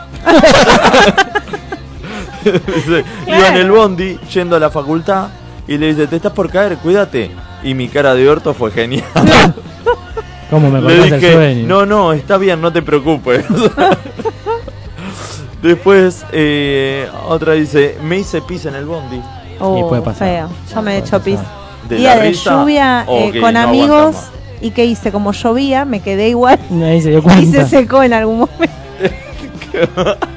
[2.44, 5.28] Dice, Iba en el bondi yendo a la facultad
[5.68, 7.32] y le dice, te estás por caer, cuídate.
[7.64, 9.04] Y mi cara de orto fue genial.
[10.54, 11.68] ¿Cómo me Le cortás el dije, sueño?
[11.68, 13.46] no, no, está bien, no te preocupes.
[15.62, 19.22] Después, eh, otra dice, me hice pis en el bondi.
[19.60, 20.28] Oh, Y puede pasar.
[20.28, 20.50] feo.
[20.74, 21.40] Yo me he hecho pis.
[21.88, 24.16] De Día de risa, lluvia eh, con no amigos.
[24.62, 25.12] ¿Y qué hice?
[25.12, 28.78] Como llovía, me quedé igual Ahí se dio y se secó en algún momento.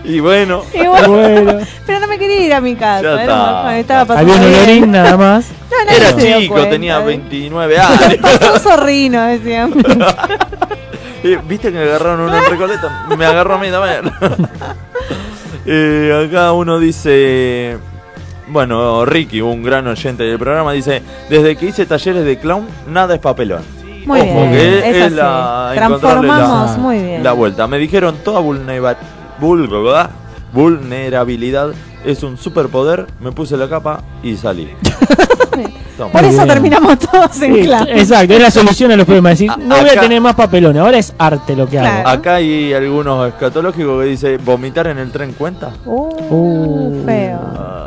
[0.07, 3.03] Y bueno, Y bueno, Bueno, pero no me quería ir a mi casa.
[3.03, 5.47] Ya era estaba pasando había un olorín nada más.
[5.71, 6.71] No, era chico, cuenta.
[6.71, 8.17] tenía 29 años.
[8.23, 9.73] Pasó un zorrino, decían.
[11.25, 13.07] Eh, ¿Viste que me agarraron una en Recoleta?
[13.19, 14.13] Me agarró a mí también.
[15.67, 17.77] Eh, acá uno dice.
[18.49, 23.15] Bueno, Ricky, un gran oyente del programa, dice: Desde que hice talleres de clown, nada
[23.15, 23.63] es papelón.
[24.05, 24.53] Muy Ojo, bien.
[24.53, 27.25] que es la- Transformamos encontrarle muy bien.
[27.25, 27.67] La vuelta.
[27.67, 28.97] Me dijeron: toda vulnera-
[29.41, 30.11] vul- ¿verdad?
[30.53, 31.71] vulnerabilidad
[32.05, 33.07] es un superpoder.
[33.21, 34.71] Me puse la capa y salí.
[35.97, 36.13] Toma.
[36.13, 37.93] Por eso terminamos todos en Sí, clase.
[37.99, 39.33] exacto, es la solución a los problemas.
[39.33, 42.07] Decir, A- no voy a tener más papelones, ahora es arte lo que hago.
[42.09, 45.71] Acá hay algunos escatológicos que dice: ¿vomitar en el tren cuenta?
[45.87, 47.05] Uh, Uh.
[47.07, 47.41] feo.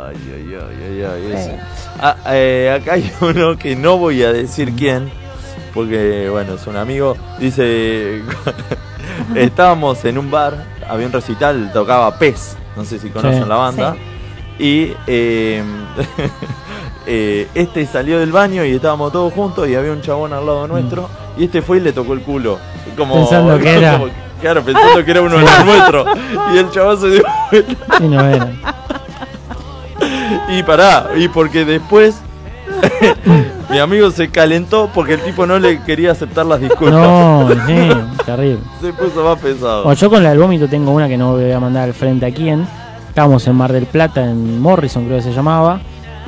[0.08, 1.56] Ay, ay, ay, ay, ay.
[2.00, 5.08] Ah, eh, acá hay uno que no voy a decir quién,
[5.72, 7.16] porque bueno, es un amigo.
[7.38, 8.22] Dice,
[9.34, 13.48] estábamos en un bar, había un recital, tocaba Pez, no sé si conocen Sí.
[13.48, 13.96] la banda.
[14.58, 15.62] Y eh,
[17.06, 20.66] eh, este salió del baño y estábamos todos juntos y había un chabón al lado
[20.68, 21.08] nuestro
[21.38, 22.58] y este fue y le tocó el culo.
[22.96, 23.98] Como, Pensando que era.
[23.98, 24.10] como-
[24.40, 26.06] claro, pensando que era uno de los nuestros.
[26.54, 27.74] Y el chabón se dio vuelta.
[28.00, 28.52] Y no era.
[30.50, 32.20] Y pará, y porque después
[33.70, 36.92] mi amigo se calentó porque el tipo no le quería aceptar las disculpas.
[37.00, 37.88] No, sí,
[38.26, 38.58] terrible.
[38.80, 39.84] Se puso más pesado.
[39.84, 42.26] Bueno, yo con la del vómito tengo una que no voy a mandar al frente
[42.26, 42.66] a quién.
[43.08, 45.80] Estábamos en Mar del Plata, en Morrison creo que se llamaba,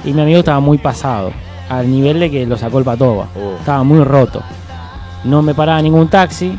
[0.05, 1.31] y mi amigo estaba muy pasado,
[1.69, 3.29] al nivel de que lo sacó el patoba.
[3.37, 3.57] Oh.
[3.59, 4.43] Estaba muy roto.
[5.25, 6.59] No me paraba ningún taxi,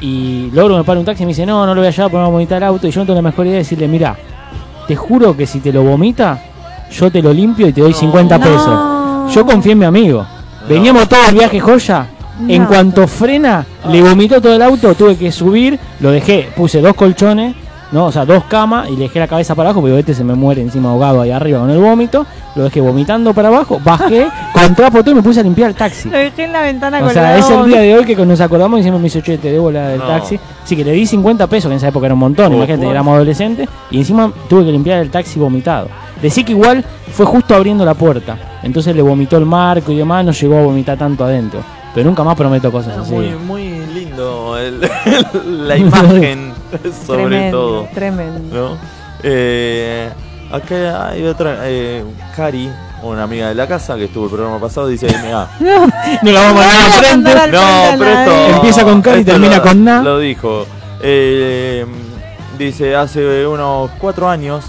[0.00, 2.10] y logro me para un taxi y me dice, no, no lo voy a llevar
[2.10, 3.58] porque me va a vomitar el auto, y yo no tengo la mejor idea de
[3.58, 4.16] decirle, mira,
[4.88, 6.42] te juro que si te lo vomita,
[6.90, 8.44] yo te lo limpio y te doy 50 No.
[8.44, 8.80] pesos.
[9.34, 10.26] Yo confié en mi amigo.
[10.68, 12.06] Veníamos todos el viaje joya.
[12.48, 16.94] En cuanto frena, le vomitó todo el auto, tuve que subir, lo dejé, puse dos
[16.94, 17.54] colchones,
[17.92, 20.22] no, o sea, dos camas y le dejé la cabeza para abajo, porque este se
[20.22, 22.24] me muere encima ahogado ahí arriba con el vómito,
[22.54, 25.76] lo dejé vomitando para abajo, bajé, con trapo todo y me puse a limpiar el
[25.76, 26.08] taxi.
[26.08, 28.78] Lo dejé en la ventana O sea, es el día de hoy que nos acordamos
[28.78, 30.06] y siempre me dice, che, te debo la del No.
[30.06, 30.38] taxi.
[30.62, 32.88] Así que le di 50 pesos, que en esa época era un montón, Oh, imagínate,
[32.88, 35.88] éramos adolescentes, y encima tuve que limpiar el taxi vomitado.
[36.22, 40.24] Decí que igual fue justo abriendo la puerta, entonces le vomitó el marco y demás,
[40.24, 41.60] no llegó a vomitar tanto adentro.
[41.94, 43.12] Pero nunca más prometo cosas así.
[43.12, 44.80] Muy, muy lindo el-
[45.68, 46.52] la imagen,
[47.06, 47.88] sobre Tremendo, todo.
[47.94, 48.54] Tremendo.
[48.70, 48.78] ¿no?
[49.22, 50.08] Eh,
[50.52, 52.04] acá hay otra, eh,
[52.36, 52.70] Cari,
[53.02, 55.48] una amiga de la casa que estuvo el programa pasado, dice, mira,
[56.22, 56.66] No la vamos a
[57.10, 57.56] mandar al frente.
[57.56, 58.54] no, pero esto, nadie.
[58.54, 60.02] Empieza con Cari y termina lo- con na.
[60.02, 60.66] Lo dijo.
[61.02, 61.84] Eh,
[62.58, 64.64] dice, hace unos cuatro años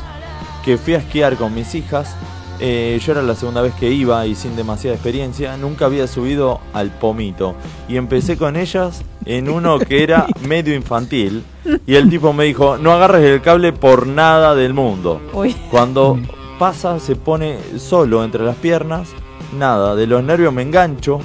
[0.65, 2.15] que fui a esquiar con mis hijas.
[2.61, 6.59] Eh, yo era la segunda vez que iba y sin demasiada experiencia, nunca había subido
[6.73, 7.55] al pomito.
[7.89, 11.43] Y empecé con ellas en uno que era medio infantil.
[11.88, 15.19] Y el tipo me dijo, no agarres el cable por nada del mundo.
[15.33, 15.55] Uy.
[15.71, 16.19] Cuando
[16.59, 19.09] pasa se pone solo entre las piernas,
[19.57, 21.19] nada, de los nervios me engancho,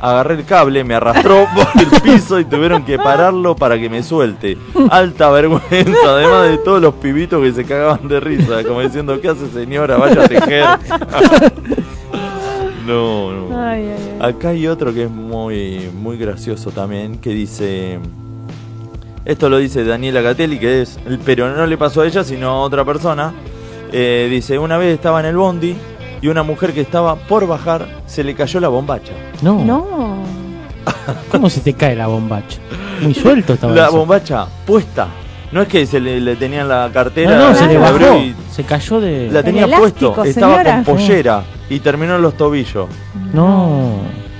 [0.00, 4.02] agarré el cable, me arrastró por el piso y tuvieron que pararlo para que me
[4.02, 4.56] suelte.
[4.90, 9.28] Alta vergüenza, además de todos los pibitos que se cagaban de risa, como diciendo, ¿qué
[9.28, 9.96] hace señora?
[9.96, 10.64] Vaya a tejer.
[12.86, 13.60] no, no.
[13.60, 14.30] Ay, ay, ay.
[14.30, 17.98] Acá hay otro que es muy, muy gracioso también, que dice...
[19.22, 22.60] Esto lo dice Daniela Catelli, que es, pero no le pasó a ella, sino a
[22.62, 23.34] otra persona.
[23.92, 25.76] Eh, dice, una vez estaba en el bondi
[26.22, 29.12] y una mujer que estaba por bajar se le cayó la bombacha.
[29.42, 29.64] No.
[29.64, 30.16] No.
[31.30, 32.58] ¿Cómo se te cae la bombacha?
[33.02, 33.96] Muy suelto estaba La eso.
[33.96, 35.08] bombacha puesta.
[35.52, 38.20] No es que se le, le tenían la cartera, No, no, se le abrió bajó.
[38.20, 39.28] y Se cayó de.
[39.32, 40.82] la tenía elástico, puesto, estaba señora.
[40.84, 42.86] con pollera y terminó en los tobillos.
[43.32, 43.96] No.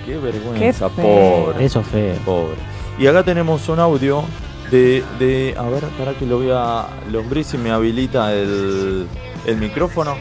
[0.06, 1.04] Qué Qué vergüenza, feo.
[1.46, 1.64] pobre.
[1.64, 2.14] Eso feo.
[2.24, 2.54] Pobre.
[2.98, 4.22] Y acá tenemos un audio
[4.70, 9.06] de, de a ver, para que lo vea Lombriz si me habilita el,
[9.46, 10.14] el micrófono.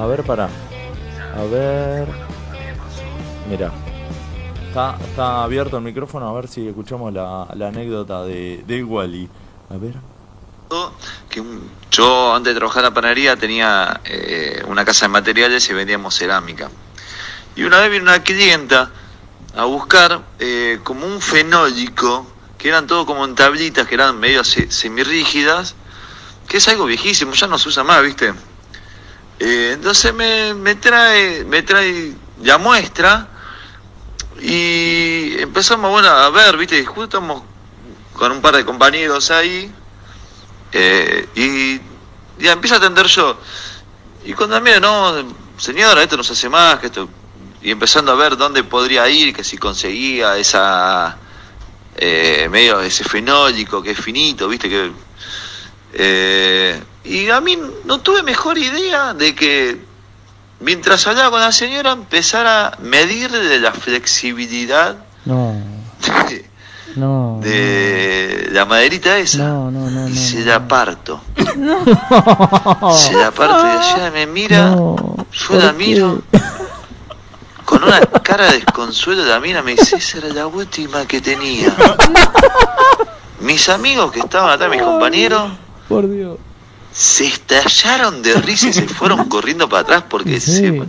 [0.00, 0.48] A ver, para.
[1.36, 2.08] A ver.
[3.48, 3.70] Mira.
[4.68, 9.28] Está, está abierto el micrófono, a ver si escuchamos la, la anécdota de, de Wally.
[9.70, 9.94] A ver.
[11.28, 11.42] que
[11.90, 16.16] yo antes de trabajar en la panadería tenía eh, una casa de materiales y vendíamos
[16.16, 16.70] cerámica.
[17.54, 18.90] Y una vez vino una clienta
[19.54, 22.26] a buscar eh, como un fenólico,
[22.56, 25.74] que eran todo como en tablitas, que eran medio se- semirrígidas,
[26.48, 28.32] que es algo viejísimo, ya no se usa más, ¿viste?
[29.44, 32.12] Eh, entonces me, trae me trae
[32.44, 33.26] la muestra
[34.40, 36.84] y empezamos bueno, a ver, ¿viste?
[36.84, 37.20] Justo
[38.12, 39.68] con un par de compañeros ahí
[40.70, 41.80] eh, y
[42.40, 43.36] ya empiezo a atender yo.
[44.24, 45.12] Y cuando mira, no,
[45.58, 47.08] señora, esto no se hace más, que esto.
[47.62, 51.18] Y empezando a ver dónde podría ir, que si conseguía esa.
[51.96, 54.92] eh, medio ese fenólico que es finito, viste que.
[57.04, 59.78] Y a mí no tuve mejor idea de que
[60.60, 65.54] mientras hablaba con la señora empezara a medirle la flexibilidad No.
[66.94, 67.38] No.
[67.42, 69.38] de la maderita esa.
[69.38, 70.46] No, no, no, y no, se no.
[70.46, 71.22] la parto.
[71.56, 71.84] No.
[72.94, 75.26] Se la parto y ella me mira, No.
[75.32, 76.22] yo la miro,
[77.64, 81.74] con una cara de desconsuelo la mira, me dice, esa era la última que tenía.
[83.40, 85.50] Mis amigos que estaban atrás, mis compañeros,
[85.88, 86.36] Por Dios.
[86.92, 90.52] Se estallaron de risa y se fueron corriendo para atrás porque Sí.
[90.58, 90.82] se...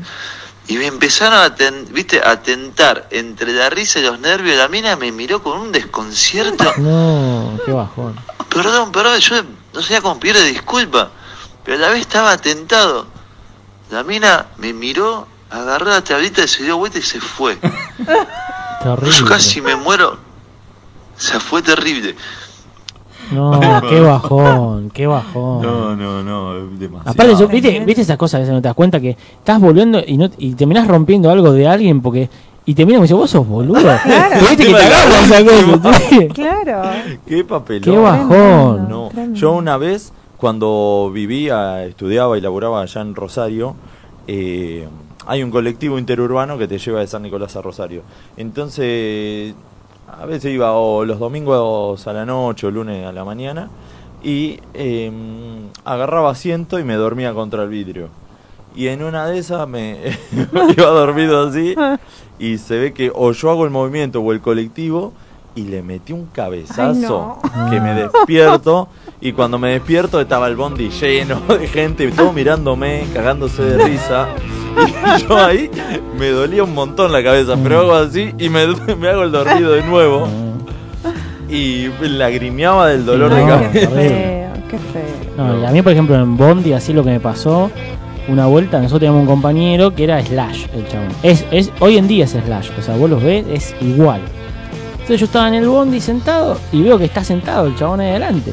[0.65, 2.21] Y me empezaron a, ten- ¿viste?
[2.25, 4.55] a tentar entre la risa y los nervios.
[4.57, 6.63] La mina me miró con un desconcierto.
[6.77, 8.17] No, qué bajón.
[8.47, 9.43] Perdón, perdón, yo
[9.73, 11.11] no sabía cómo pedirle disculpa,
[11.65, 13.07] pero a la vez estaba tentado.
[13.91, 17.57] La mina me miró, agarró la tablita y se dio vuelta y se fue.
[18.83, 19.11] Terrible.
[19.11, 20.17] Yo casi me muero.
[21.17, 22.15] O sea, fue terrible.
[23.33, 25.61] No, qué bajón, qué bajón.
[25.61, 27.11] No, no, no, es demasiado.
[27.11, 29.59] Aparte, eso, ¿viste, ¿viste esas cosas que a veces no te das cuenta que estás
[29.59, 32.29] volviendo y no y terminás rompiendo algo de alguien porque
[32.65, 33.81] y te miran y me dicen, vos sos boludo.
[33.81, 34.01] Claro.
[34.33, 36.27] Pero viste que te agarran esa cosa, ¿sí?
[36.29, 36.89] Claro.
[37.27, 37.81] Qué papelón.
[37.83, 38.89] Qué bajón.
[38.89, 39.39] No, Tremendo.
[39.39, 43.75] yo una vez, cuando vivía, estudiaba y laboraba allá en Rosario,
[44.27, 44.87] eh,
[45.25, 48.03] hay un colectivo interurbano que te lleva de San Nicolás a Rosario.
[48.37, 49.55] Entonces,
[50.19, 53.69] a veces iba o los domingos a la noche o lunes a la mañana
[54.23, 55.11] y eh,
[55.83, 58.09] agarraba asiento y me dormía contra el vidrio.
[58.75, 60.15] Y en una de esas me
[60.75, 61.75] iba dormido así
[62.39, 65.13] y se ve que o yo hago el movimiento o el colectivo
[65.55, 68.87] y le metí un cabezazo Ay, que me despierto
[69.23, 74.27] Y cuando me despierto estaba el bondi lleno de gente, todo mirándome, cagándose de risa.
[74.85, 75.71] Y yo ahí
[76.19, 78.67] me dolía un montón la cabeza, pero hago así y me,
[78.99, 80.27] me hago el dormido de nuevo.
[81.47, 83.71] Y lagrimeaba del dolor de cabeza.
[83.71, 85.37] Qué feo, qué feo.
[85.37, 87.71] No, a mí, por ejemplo, en Bondi, así lo que me pasó,
[88.27, 91.07] una vuelta, nosotros teníamos un compañero que era Slash, el chabón.
[91.23, 94.19] Es, es, hoy en día es Slash, o sea, vos los ves, es igual.
[94.93, 98.09] Entonces yo estaba en el Bondi sentado y veo que está sentado el chabón ahí
[98.09, 98.51] adelante.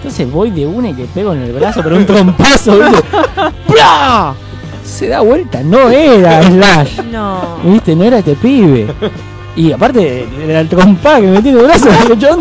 [0.00, 3.02] Entonces voy de una y le pego en el brazo, pero un trompazo, ¿viste?
[3.68, 4.32] ¡Pla!
[4.82, 7.02] Se da vuelta, no era Slash.
[7.12, 7.58] No.
[7.62, 7.94] ¿Viste?
[7.94, 8.86] No era este pibe.
[9.56, 12.40] Y aparte, era el trompa que me tiene el brazo, el chabón.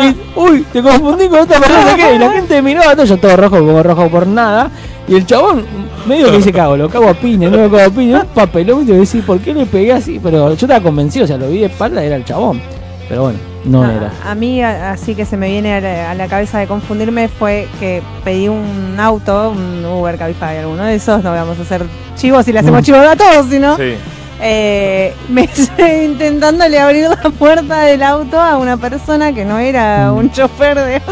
[0.00, 2.14] Y, uy, te confundí con esta persona que.
[2.14, 4.70] Y la gente miraba, todo, yo todo rojo, como rojo por nada.
[5.06, 5.66] Y el chabón,
[6.06, 8.20] medio que dice cago, lo cago a piña, no lo cago a piña.
[8.22, 10.18] Un papelón, y te decís, ¿por qué le pegué así?
[10.22, 12.62] Pero yo estaba convencido, o sea, lo vi de espalda, era el chabón.
[13.10, 14.12] Pero bueno, no Ah, era.
[14.24, 17.68] A mí, así que se me viene a la, a la cabeza de confundirme, fue
[17.80, 21.22] que pedí un auto, un Uber, Cabify, alguno de esos.
[21.24, 21.84] No vamos a hacer
[22.16, 22.84] chivos y le hacemos Mm.
[22.84, 23.76] chivos a todos, si no.
[23.76, 23.94] Sí.
[24.40, 30.12] Eh, me estoy intentándole abrir la puerta del auto a una persona que no era
[30.12, 31.02] un chofer de,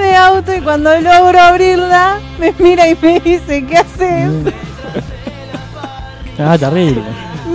[0.00, 4.30] de auto y cuando logro abrirla me mira y me dice, ¿qué haces?
[6.40, 7.02] Ah, terrible.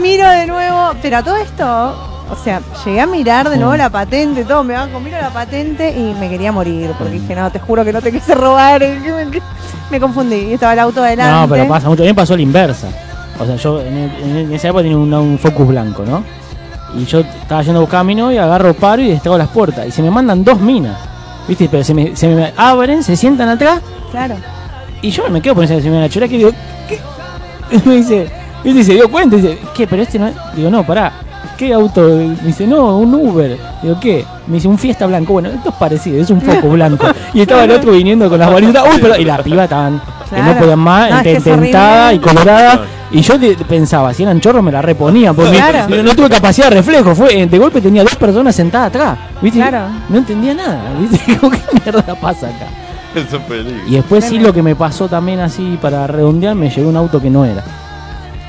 [0.01, 3.89] Miro de nuevo, pero a todo esto, o sea, llegué a mirar de nuevo la
[3.89, 7.59] patente, todo, me bajo, miro la patente y me quería morir, porque dije, no, te
[7.59, 8.81] juro que no te quise robar,
[9.91, 11.41] me, confundí, estaba el auto adelante.
[11.41, 12.01] No, pero pasa mucho.
[12.03, 12.87] A mí me pasó la inversa.
[13.39, 16.23] O sea, yo en, el- en esa época tenía un, un Focus blanco, ¿no?
[16.95, 19.87] Y yo estaba yendo a buscar a mi novia, agarro paro y destrago las puertas.
[19.87, 20.97] Y se me mandan dos minas.
[21.47, 21.67] ¿Viste?
[21.69, 23.81] Pero se me, se me abren, se sientan atrás.
[24.11, 24.35] Claro.
[25.01, 26.51] Y yo me quedo por esa se me la chora que digo,
[26.87, 26.99] ¿qué?
[27.75, 28.29] Y me dice.
[28.63, 29.35] Y se dio cuenta.
[29.35, 29.87] Y dice, ¿qué?
[29.87, 30.35] Pero este no es.
[30.55, 31.11] Digo, no, pará.
[31.57, 32.01] ¿Qué auto?
[32.01, 33.57] Me dice, no, un Uber.
[33.81, 34.25] Digo, ¿qué?
[34.47, 35.33] Me dice, un Fiesta blanco.
[35.33, 37.05] Bueno, esto es parecido, es un Focus blanco.
[37.33, 38.83] Y estaba el otro viniendo con las bolitas.
[38.91, 39.17] Uy, pero.
[39.17, 40.01] Y la piba estaban.
[40.29, 42.81] Que no podían más, No, es que es tentada y colorada.
[43.11, 43.35] Y yo
[43.67, 45.87] pensaba, si eran chorros me la reponían, porque Claro.
[45.87, 47.13] no, no tuve capacidad de reflejo.
[47.13, 49.17] Fue, eh, de golpe tenía dos personas sentadas atrás.
[49.39, 49.59] ¿Viste?
[49.59, 49.85] Claro.
[50.09, 50.81] No entendía nada.
[50.99, 51.19] ¿Viste?
[51.27, 52.65] ¿Qué mierda pasa acá?
[53.13, 53.87] Es un peligro.
[53.87, 57.21] Y después sí lo que me pasó también así para redondear, me llegó un auto
[57.21, 57.63] que no era.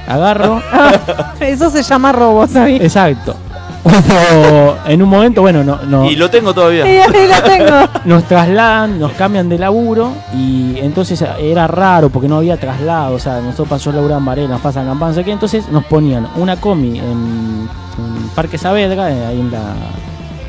[0.07, 0.61] Agarro.
[1.41, 2.81] Eso se llama robo, ¿sabes?
[2.81, 3.37] Exacto.
[3.85, 6.85] O en un momento, bueno, no, no, Y lo tengo todavía.
[6.91, 7.89] Y ahí lo tengo.
[8.07, 13.19] nos trasladan, nos cambian de laburo y entonces era raro porque no había traslado, o
[13.19, 15.85] sea, nosotros pasó a laburar en Varela, pasa en Campana, no sé qué, entonces nos
[15.85, 19.75] ponían una comi en, en Parque Saavedra, eh, ahí en la,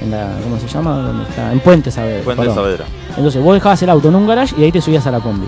[0.01, 0.97] en la, ¿cómo se llama?
[0.97, 1.51] ¿Dónde está?
[1.51, 2.23] En Puente Saavedra.
[2.23, 2.55] Puente perdón.
[2.55, 2.85] Saavedra.
[3.17, 5.47] Entonces vos dejabas el auto en un garage y ahí te subías a la combi.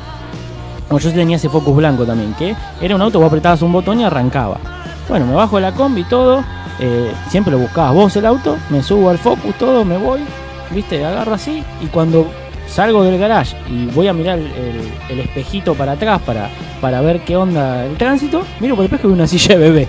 [0.89, 3.99] Bueno, yo tenía ese Focus blanco también, que era un auto, vos apretabas un botón
[3.99, 4.57] y arrancaba.
[5.09, 6.43] Bueno, me bajo de la combi y todo,
[6.79, 10.19] eh, siempre lo buscabas vos el auto, me subo al Focus, todo, me voy,
[10.71, 12.27] viste, agarro así y cuando
[12.67, 16.49] salgo del garage y voy a mirar el, el- el espejito para atrás para,
[16.81, 19.69] para ver qué onda el tránsito, miro por el espejo y veo una silla de
[19.69, 19.87] bebé.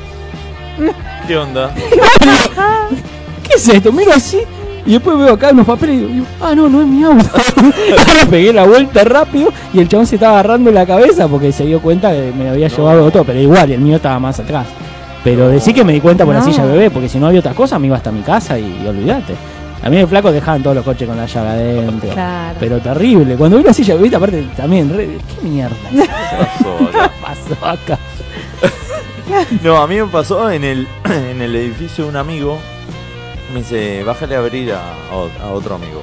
[1.27, 1.75] ¿Qué onda?
[3.43, 3.93] ¿Qué es esto?
[3.93, 4.39] Miro así
[4.87, 7.25] y después veo acá unos papeles y digo, ah, no, no es mi auto.
[8.07, 11.65] Ahora pegué la vuelta rápido y el chabón se estaba agarrando la cabeza porque se
[11.67, 14.67] dio cuenta que me había llevado todo, pero igual, el mío estaba más atrás.
[15.25, 16.47] Pero decí que me di cuenta por la No.
[16.47, 18.81] silla de bebé, porque si no había otra cosa me iba hasta mi casa y,
[18.83, 19.35] y olvídate.
[19.83, 22.11] A mí el flaco dejaban todos los coches con la llave adentro.
[22.11, 22.57] Claro.
[22.59, 23.37] Pero terrible.
[23.37, 25.77] Cuando vi la silla de bebé, aparte también, re- ¿qué mierda?
[26.03, 27.13] Acá.
[27.21, 27.99] pasó acá?
[29.63, 32.59] No, a mí me pasó en el, en el edificio de un amigo.
[33.53, 34.79] Me dice, bájale a abrir a,
[35.11, 36.03] a ot- a otro amigo.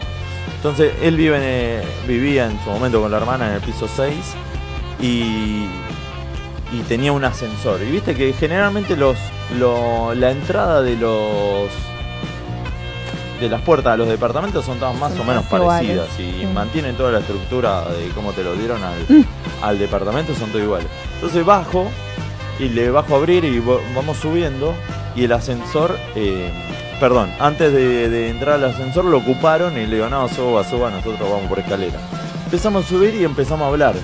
[0.57, 3.87] Entonces, él vive en, eh, vivía en su momento con la hermana en el piso
[3.87, 4.15] 6
[4.99, 5.65] y,
[6.71, 7.79] y tenía un ascensor.
[7.87, 9.15] Y viste que generalmente los,
[9.59, 11.69] lo- la entrada de los
[13.39, 15.99] de las puertas a los departamentos son todas más Son o menos iguales.
[15.99, 16.47] parecidas y Sí.
[16.53, 18.95] mantienen toda la estructura de cómo te lo dieron al,
[19.61, 20.87] al departamento, son todos iguales.
[21.15, 21.91] Entonces bajo
[22.59, 23.59] y le bajo a abrir y
[23.93, 24.73] vamos subiendo
[25.17, 26.49] y el ascensor, eh,
[26.99, 30.89] perdón, antes de, de entrar al ascensor lo ocuparon y le digo, no, suba, suba,
[30.89, 31.99] nosotros vamos por escalera.
[32.45, 33.95] Empezamos a subir y empezamos a hablar.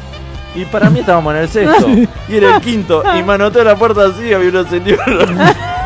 [0.56, 1.88] Y para mí estábamos en el sexto
[2.28, 5.06] y era el quinto y me anotó la puerta así y había una señora.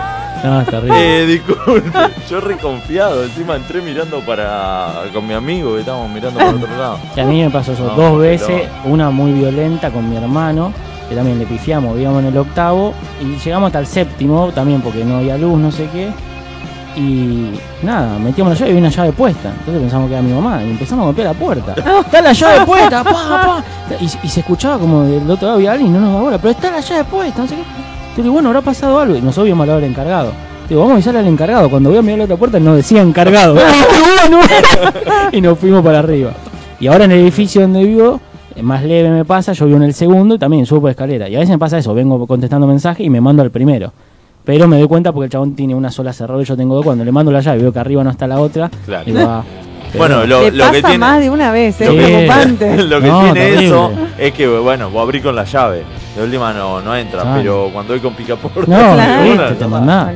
[0.43, 1.23] No, es terrible.
[1.23, 1.91] Eh, disculpe,
[2.29, 6.99] yo reconfiado, encima entré mirando para con mi amigo que estábamos mirando por otro lado.
[7.15, 10.71] Que a mí me pasó eso No, dos veces, una muy violenta con mi hermano,
[11.09, 15.03] que también le pifiamos, vivíamos en el octavo, y llegamos hasta el séptimo, también porque
[15.03, 16.09] no había luz, no sé qué,
[16.95, 17.51] y
[17.83, 20.63] nada, metíamos la llave y había una llave puesta, entonces pensamos que era mi mamá,
[20.63, 21.73] y empezamos a golpear la puerta.
[22.05, 23.03] ¡Está la llave puesta!
[23.03, 23.63] ¡Pa, pa!
[23.99, 26.37] Y, y se escuchaba como del otro lado había alguien, y no nos daba bola,
[26.37, 27.61] pero está la llave puesta, no sé qué.
[28.17, 30.31] Yo digo, bueno, habrá pasado algo, y nosotros vimos al encargado.
[30.69, 31.69] Digo, vamos a avisarle al encargado.
[31.69, 33.55] Cuando voy a mirar la otra puerta no decía encargado.
[35.31, 36.31] y nos fuimos para arriba.
[36.79, 38.19] Y ahora en el edificio donde vivo,
[38.55, 41.29] eh, más leve me pasa, yo vivo en el segundo y también subo por escalera.
[41.29, 43.93] Y a veces me pasa eso, vengo contestando mensajes y me mando al primero.
[44.45, 46.85] Pero me doy cuenta porque el chabón tiene una sola cerrada y yo tengo dos.
[46.85, 48.69] Cuando le mando la llave veo que arriba no está la otra.
[48.85, 49.03] Claro.
[49.05, 49.43] digo, ah,
[49.97, 51.95] Bueno, lo, Te lo que pasa tiene, más de una vez, es Sí.
[51.95, 52.83] preocupante.
[52.83, 53.65] lo que No, tiene terrible.
[53.67, 55.83] eso es que, bueno, vos abrís con la llave.
[56.17, 57.37] De última no, no entra, Claro.
[57.37, 58.59] pero cuando voy con picaporte.
[58.59, 59.31] No, Claro.
[59.31, 59.69] una, te no.
[59.69, 60.13] mandás.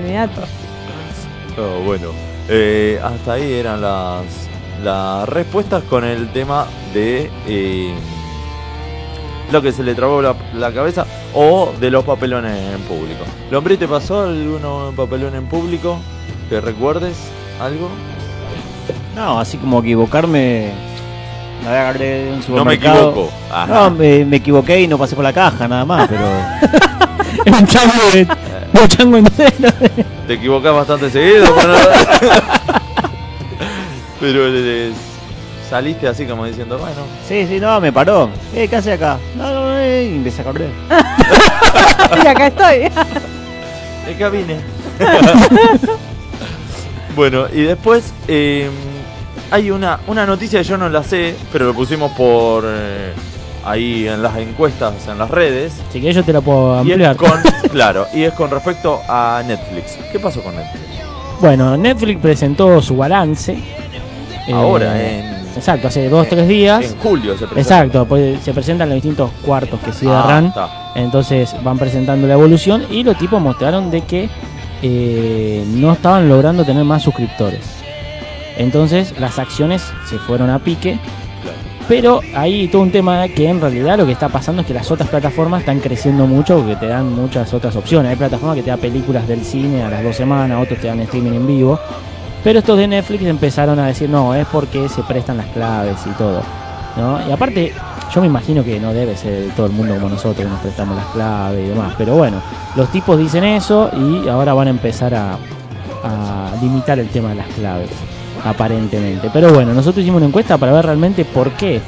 [1.57, 2.07] Oh, bueno,
[2.49, 4.23] eh, hasta ahí eran las,
[4.83, 7.93] las respuestas con el tema de eh,
[9.51, 13.23] lo que se le trabó la, la cabeza o de los papelones en público.
[13.51, 15.99] Lombre, ¿te pasó alguno papelón en público?
[16.49, 17.17] ¿Que recuerdes
[17.61, 17.89] algo?
[19.15, 20.71] No, así como equivocarme.
[21.67, 23.29] Agarré de un No me equivoco.
[23.51, 23.67] Ajá.
[23.67, 26.25] No, me, me equivoqué y no pasé por la caja, nada más, pero.
[27.57, 28.27] un chango de.
[28.81, 29.73] Un chango entero.
[30.25, 31.73] Te equivocas bastante seguido, pero,
[34.21, 34.93] pero eh,
[35.69, 38.29] saliste así como diciendo, bueno, Sí, sí, no, me paró.
[38.55, 39.17] Eh, ¿qué hace acá?
[39.35, 40.69] No, no, no, eh, y empecé a correr.
[42.23, 42.77] y acá estoy.
[44.05, 44.55] de acá vine.
[47.15, 48.69] bueno, y después eh,
[49.51, 53.13] hay una, una noticia que yo no la sé, pero lo pusimos por eh,
[53.65, 55.73] ahí en las encuestas, en las redes.
[55.89, 57.15] Así que yo te la puedo Y ampliar.
[57.15, 57.31] con,
[57.71, 59.97] claro, y es con respecto a Netflix.
[60.11, 60.83] ¿Qué pasó con Netflix?
[61.41, 63.53] Bueno, Netflix presentó su balance.
[63.53, 66.83] eh, Ahora, en- Exacto, hace dos o tres días.
[66.93, 67.59] En julio se presenta.
[67.61, 70.45] Exacto, pues se presentan los distintos cuartos que Ah, cierran.
[70.47, 70.91] está.
[70.95, 74.29] entonces van presentando la evolución y los tipos mostraron de que
[74.81, 77.61] eh, no estaban logrando tener más suscriptores.
[78.57, 80.97] Entonces las acciones se fueron a pique.
[81.87, 84.91] Pero hay todo un tema que en realidad lo que está pasando es que las
[84.91, 88.11] otras plataformas están creciendo mucho porque te dan muchas otras opciones.
[88.11, 90.99] Hay plataformas que te dan películas del cine a las dos semanas, otros te dan
[90.99, 91.79] streaming en vivo.
[92.43, 96.11] Pero estos de Netflix empezaron a decir, no, es porque se prestan las claves y
[96.11, 96.41] todo.
[96.97, 97.27] ¿no?
[97.27, 97.73] Y aparte,
[98.13, 100.95] yo me imagino que no debe ser todo el mundo como nosotros que nos prestamos
[100.95, 101.93] las claves y demás.
[101.97, 102.41] Pero bueno,
[102.75, 105.33] los tipos dicen eso y ahora van a empezar a,
[106.03, 107.89] a limitar el tema de las claves,
[108.43, 109.29] aparentemente.
[109.33, 111.81] Pero bueno, nosotros hicimos una encuesta para ver realmente por qué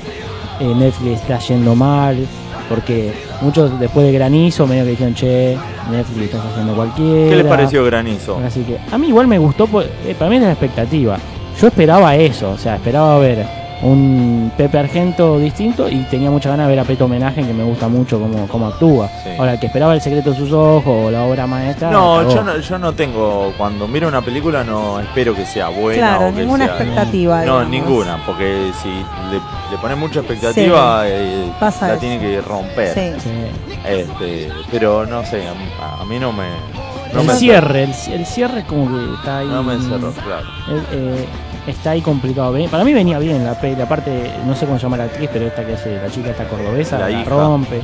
[0.60, 2.28] eh, Netflix está yendo mal.
[2.74, 5.58] Porque muchos después de granizo medio que dijeron, che,
[5.92, 7.30] Netflix estás haciendo cualquiera.
[7.30, 8.40] ¿Qué les pareció Granizo?
[8.46, 11.18] Así que a mí igual me gustó, pues, eh, para mí es la expectativa.
[11.60, 13.46] Yo esperaba eso, o sea, esperaba ver
[13.84, 17.64] un Pepe Argento distinto y tenía mucha ganas de ver a Peto Homenaje, que me
[17.64, 19.10] gusta mucho cómo, cómo actúa.
[19.24, 19.32] Sí.
[19.40, 21.90] Ahora, el que esperaba El secreto de sus ojos o la obra maestra.
[21.90, 25.98] No, yo no, yo no tengo, cuando miro una película no espero que sea buena
[25.98, 27.70] Claro, o que ninguna sea- expectativa, No, digamos.
[27.70, 29.42] ninguna, porque si le,
[29.72, 32.02] le pones mucha expectativa eh, pasa la eso.
[32.02, 32.94] tiene que romper.
[32.94, 33.30] Sí.
[33.88, 36.46] Este, pero no sé, a, a mí no me...
[37.14, 39.48] No el me cierre, el, el cierre es como que está ahí.
[39.48, 40.46] No me cerró, claro.
[40.70, 41.26] eh, eh,
[41.68, 42.56] está ahí complicado.
[42.70, 45.48] Para mí venía bien la peli, aparte, no sé cómo se llama la actriz, pero
[45.48, 47.30] esta que hace, la chica esta cordobesa, La la, hija.
[47.30, 47.82] rompe.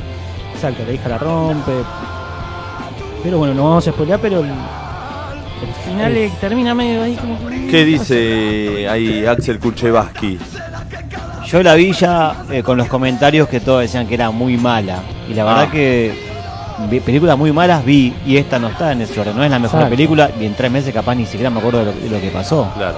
[0.54, 1.72] Exacto, la hija la rompe.
[3.22, 7.66] Pero bueno, no vamos a spoilear, pero el, el final termina medio ahí como que-
[7.68, 10.38] ¿Qué dice ahí Axel Kuchevaski?
[11.50, 14.98] Yo la vi ya eh, con los comentarios que todos decían que era muy mala.
[15.28, 15.72] Y la verdad Ah.
[15.72, 16.28] que
[17.04, 19.36] películas muy malas vi y esta no está en ese orden.
[19.36, 19.96] No es la mejor Exacto.
[19.96, 22.28] película y en tres meses capaz ni siquiera me acuerdo de lo, de lo que
[22.30, 22.70] pasó.
[22.76, 22.96] Claro.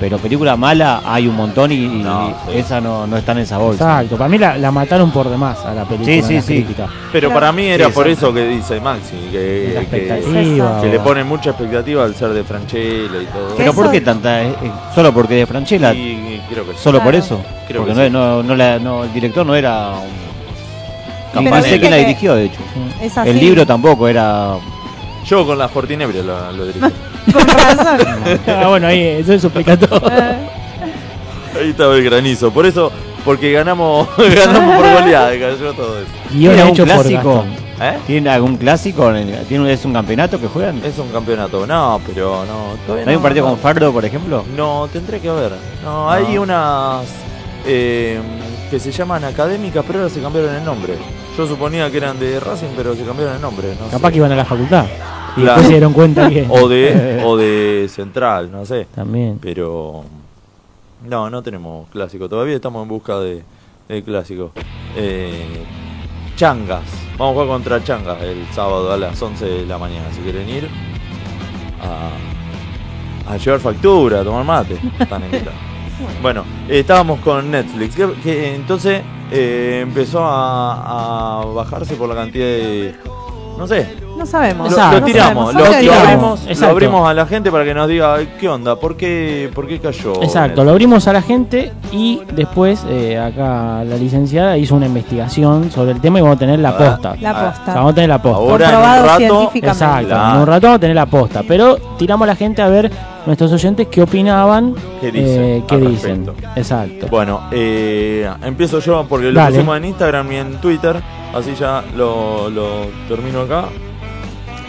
[0.00, 2.56] Pero película mala hay un montón y, y No, sí.
[2.56, 3.84] esa no, no está en esa bolsa.
[4.00, 6.06] Exacto, para mí la, la mataron por demás a la película.
[6.14, 6.54] Sí, sí, la sí.
[6.54, 6.86] crítica.
[7.12, 7.34] Pero Claro.
[7.40, 10.80] para mí era Sí, por eso que dice Maxi, que, La que- expectativa.
[10.80, 13.54] que le ponen mucha expectativa al ser de Franchella y todo.
[13.58, 14.42] Pero ¿por qué tanta?
[14.42, 15.92] eh, eh, ¿Solo porque de Franchella?
[15.92, 16.78] Y creo que sí.
[16.82, 17.40] ¿Solo por eso?
[17.68, 18.10] Creo porque que no, sí.
[18.10, 19.92] no, no la- no, el director no era
[21.34, 21.44] un...
[21.44, 22.58] No sé quién la dirigió, de hecho.
[23.00, 23.30] Es así.
[23.30, 24.56] El libro tampoco era...
[25.24, 26.80] Yo con la Fortinebria lo, lo dirigí.
[27.32, 27.98] Con razón.
[28.46, 30.00] ah, bueno, ahí eso explica todo.
[31.58, 32.50] Ahí estaba el granizo.
[32.52, 32.92] Por eso,
[33.24, 36.08] porque ganamos, ganamos por goleada, cayó todo eso.
[36.32, 37.44] Guión ¿Tiene hecho algún por clásico?
[37.80, 37.98] ¿Eh?
[38.06, 39.10] ¿Tiene algún clásico?
[39.48, 40.82] ¿Tiene, ¿Es un campeonato que juegan?
[40.84, 41.66] Es un campeonato.
[41.66, 42.76] No, pero no.
[42.86, 43.50] Todavía ¿No hay un partido no.
[43.52, 44.44] con Fardo, por ejemplo?
[44.56, 45.52] No, tendré que ver.
[45.82, 47.06] No, hay unas
[47.66, 48.20] eh,
[48.70, 50.94] que se llaman académicas, pero ahora se cambiaron el nombre.
[51.38, 53.68] Yo suponía que eran de Racing, pero se cambiaron el nombre.
[53.80, 54.12] No Capaz sé.
[54.12, 54.84] que iban a la facultad.
[55.36, 55.46] Y Claro.
[55.46, 56.46] después se dieron cuenta que.
[56.50, 58.86] O de, o de Central, no sé.
[58.94, 59.38] También.
[59.40, 60.04] Pero
[61.08, 62.28] no, no tenemos clásico.
[62.28, 63.42] Todavía estamos en busca de,
[63.88, 64.50] de clásico.
[64.96, 65.62] Eh,
[66.40, 66.84] Changas.
[67.18, 70.10] Vamos a jugar contra Changas el sábado a las 11 de la mañana.
[70.10, 70.70] Si quieren ir
[71.82, 74.78] a, a llevar factura, a tomar mate.
[74.98, 75.52] Están invitados.
[76.22, 77.94] Bueno, eh, estábamos con Netflix.
[77.94, 82.94] Que, que entonces eh, empezó a, a bajarse por la cantidad de.
[83.58, 83.98] No sé.
[84.20, 84.70] No sabemos.
[84.70, 87.88] Lo, tiramos, No lo, sabemos, lo abrimos, lo abrimos a la gente para que nos
[87.88, 90.22] diga "Ay, qué onda, por qué, por qué cayó.
[90.22, 95.70] Exacto, lo abrimos a la gente y después eh, acá la licenciada hizo una investigación
[95.70, 97.16] sobre el tema y vamos a tener la Ah, posta.
[97.18, 97.74] La O sea, posta.
[97.74, 98.38] vamos a tener la posta.
[98.38, 99.50] Ahora en un rato.
[99.54, 101.42] Exacto, en un rato vamos a tener la posta.
[101.48, 102.90] Pero tiramos a la gente a ver
[103.24, 106.30] nuestros oyentes qué opinaban, ¿Qué dicen eh, qué dicen.
[106.56, 107.06] Exacto.
[107.10, 109.54] Bueno, eh, empiezo yo porque lo Dale.
[109.56, 111.00] pusimos en Instagram y en Twitter,
[111.34, 113.64] así ya lo, lo termino acá.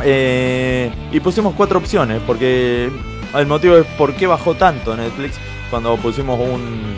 [0.04, 2.90] Eh, y pusimos cuatro opciones, porque
[3.36, 5.38] el motivo es por qué bajó tanto Netflix
[5.70, 6.96] cuando pusimos un,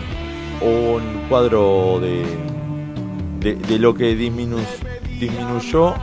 [0.67, 2.25] un cuadro de,
[3.39, 4.57] de, de lo que disminu-
[5.19, 5.93] disminuyó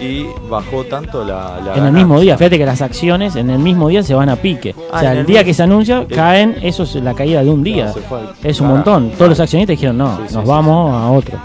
[0.00, 3.58] y bajó tanto la, la en el mismo día, fíjate que las acciones en el
[3.58, 4.74] mismo día se van a pique.
[4.90, 7.14] Ah, o sea, en el el día que se anuncia, el- caen, eso es la
[7.14, 7.92] caída de un día.
[8.10, 9.10] No, al es un montón.
[9.10, 11.38] Todos los accionistas dijeron, no, Sí, nos sí, vamos a otro.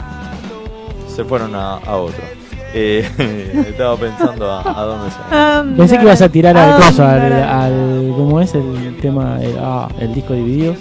[1.13, 2.23] Se fueron a, a otro.
[2.73, 6.77] Eh, estaba pensando a, a dónde se Ah, Pensé que ibas a tirar al Ah,
[6.85, 9.37] coso, al, ¿cómo es el tema?
[9.41, 10.77] El, ah, el disco divididos,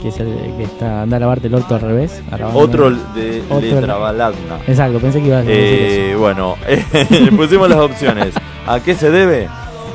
[0.00, 2.22] que es el que está, anda a lavarte el orto al revés.
[2.54, 4.58] Otro de Otro- letra balagna.
[4.66, 6.00] Exacto, pensé que ibas a decir eso.
[6.12, 6.56] Eh, bueno,
[7.36, 8.34] pusimos las opciones.
[8.66, 9.48] ¿A qué se debe?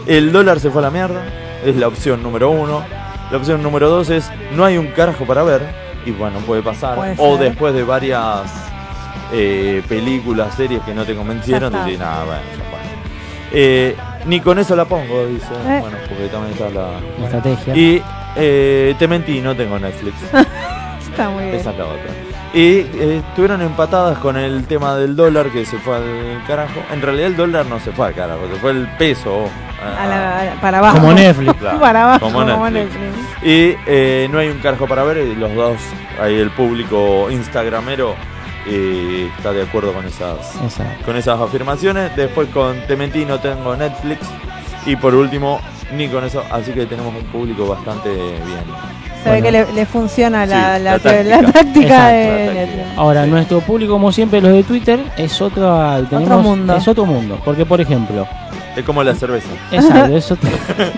[0.08, 1.22] El dólar se fue a la mierda,
[1.66, 2.82] es la opción número uno.
[3.32, 5.62] La opción número dos es no hay un carajo para ver,
[6.06, 6.96] y bueno, puede pasar.
[6.96, 7.50] Puede o ser.
[7.50, 8.52] después de varias
[9.32, 12.80] eh, películas, series que no te convencieron, decís, nada, bueno, ya fue".
[13.54, 13.96] Eh,
[14.26, 15.46] ni con eso la pongo, dice.
[15.68, 15.80] Eh.
[15.82, 16.92] Bueno, porque también está la...
[17.20, 17.76] La estrategia.
[17.76, 18.02] Y
[18.36, 20.16] eh, te mentí, no tengo Netflix.
[21.12, 21.56] Está muy bien.
[21.56, 22.10] Esa es la otra.
[22.54, 26.80] Y eh, estuvieron empatadas con el tema del dólar que se fue al carajo.
[26.94, 29.50] En realidad el dólar no se fue al carajo, se fue el peso.
[30.00, 31.00] A la- a la- para abajo.
[31.00, 31.54] Como Netflix.
[31.56, 33.02] Claro, para abajo, como como Netflix.
[33.02, 33.44] Netflix.
[33.44, 35.78] Y eh, no hay un carajo para ver, y los dos,
[36.22, 38.16] ahí el público instagramero
[38.68, 41.06] eh, está de acuerdo con esas, Exacto.
[41.06, 42.16] con esas afirmaciones.
[42.16, 44.20] Después con Te mentí, no tengo Netflix.
[44.86, 45.60] Y por último,
[45.96, 48.64] ni con eso, así que tenemos un público bastante bien.
[49.24, 49.44] Se ve Bueno.
[49.46, 52.08] que le, le funciona la, Sí, la, la te- la táctica.
[52.10, 52.54] de.
[52.54, 52.98] Netflix.
[52.98, 55.80] Ahora, nuestro público, como siempre, los de Twitter, es otro,
[56.10, 56.76] tenemos, mundo.
[56.76, 57.40] Es otro mundo.
[57.46, 58.28] Porque, por ejemplo,
[58.76, 59.50] Es como la cerveza.
[59.72, 60.50] exacto, es otro-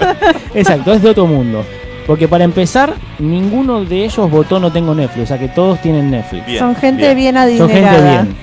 [0.53, 1.65] exacto, es de otro mundo.
[2.05, 6.11] Porque para empezar, ninguno de ellos votó no tengo Netflix, o sea que todos tienen
[6.11, 6.45] Netflix.
[6.45, 7.57] Bien, Son gente bien, bien.
[7.57, 7.93] Son adinerada.
[7.93, 8.35] gente bien.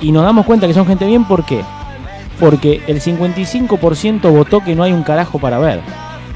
[0.00, 1.62] Y nos damos cuenta que son gente bien, ¿por qué?
[2.40, 5.80] Porque el 55% votó que no hay un carajo para ver,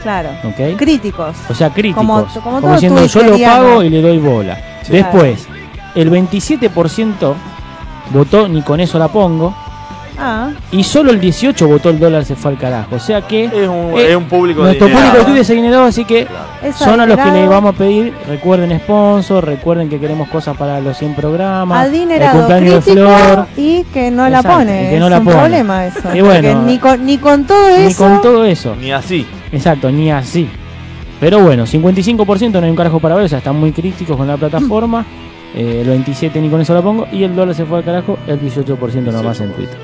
[0.02, 0.30] Claro.
[0.44, 0.76] ¿ok?
[0.78, 1.36] Críticos.
[1.50, 2.04] O sea, críticos.
[2.42, 4.56] Como- Como, diciendo, yo lo pago y le doy bola.
[4.82, 4.92] Sí.
[4.92, 5.46] Después,
[5.94, 7.34] el 27%
[8.10, 9.54] votó ni con eso la pongo.
[10.22, 12.96] Ah, Y solo el 18 votó el dólar se fue al carajo.
[12.96, 15.24] O sea que Es un, Eh, es un público nuestro adinerado.
[15.24, 16.26] público se generó, así que
[16.62, 17.48] es son a los que adinerado.
[17.50, 21.94] le vamos a pedir, recuerden sponsor, recuerden que queremos cosas para los 100 programas, el
[21.94, 24.90] Adinerado, cumpleaños de Flor, y que no Exacto, la pone.
[24.90, 25.36] que no es la un pone.
[25.38, 26.14] problema eso.
[26.14, 28.04] Y bueno, ni con, ni con todo ni eso.
[28.04, 28.76] con todo eso.
[28.78, 29.26] Ni así.
[29.52, 30.48] Exacto, ni así.
[31.18, 34.26] Pero bueno, 55% no hay un carajo para ver, o sea, están muy críticos con
[34.26, 35.04] la plataforma.
[35.54, 37.06] Eh, el 27 ni con eso la pongo.
[37.10, 39.76] Y el dólar se fue al carajo, el 18% nomás en Twitter.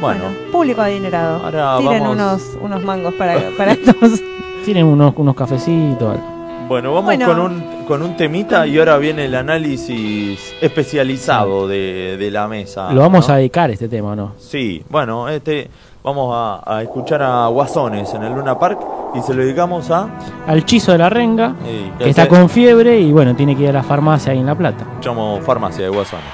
[0.00, 1.44] Bueno, Público adinerado.
[1.44, 4.20] Ahora Tiren vamos- unos, unos mangos para, para estos.
[4.64, 6.10] Tienen unos, unos cafecitos.
[6.14, 6.66] algo.
[6.68, 7.26] bueno, vamos Bueno.
[7.26, 12.92] Con, un, con un temita y ahora viene el análisis especializado de, de la mesa.
[12.92, 13.34] Lo vamos ¿no?
[13.34, 14.32] a dedicar este tema, ¿o no?
[14.38, 15.68] Sí, bueno, este
[16.04, 18.80] vamos a, a escuchar a Guasones en el Luna Park
[19.14, 20.08] y se lo dedicamos a...
[20.46, 21.54] Al chizo de la renga,
[21.98, 24.46] que está este- con fiebre y bueno, tiene que ir a la farmacia ahí en
[24.46, 24.84] La Plata.
[24.90, 26.24] Escuchamos Farmacia de Guasones.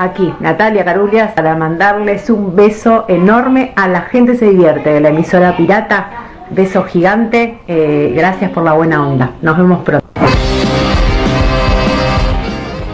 [0.00, 5.10] Aquí, Natalia Carulias, para mandarles un beso enorme a la gente se divierte de la
[5.10, 6.10] emisora pirata.
[6.50, 9.32] Beso gigante, eh, gracias por la buena onda.
[9.42, 10.06] Nos vemos pronto.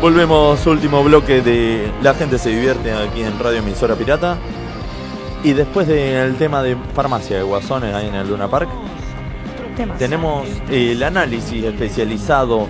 [0.01, 4.37] Volvemos, último bloque de La gente se divierte aquí en Radio Emisora Pirata.
[5.43, 8.69] Y después del tema de farmacia de Guasones ahí en el Luna Park,
[9.99, 12.67] tenemos el análisis especializado,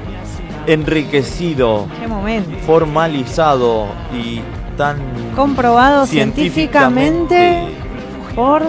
[0.66, 2.50] enriquecido, Qué momento.
[2.66, 4.40] formalizado y
[4.76, 4.96] tan
[5.34, 7.68] Comprobado científicamente
[8.34, 8.62] por.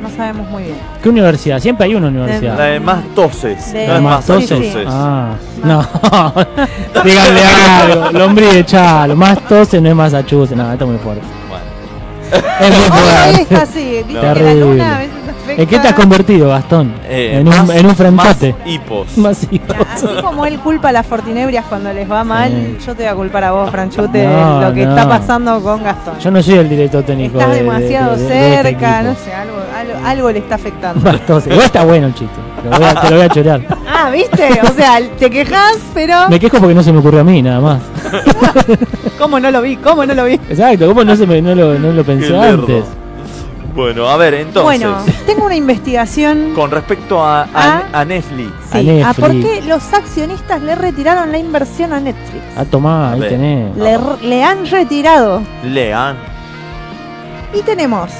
[0.00, 0.76] No sabemos muy bien.
[1.02, 1.58] ¿Qué universidad?
[1.58, 2.56] Siempre hay una universidad.
[2.56, 4.48] La de más toses, De- no más toses.
[4.48, 4.86] toses.
[4.88, 5.34] Ah,
[5.64, 5.82] no.
[7.04, 8.10] Díganle algo.
[8.16, 9.16] Lombriz, chalo.
[9.16, 10.56] Más toses no es Massachusetts.
[10.56, 11.22] No, esto es muy fuerte.
[12.60, 13.42] Es muy fuerte.
[13.42, 14.60] está así, viste que la Terrible.
[14.60, 15.14] luna a veces
[15.56, 16.92] ¿En qué te has convertido, Gastón?
[17.08, 19.06] Eh, en, un, en un más hipos.
[19.18, 19.76] Más hipos.
[19.92, 22.86] Así como él culpa a las fortinebrias cuando les va mal, Sí.
[22.86, 24.96] yo te voy a culpar a vos, Franchute, No, de lo que no.
[24.96, 26.18] está pasando con Gastón.
[26.18, 27.38] Yo no soy el director técnico.
[27.38, 30.38] Estás de- de- demasiado de- de- de este cerca, no sé, algo, algo, algo le
[30.38, 31.10] está afectando.
[31.26, 31.52] Toses.
[31.52, 32.36] Igual está bueno el chiste.
[32.62, 33.60] Te lo voy a, te lo voy a chorear.
[33.88, 34.48] Ah, ¿viste?
[34.62, 37.60] O sea, te quejas, pero Me quejo porque no se me ocurrió a mí, nada
[37.60, 37.80] más.
[39.18, 39.76] ¿cómo no lo vi?
[39.76, 40.34] ¿Cómo no lo vi?
[40.34, 42.84] Exacto, ¿cómo no, se me, no, lo, no lo pensé antes?
[43.78, 48.50] Bueno, a ver, entonces, Bueno, tengo una investigación con respecto a, a, a Netflix.
[48.72, 49.60] sí, a a por Netflix.
[49.60, 52.42] qué los accionistas le retiraron la inversión a Netflix.
[52.56, 53.76] Ah, tomá, ahí tenés.
[53.76, 56.16] Le, le han retirado Lean.
[57.54, 58.10] y tenemos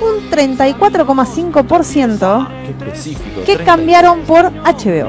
[0.00, 3.44] un 34,5% Qué específico.
[3.46, 5.08] que cambiaron por HBO.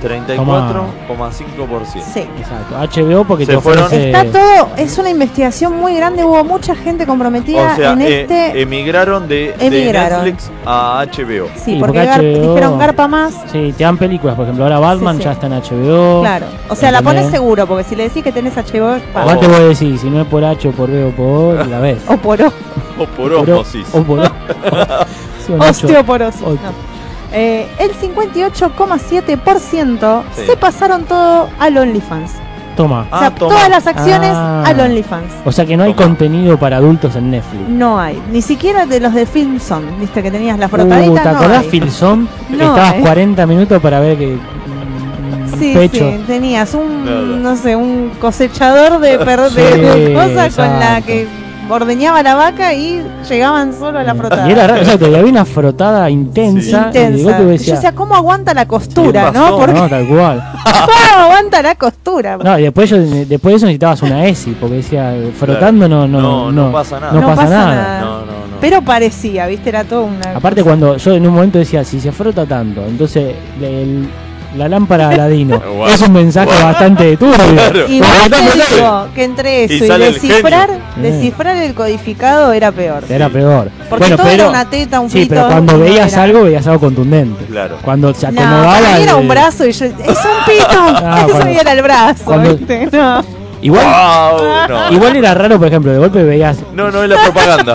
[0.00, 2.02] 34,5%.
[2.12, 2.20] Sí.
[2.38, 4.10] Exacto, HBO porque Se te fueron- ofrece...
[4.10, 8.20] Está todo, es una investigación muy grande, hubo mucha gente comprometida O sea, en eh,
[8.22, 8.60] este.
[8.62, 10.24] emigraron de, de Emigraron.
[10.24, 11.46] Netflix a HBO.
[11.54, 13.34] sí, sí, porque, porque gar- HBO dijeron garpa más.
[13.52, 15.24] Sí, te dan películas, por ejemplo, ahora Batman Sí, sí.
[15.24, 16.20] ya está en HBO.
[16.22, 16.46] Claro.
[16.68, 17.22] O sea, la ¿entendés?
[17.24, 19.30] pones seguro, porque si le decís que tenés HBO, es pago.
[19.30, 21.78] Aparte vos decís, si no es por H o por B o por O, la
[21.80, 21.98] ves.
[22.08, 22.52] O por O.
[22.98, 23.86] O por osmosis.
[23.92, 24.24] O por O.
[24.24, 25.86] Sí, o Nacho.
[25.86, 26.42] Osteoporosis.
[26.42, 26.97] O- no.
[27.32, 30.42] Eh, el 58,7% Sí.
[30.46, 32.32] se pasaron todo al OnlyFans.
[32.76, 33.06] Toma.
[33.10, 33.54] o sea, Ah, toma.
[33.56, 34.62] todas las acciones Ah.
[34.64, 35.32] al OnlyFans.
[35.44, 37.68] O sea que no hay contenido para adultos en Netflix.
[37.68, 38.22] No hay.
[38.30, 39.98] Ni siquiera de los de Filmson.
[39.98, 41.22] Viste que tenías la Uh, frotadita.
[41.24, 41.64] ¿Te no acordás,
[42.50, 43.00] No estabas hay.
[43.00, 44.36] 40 minutos para ver que.
[44.36, 46.08] mm, Sí, pecho.
[46.08, 51.00] sí, tenías un, no sé, un cosechador de, per- de- Sí, de cosas con la
[51.02, 51.26] que
[51.68, 54.48] ordeñaba la vaca y llegaban solo a la frotada.
[54.48, 56.82] Y era raro, exacto, y había una frotada intensa.
[56.92, 57.22] Y Intensa.
[57.24, 59.58] golpe Yo decía, decía, ¿cómo aguanta la costura, ¿Qué no?
[59.58, 60.52] Porque no, tal cual.
[60.64, 62.36] ¿cómo aguanta la costura?
[62.38, 66.20] No, y después, yo, después de eso necesitabas una ESI, porque decía, frotando no, no,
[66.20, 67.12] No, no pasa nada.
[67.12, 67.74] No, pasa, pasa nada.
[67.74, 68.00] nada.
[68.00, 68.56] No, no, no.
[68.60, 69.68] Pero parecía, ¿viste?
[69.68, 70.36] Era todo una.
[70.36, 74.08] Aparte, cuando yo en un momento decía, si se frota tanto, entonces el-
[74.56, 75.88] la lámpara Aladino Guau.
[75.88, 77.36] es un mensaje bastante turbio.
[77.54, 77.84] Claro.
[77.88, 81.10] Y te digo que entre eso Y y, sale el descifrar, genio.
[81.10, 83.04] descifrar el codificado era peor.
[83.08, 83.70] Era peor.
[83.88, 85.30] Porque bueno, todo pero, era una teta, un sí, pito.
[85.34, 87.44] pero cuando no veías era- algo, veías algo contundente.
[87.46, 87.76] Claro.
[87.82, 88.80] Cuando se No, acomodaba.
[88.96, 89.86] mí era un brazo y yo.
[89.86, 90.68] ¡Es un pito!
[90.70, 92.88] Ah, eso cuando- era el brazo, cuando- ¿viste?
[92.92, 93.37] No.
[93.60, 94.92] Igual, Wow, no.
[94.92, 96.58] igual era raro, por ejemplo, de golpe veías.
[96.74, 97.74] No, no es la propaganda.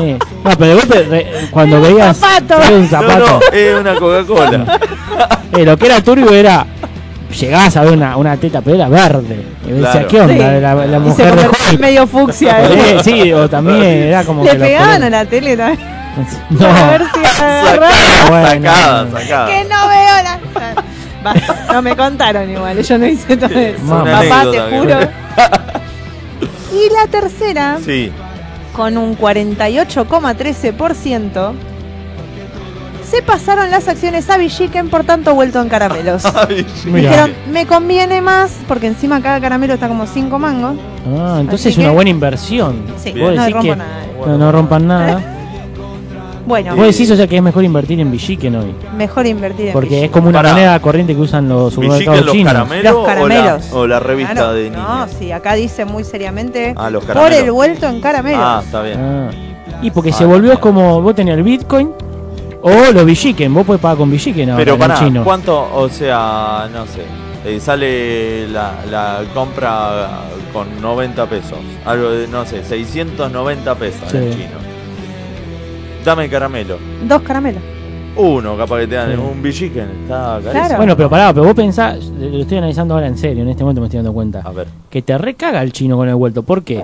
[0.00, 2.16] eh, no, pero de golpe, re- cuando Era un veías.
[2.16, 2.62] zapato.
[2.62, 3.26] Era un zapato.
[3.26, 4.78] no, es una Coca-Cola.
[5.56, 6.64] Eh, lo que era turbio era.
[7.38, 9.42] Llegabas a ver una, una teta, pero era verde.
[9.66, 10.08] Y decía, Claro.
[10.08, 10.34] ¿qué onda?
[10.34, 10.60] Sí.
[10.60, 12.56] La, la Y se mujer de medio fucsia.
[12.66, 12.96] Sí, ¿eh?
[13.04, 15.78] sí, o también era como Le que pegaban a la tele también.
[16.50, 16.58] No.
[16.58, 17.20] Para ver si.
[18.30, 19.18] Bueno, sacada, no.
[19.18, 19.46] sacada.
[19.46, 20.38] Que no veo la.
[21.72, 23.82] No me contaron igual, yo no hice todo eso.
[23.84, 24.98] Una Papá, te juro.
[26.70, 28.12] Y la tercera, Sí.
[28.74, 31.52] con un 48,13%,
[33.10, 36.22] se pasaron las acciones a Villiquen, por tanto vuelto en caramelos.
[36.84, 40.76] Dijeron, me conviene más, porque encima cada caramelo está como 5 mangos.
[41.18, 42.82] Ah, entonces Así es una que- buena inversión.
[43.02, 44.06] Sí, Vos no decís rompo que nada.
[44.26, 45.22] no, no rompan nada.
[46.48, 48.74] Bueno, Vos decís, o sea, que es mejor invertir en Villiquen hoy.
[48.96, 50.52] mejor invertir en Porque es como una Pará.
[50.54, 52.52] moneda corriente que usan los ¿Villiquen supermercados los chinos.
[52.52, 53.64] caramelos, Los caramelos.
[53.72, 54.88] O, la, o la revista Claro, de niños?
[54.88, 57.44] No, sí, acá dice muy seriamente Ah, los por caramelos.
[57.44, 58.40] el vuelto en caramelos.
[58.42, 58.98] Ah, está bien.
[58.98, 59.30] Ah.
[59.82, 60.60] Y porque Ah, se volvió bien.
[60.60, 61.90] como vos tenías el Bitcoin
[62.62, 63.52] o los Villiquen.
[63.52, 65.24] Vos podés pagar con Villiquen ahora Pero en el para, chino.
[65.24, 65.68] ¿cuánto?
[65.74, 67.02] O sea, no sé.
[67.44, 70.22] eh, sale la, la compra
[70.52, 71.58] con 90 pesos.
[71.84, 74.16] Algo de, no sé, 690 pesos Sí.
[74.16, 74.67] en chino.
[76.08, 76.78] Dame caramelo.
[77.06, 77.60] Dos caramelos.
[78.16, 79.18] Uno, capaz que te dan Sí.
[79.18, 79.88] un Villiquen.
[80.04, 80.52] Está carísimo.
[80.52, 80.76] Claro.
[80.78, 83.82] Bueno, pero pará, pero vos pensás, lo estoy analizando ahora en serio, en este momento
[83.82, 84.40] me estoy dando cuenta.
[84.42, 84.68] A ver.
[84.88, 86.42] Que te recaga el chino con el vuelto.
[86.42, 86.82] ¿Por qué?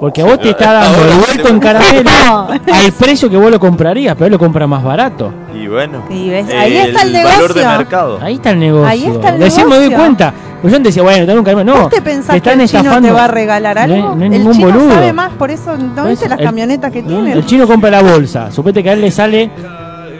[0.00, 2.10] Porque a vos te está dando el vuelto en caramelo
[2.74, 5.32] al precio que vos lo comprarías, pero él lo compra más barato.
[5.54, 7.78] Y bueno, Y ves, ahí está el valor de negocio.
[7.78, 8.18] mercado.
[8.22, 8.86] Ahí está el negocio.
[8.86, 10.04] Ahí está el Recién me doy negocio.
[10.04, 10.34] cuenta.
[10.60, 11.74] Pues yo decía, bueno, dame un caramelo.
[11.74, 13.08] No, ¿Vos te pensás que están el chino estafando.
[13.08, 13.96] te va a regalar algo?
[13.96, 14.94] No hay- no hay el ningún chino boludo.
[14.94, 17.32] sabe más, por eso, ¿no Por viste eso, las el- camionetas que tiene?
[17.32, 18.50] El chino compra la bolsa.
[18.50, 19.50] Supete que a él le sale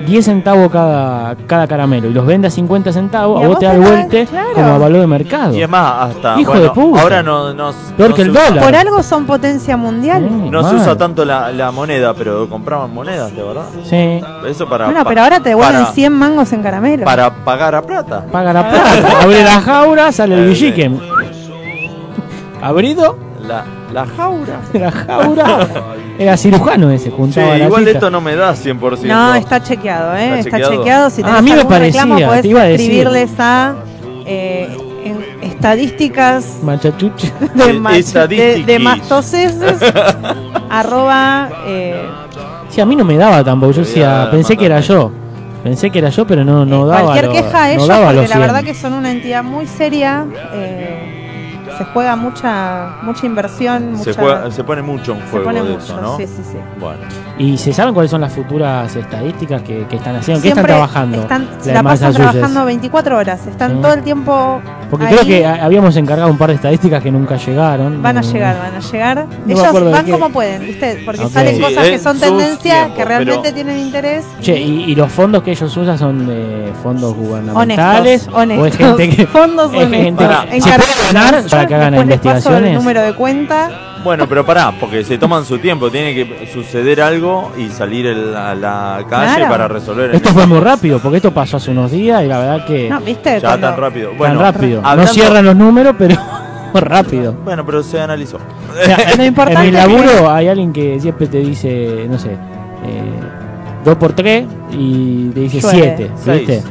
[0.07, 3.41] 10 centavos cada, cada caramelo y los vende a 50 centavos.
[3.41, 4.49] Y A a vos te da el vuelte claro.
[4.55, 5.55] como valor de mercado.
[5.55, 7.03] Y es más, hasta Hijo bueno, de puta.
[7.03, 8.65] ahora no, no, Peor no que el se usa- dólar.
[8.65, 10.51] Por algo son potencia mundial.
[10.51, 13.65] No se usa tanto la, la moneda, pero compraban monedas, de verdad.
[13.85, 14.21] Sí.
[14.49, 17.05] Eso para Bueno, pero ahora te devuelven para, 100 mangos en caramelo.
[17.05, 18.25] para pagar a plata.
[18.31, 19.21] Paga la plata.
[19.23, 20.91] Abre la jaula, sale el billique.
[22.63, 23.17] Abrido,
[23.47, 23.65] La,
[23.95, 24.61] la jaura.
[24.75, 25.69] la jaula.
[26.19, 27.93] Era cirujano ese, Sí, juntaba la igual cita.
[27.99, 29.03] esto no me da 100%.
[29.05, 30.27] No, está chequeado, ¿eh?
[30.27, 30.77] ¿Está Está, chequeado?
[30.79, 31.11] chequeado.
[31.11, 32.81] Si Ah, tenés a mí me reclamo, parecía, podés te iba a decir.
[32.91, 33.75] escribirles a
[34.27, 37.23] eh, en estadísticas Machachuch.
[37.55, 39.79] de, Eh, mach- de, de mastoceses
[40.71, 42.03] arroba eh,
[42.71, 43.73] Sí, a mí no me daba tampoco.
[43.73, 45.13] Yo decía, pensé que era yo.
[45.63, 47.03] Pensé que era yo, pero no, no daba.
[47.15, 48.41] cualquier lo- queja a ellos porque la 100.
[48.41, 51.14] verdad que son una entidad muy seria eh,
[51.79, 55.63] se juega mucha mucha inversión Se, mucha- juega- se pone mucho en se juego pone
[55.63, 56.17] de mucho eso, ¿no?
[56.17, 56.99] sí sí sí Bueno.
[57.39, 60.43] ¿Y se saben cuáles son las futuras estadísticas que, que están haciendo?
[60.43, 61.21] ¿Qué están trabajando?
[61.21, 63.79] están- la pasan trabajando 24 horas están Sí.
[63.83, 64.61] todo el tiempo
[64.91, 65.15] Porque ahí.
[65.15, 68.01] creo que habíamos encargado un par de estadísticas que nunca llegaron.
[68.03, 69.27] Van a No- llegar, van a llegar.
[69.47, 71.03] me Ellos van como pueden, ¿viste?
[71.05, 74.25] Porque salen Sí, cosas que en son sus tendencia, tiempos, que realmente pero- tienen interés.
[74.41, 78.29] Che, ¿y, y los fondos que ellos usan son de fondos gubernamentales?
[78.33, 78.63] Honestos, honestos.
[78.63, 79.27] ¿O es gente que.?
[79.27, 79.85] Fondos gente
[80.25, 80.45] honestos.
[80.51, 81.35] que- ¿Se puede ganar
[81.65, 82.75] para que hagan paso el investigaciones?
[82.75, 83.71] número de cuenta.
[84.05, 85.91] Bueno, pero pará, porque se toman su tiempo.
[85.91, 89.49] Tiene que suceder algo y salir el- a la calle Claro.
[89.51, 92.39] para resolver el Esto fue muy rápido, porque esto pasó hace unos días y la
[92.39, 92.89] verdad que.
[92.91, 93.41] No, ¿viste?
[93.41, 94.11] Ya Cuando- tan rápido.
[94.21, 94.83] tan rápido.
[94.83, 96.17] No cierran los números, pero
[96.75, 97.33] rápido.
[97.45, 98.37] Bueno, pero se analizó.
[98.37, 101.39] O sea, en, Lo importante en el es que- laburo hay alguien que siempre te
[101.39, 102.37] dice, no sé,
[103.85, 105.95] 2 por 3 y te dice Llueve.
[105.97, 106.39] 7, Seis.
[106.49, 106.63] ¿viste?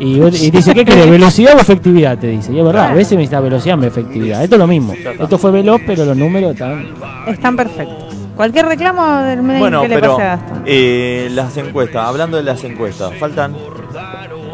[0.00, 1.10] Y, dice, ¿qué querés?
[1.10, 2.16] ¿Velocidad o efectividad?
[2.18, 2.52] Te dice.
[2.52, 4.42] Y es verdad, a veces necesita velocidad de efectividad.
[4.44, 4.92] Esto es lo mismo.
[4.94, 6.86] Esto fue veloz, pero los números están.
[7.26, 8.14] Están perfectos.
[8.36, 10.62] Cualquier reclamo del mail Bueno, que le pero pase a Gastón.
[10.64, 13.52] eh, las encuestas, hablando de las encuestas, faltan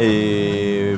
[0.00, 0.96] eh,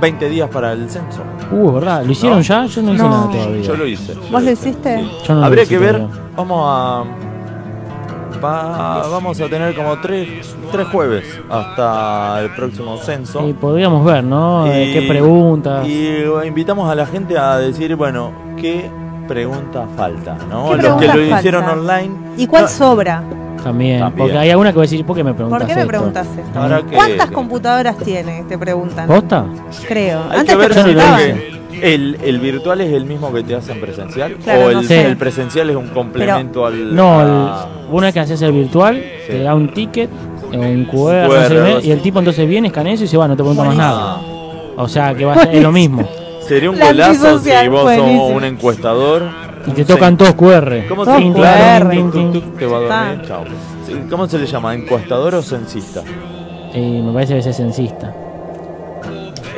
[0.00, 1.22] 20 días para el censo.
[1.52, 2.04] Uh, ¿verdad?
[2.04, 2.42] ¿Lo hicieron No.
[2.44, 2.64] ya?
[2.66, 3.10] Yo no hice No.
[3.10, 3.62] nada todavía.
[3.62, 4.14] Yo lo hice.
[4.14, 4.52] yo ¿Vos lo hice.
[4.70, 5.04] hiciste?
[5.26, 6.20] Yo no lo Habría hice que ver, todavía.
[6.36, 7.04] vamos a.
[8.42, 13.46] va- vamos a tener como tres, tres jueves hasta el próximo censo.
[13.48, 14.66] Y podríamos ver, ¿no?
[14.66, 15.86] Eh, Y- ¿Qué preguntas?
[15.86, 18.90] Y eh, invitamos a la gente a decir, bueno, ¿qué
[19.26, 20.36] pregunta falta?
[20.50, 20.70] ¿no?
[20.70, 21.80] ¿Qué Los que lo hicieron falta?
[21.80, 22.14] online.
[22.36, 23.22] ¿Y cuál no, sobra?
[23.62, 24.12] También, También.
[24.16, 26.26] Porque hay alguna que va a decir, ¿por qué me preguntas ¿Por qué me preguntas
[26.28, 26.86] esto?
[26.88, 28.44] Que- ¿Cuántas computadoras tiene?
[28.48, 29.06] Te preguntan.
[29.08, 29.44] ¿Posta?
[29.86, 30.22] Creo.
[30.30, 34.34] Hay Antes que ver te el, el virtual es el mismo que te hacen presencial
[34.42, 35.06] Claro, o no el, sé.
[35.06, 36.94] el presencial es un complemento al.
[36.94, 40.10] No, a- el- una vez que haces el virtual, te da un ticket,
[40.52, 43.08] un QR, no QR, sé qué, algo y el tipo entonces viene, escanea eso y
[43.08, 44.20] se va, no te pregunta más nada.
[44.76, 46.08] O sea que va a ser es lo mismo.
[46.46, 48.28] Sería un La golazo si vos buenísimo.
[48.28, 49.22] sos un encuestador.
[49.66, 50.86] Y te tocan todos QR.
[50.88, 51.90] ¿Cómo se Tin, tin, QR.
[51.90, 52.32] tin, tin, Tuc, tin.
[52.52, 53.44] tuc, Te va a dormir, chao.
[53.86, 54.72] Sí, ¿Cómo se le llama?
[54.74, 56.02] ¿Encuestador o censista?
[56.74, 58.14] Y me parece que es censista.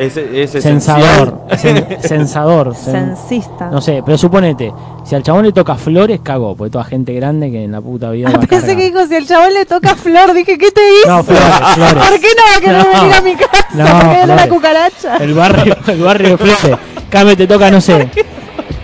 [0.00, 1.34] Esencial.
[1.50, 2.74] cen- censador.
[2.74, 3.70] cen- Censista.
[3.70, 4.72] no sé, pero suponete,
[5.04, 8.10] si al chabón le toca flores, cagó, porque toda gente grande que en la puta
[8.10, 10.80] vida Ah, va pensé que dijo, si el chabón le toca flor, dije, ¿qué te
[11.00, 11.08] hizo?
[11.08, 11.44] No, flores,
[11.74, 11.94] flores.
[12.08, 13.00] ¿Por qué no va a querer No.
[13.00, 13.66] venir a mi casa?
[13.74, 15.16] No, ¿Por qué viene la cucaracha?
[15.18, 16.78] El barrio, el barrio de flores.
[17.10, 18.08] Came te toca, no sé.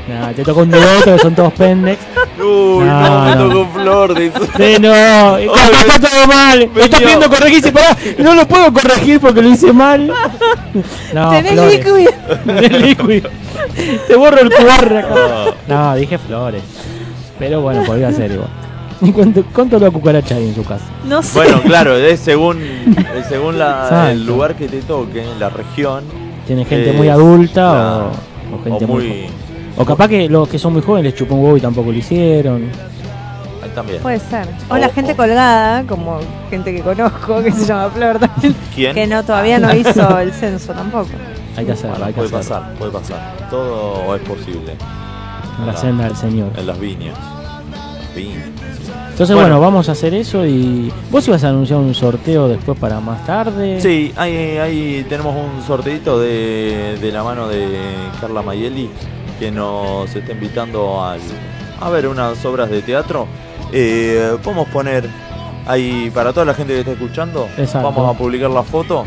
[0.08, 1.98] No, te toca un devoto que son todos pendex.
[2.38, 3.48] Uy, No, no, me no.
[3.48, 4.14] tocó flor.
[4.18, 4.38] dice.
[4.56, 6.70] Sí, no, está todo mal.
[6.74, 7.06] Lo estás Venía.
[7.16, 10.12] viendo corregir, dice, pará, no lo puedo corregir porque lo hice mal.
[11.12, 11.96] No, Tenés líquido.
[12.44, 13.30] Tenés líquido.
[14.06, 15.14] Te borro el QR acá.
[15.66, 16.62] No, dije flores.
[17.38, 18.48] Pero bueno, podría ser igual.
[19.02, 20.84] ¿Y cuánto, cuánto lo cucaracha hay en su casa?
[21.04, 21.34] No sé.
[21.34, 26.04] Bueno, claro, es según, es según la- el lugar que te toque, la región.
[26.46, 29.26] ¿Tiene gente muy adulta o, o gente O muy...
[29.76, 31.98] O capaz que los que son muy jóvenes les chupó un huevo y tampoco lo
[31.98, 32.70] hicieron.
[33.62, 34.00] Ahí también.
[34.00, 34.46] Puede ser.
[34.70, 36.18] O O- la gente colgada, como
[36.50, 38.54] gente que conozco, que se llama Flor también.
[38.74, 38.94] ¿Quién?
[38.94, 41.08] Que no, todavía no hizo el censo tampoco.
[41.56, 42.60] Hay que hacerlo, hay que puede hacerlo.
[42.62, 43.34] pasar, puede pasar.
[43.50, 44.76] Todo es posible.
[45.58, 46.50] En la senda del Señor.
[46.56, 47.16] En las viñas.
[48.14, 48.44] Viñas.
[49.10, 49.58] Entonces, bueno.
[49.60, 50.92] vamos a hacer eso y.
[51.10, 53.80] ¿Vos ibas a anunciar un sorteo después para más tarde?
[53.80, 57.78] Sí, ahí, ahí tenemos un sorteito de, de la mano de
[58.20, 58.90] Carla Mayeli
[59.38, 61.20] que nos está invitando al,
[61.80, 63.26] a ver unas obras de teatro.
[63.72, 65.08] Eh, podemos poner
[65.66, 67.90] ahí para toda la gente que está escuchando, Exacto.
[67.90, 69.04] vamos a publicar la foto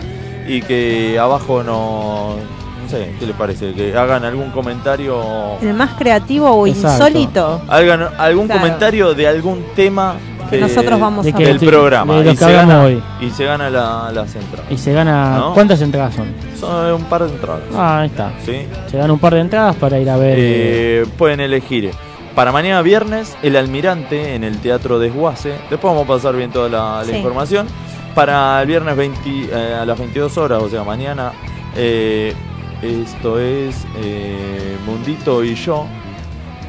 [0.48, 2.36] y que abajo no,
[2.84, 3.74] no sé, ¿qué les parece?
[3.74, 5.22] Que hagan algún comentario
[5.62, 7.08] El más creativo o Exacto.
[7.08, 7.62] insólito.
[7.70, 8.62] Hagan algún Claro.
[8.62, 10.16] comentario de algún tema
[10.50, 12.14] Que de- nosotros vamos de a que- del programa.
[12.22, 13.04] de y, que se gana, hoy.
[13.22, 14.72] y se gana la, las entradas.
[14.72, 15.38] Y se gana.
[15.38, 15.54] ¿No?
[15.54, 16.28] ¿Cuántas entradas son?
[16.60, 17.62] Son un par de entradas.
[17.76, 18.32] Ah, ahí está.
[18.46, 18.68] ¿Sí?
[18.90, 20.36] Se gana un par de entradas para ir a ver.
[20.40, 21.92] Eh, pueden elegir
[22.36, 25.50] para mañana viernes El Almirante en el Teatro Desguace.
[25.70, 27.16] Después vamos a pasar bien toda la, la Sí.
[27.18, 27.68] información.
[28.16, 29.20] Para el viernes 20,
[29.52, 31.32] eh, a las 22 horas, o sea, mañana,
[31.76, 32.34] eh,
[32.82, 35.86] esto es eh, Mundito y yo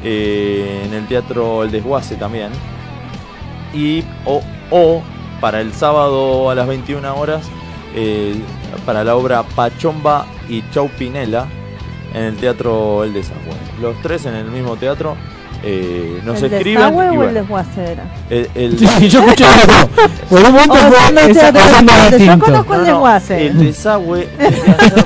[0.03, 2.49] eh, en el Teatro El Desguace también.
[3.73, 5.01] Y o, o
[5.39, 7.41] para el sábado a las 21 horas,
[7.95, 8.35] eh,
[8.85, 11.45] para la obra Pachomba y Chau Pinela
[12.13, 13.55] en el Teatro El Desagüe.
[13.81, 15.15] Los tres en el mismo teatro.
[15.63, 16.79] eh, nos ¿El escriben.
[16.81, 18.03] desagüe y o el bueno, desguace era?
[18.29, 19.45] el- el- Sí, yo escuché.
[20.29, 23.47] Por un momento fue yo conozco el desguace.
[23.47, 24.27] El desagüe.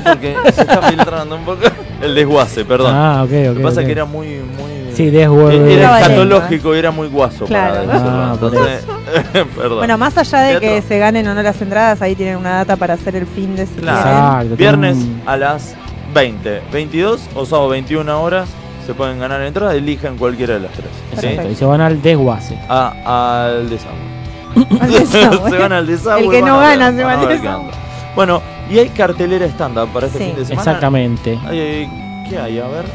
[0.03, 1.59] porque se está filtrando un poco.
[2.01, 2.93] El desguace, perdón.
[2.95, 3.45] Ah, ok, ok.
[3.47, 4.27] Lo que pasa es que era muy.
[4.27, 5.73] muy Sí, desguace.
[5.73, 7.85] Era escatológico y era muy guaso Claro.
[7.85, 7.99] para.
[7.99, 8.85] Ah, Entonces,
[9.55, 9.77] perdón.
[9.79, 12.75] Bueno, más allá de que se ganen o no las entradas, ahí tienen una data
[12.75, 14.55] para hacer el fin de si Claro.
[14.55, 15.75] Viernes a las
[16.13, 18.47] 20, 22 o sábado 21 horas
[18.85, 20.89] se pueden ganar entradas, elijan cualquiera de las tres.
[21.19, 21.25] ¿sí?
[21.27, 22.57] Exacto, y se van al desguace.
[22.69, 24.15] A- al desagüe.
[24.79, 25.49] Al desagüe.
[25.49, 26.25] se van al desagüe.
[26.25, 27.71] El que no ver, gana se va al desagüe.
[28.15, 30.25] Bueno, y hay cartelera stand-up para este Sí.
[30.25, 30.61] fin de semana.
[30.61, 31.39] Exactamente.
[31.47, 31.89] Ay, ay,
[32.29, 32.59] ¿Qué hay?
[32.59, 32.85] A ver.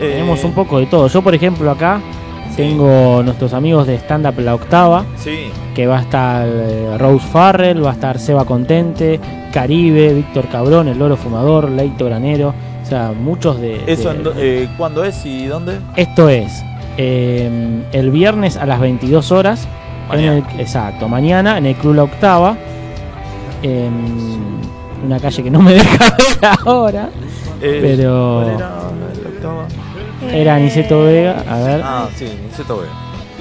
[0.00, 1.08] Eh, Tenemos un poco de todo.
[1.08, 2.00] Yo, por ejemplo, acá
[2.56, 7.26] tengo nuestros amigos de Stand Up La Octava, Sí, que va a estar eh, Rose
[7.30, 9.20] Farrell, va a estar Seba Contente,
[9.52, 13.82] Caribe, Víctor Cabrón, El Loro Fumador, Leito Granero, o sea, muchos de...
[13.86, 15.78] ¿Eso de- eh, cuándo es y dónde?
[15.96, 16.62] Esto es
[16.96, 19.66] eh, el viernes a las 22 horas.
[20.12, 22.56] En el, exacto, mañana en el Club La Octava.
[23.62, 23.90] En
[25.04, 27.08] una calle que no me deja ver ahora.
[27.60, 29.66] Eh, Pero- ¿cuál era la octava?
[30.32, 32.92] Era Niceto Vega, a ver, Ah, sí, Niceto Vega.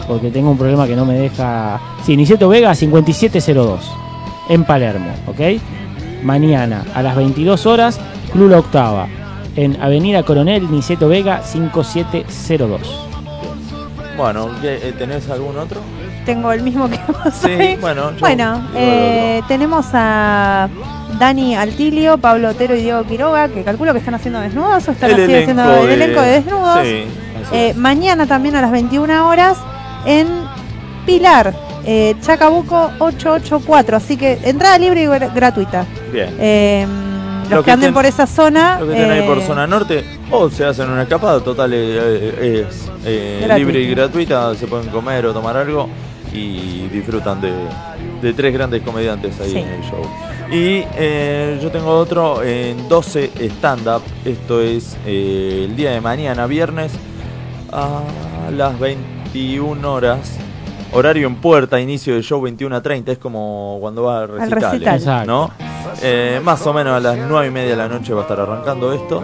[0.08, 1.80] porque tengo un problema que no me deja.
[2.06, 3.92] Sí, Niceto Vega 5702
[4.50, 5.40] en Palermo, ¿ok?
[6.24, 8.00] Mañana a las 22 horas,
[8.32, 9.08] Club La Octava.
[9.56, 13.08] En Avenida Coronel Niceto Vega 5702.
[14.18, 15.80] Bueno, ¿qué, eh, ¿tenés algún otro?
[16.26, 17.34] Tengo el mismo que vos.
[17.34, 20.68] Sí, bueno, yo Bueno, eh, tenemos a
[21.20, 25.10] Dani Altilio, Pablo Otero y Diego Quiroga, que calculo que están haciendo desnudos o están
[25.12, 26.80] El así elenco haciendo el de- elenco de desnudos.
[26.84, 27.06] Sí,
[27.52, 29.58] Eh, mañana también a las 21 horas
[30.06, 30.28] en
[31.06, 31.54] Pilar,
[31.86, 33.98] eh, Chacabuco 884.
[33.98, 35.86] Así que entrada libre y gra- gratuita.
[36.12, 36.30] Bien.
[36.40, 36.88] Eh,
[37.44, 38.80] los Lo que, que anden ten- por esa zona.
[38.80, 42.90] Lo que tienen ahí por zona norte, o se hacen una escapada, total es
[43.56, 45.88] libre y gratuita, se pueden comer o tomar algo
[46.34, 47.52] y disfrutan de,
[48.26, 49.58] de tres grandes comediantes ahí Sí.
[49.60, 50.02] en el show.
[50.52, 56.46] Y eh, yo tengo otro en 12 stand-up, esto es eh, el día de mañana,
[56.48, 56.92] viernes,
[57.72, 58.02] a
[58.56, 60.38] las 21 horas.
[60.92, 64.62] Horario en puerta, inicio del show 21 a 30, es como cuando va al recital,
[64.72, 64.96] recital.
[64.96, 65.32] Exacto.
[65.32, 65.52] ¿no?
[66.02, 68.40] Eh, más o menos a las 9 y media de la noche va a estar
[68.40, 69.22] arrancando esto.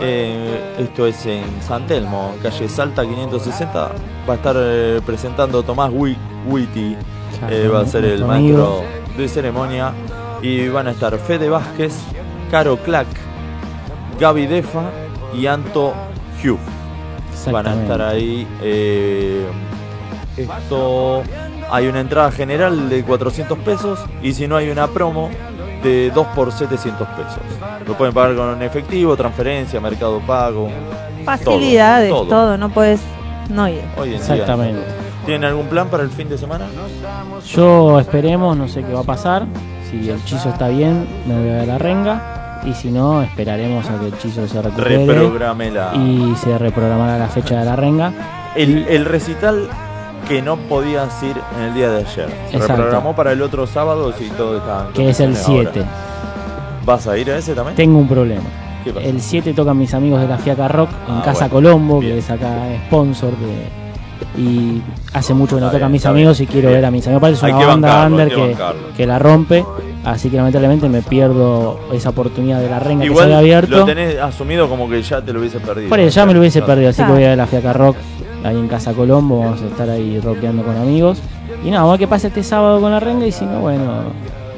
[0.00, 3.90] Eh, esto es en San Telmo, calle Salta 560.
[4.28, 6.16] Va a estar eh, presentando Tomás Wi-
[6.48, 6.96] Witty,
[7.50, 8.82] eh, va a ser el maestro
[9.16, 9.92] de ceremonia.
[10.42, 11.94] Y van a estar Fede Vázquez,
[12.50, 13.06] Caro Clack,
[14.18, 14.90] Gaby Defa
[15.32, 15.92] y Anto
[16.42, 16.58] Hugh.
[17.52, 18.46] Van a estar ahí.
[18.60, 19.46] eh,
[20.36, 21.22] esto
[21.70, 25.30] hay una entrada general de 400 pesos y si no hay una promo
[25.82, 27.40] de 2 por 700 pesos.
[27.86, 30.70] Lo pueden pagar con efectivo, transferencia, mercado pago.
[31.24, 32.58] Facilidades, todo, todo, todo.
[32.58, 33.00] no puedes
[33.48, 33.82] no ir.
[33.96, 34.80] Hoy en Exactamente.
[34.80, 35.01] día.
[35.26, 36.66] ¿Tienen algún plan para el fin de semana?
[37.48, 39.46] Yo esperemos, no sé qué va a pasar.
[39.90, 42.60] Si el chizo está bien, me voy a ver la renga.
[42.64, 45.06] Y si no, esperaremos a que el chizo se recupere.
[45.06, 45.92] Reprogramela.
[45.94, 48.12] Y se reprogramará la fecha de la renga.
[48.56, 49.68] El, el recital
[50.28, 52.28] que no podías ir en el día de ayer.
[52.50, 52.76] Se Exacto.
[52.76, 55.70] reprogramó para el otro sábado si todo está Que es el condiciones ahora.
[55.72, 55.86] 7.
[56.84, 57.76] ¿Vas a ir a ese también?
[57.76, 58.42] Tengo un problema.
[59.00, 61.68] El 7 tocan mis amigos de la Fiaca Rock en Ah, Casa bueno.
[61.70, 62.12] Colombo, Bien.
[62.14, 62.48] que es acá
[62.86, 63.81] sponsor de.
[64.36, 64.82] Y
[65.12, 67.42] hace mucho que no tocan mis amigos y quiero ver a mis amigos.
[67.42, 69.64] Hay una que banda bancarlo, under que que, que la rompe.
[70.04, 73.76] Así que lamentablemente me pierdo esa oportunidad de la renga que se Igual había abierto.
[73.78, 75.88] lo tenés asumido como que ya te lo hubiese perdido.
[75.88, 77.96] Por eso ya me lo hubiese perdido, así que voy a ver la Fiaca Rock
[78.42, 81.18] ahí en Casa Colombo, vamos a estar ahí rockeando con amigos.
[81.64, 83.60] Y nada, vamos a ver qué pasa este sábado con la renga y si no,
[83.60, 83.82] bueno,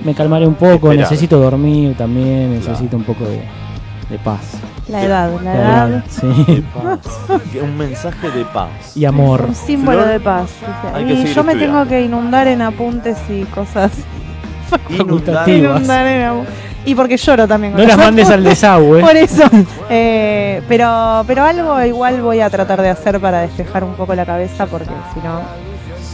[0.03, 0.97] me calmaré un poco, Esperar.
[0.97, 3.43] necesito dormir también, necesito un poco de,
[4.09, 4.57] de paz.
[4.89, 5.89] La edad, la La edad.
[5.89, 6.65] edad, sí.
[7.63, 8.95] Un mensaje de paz.
[8.97, 9.45] Y amor.
[9.49, 10.51] Un símbolo Flor, de paz.
[10.61, 10.95] dice.
[10.97, 11.79] hay que Y seguir yo me estudiando.
[11.85, 13.93] tengo que inundar en apuntes y cosas.
[14.91, 15.49] Inundar.
[15.49, 16.45] Inundar en apu-
[16.85, 17.73] Y porque lloro también.
[17.73, 18.51] con No las los mandes al apuntes.
[18.61, 19.01] desagüe.
[19.01, 19.43] Por eso.
[19.89, 24.27] Eh, pero, pero algo igual voy a tratar de hacer para despejar un poco la
[24.27, 25.41] cabeza porque si no...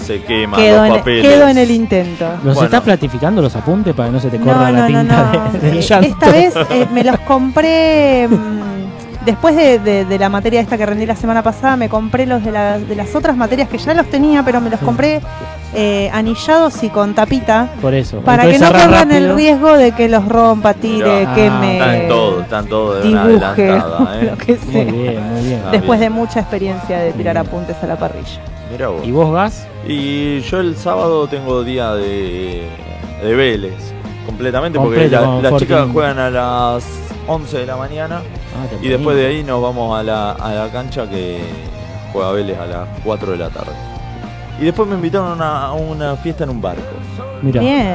[0.00, 1.26] se queman Quedo los en, papeles.
[1.28, 2.24] quedo en el intento.
[2.44, 2.62] ¿Los Bueno.
[2.64, 5.52] estás platificando los apuntes para que no se te No, corra la no, tinta no.
[5.52, 6.06] de- del llanto?
[6.08, 10.86] Esta vez eh, me los compré mm, después de, de- de la materia esta que
[10.86, 11.76] rendí la semana pasada.
[11.76, 14.70] Me compré los de, la- de las otras materias que ya los tenía, pero me
[14.70, 15.20] los compré
[15.72, 18.20] eh, anillados y con tapita Por eso.
[18.22, 21.34] para que no corran el riesgo de que los rompa, tire, Mirá.
[21.34, 21.74] queme.
[21.78, 24.24] Están todos, están todos de una dibuje, adelantada, ¿eh?
[24.32, 24.84] lo que sea.
[24.84, 25.62] Muy bien, muy bien.
[25.64, 28.40] Ah, Después de mucha experiencia de tirar apuntes a la parrilla.
[28.72, 29.06] Mirá vos.
[29.06, 29.66] ¿Y vos, Gas?
[29.86, 32.68] Y yo el sábado tengo día de,
[33.22, 33.92] de Vélez,
[34.26, 35.68] completamente, porque Completo, la- con las Fortín.
[35.68, 36.84] chicas juegan a las
[37.26, 38.22] 11 de la mañana
[38.56, 41.38] Ah, y después de ahí nos vamos a la, a la cancha que
[42.12, 43.72] juega Vélez a las 4 de la tarde.
[44.60, 46.82] Y después me invitaron a una, a una fiesta en un barco,
[47.40, 47.60] Mira.
[47.62, 47.94] Bien.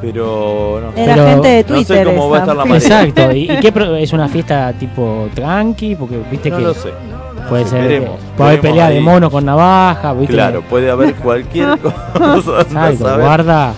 [0.00, 1.02] pero no sé.
[1.02, 2.06] Era Pero- gente de No sé Twitter.
[2.06, 2.52] cómo va a esa.
[2.52, 3.02] estar la marea.
[3.04, 3.32] Exacto.
[3.32, 5.96] ¿Y, y qué pro- es una fiesta tipo tranqui?
[5.96, 6.90] Porque viste No que lo sé.
[7.48, 7.82] Puede ser.
[7.82, 10.34] veremos, puede haber pelea de mono con navaja, viste.
[10.34, 11.96] Claro, puede haber cualquier cosa.
[12.20, 13.24] no Exacto, sabes.
[13.24, 13.72] guarda.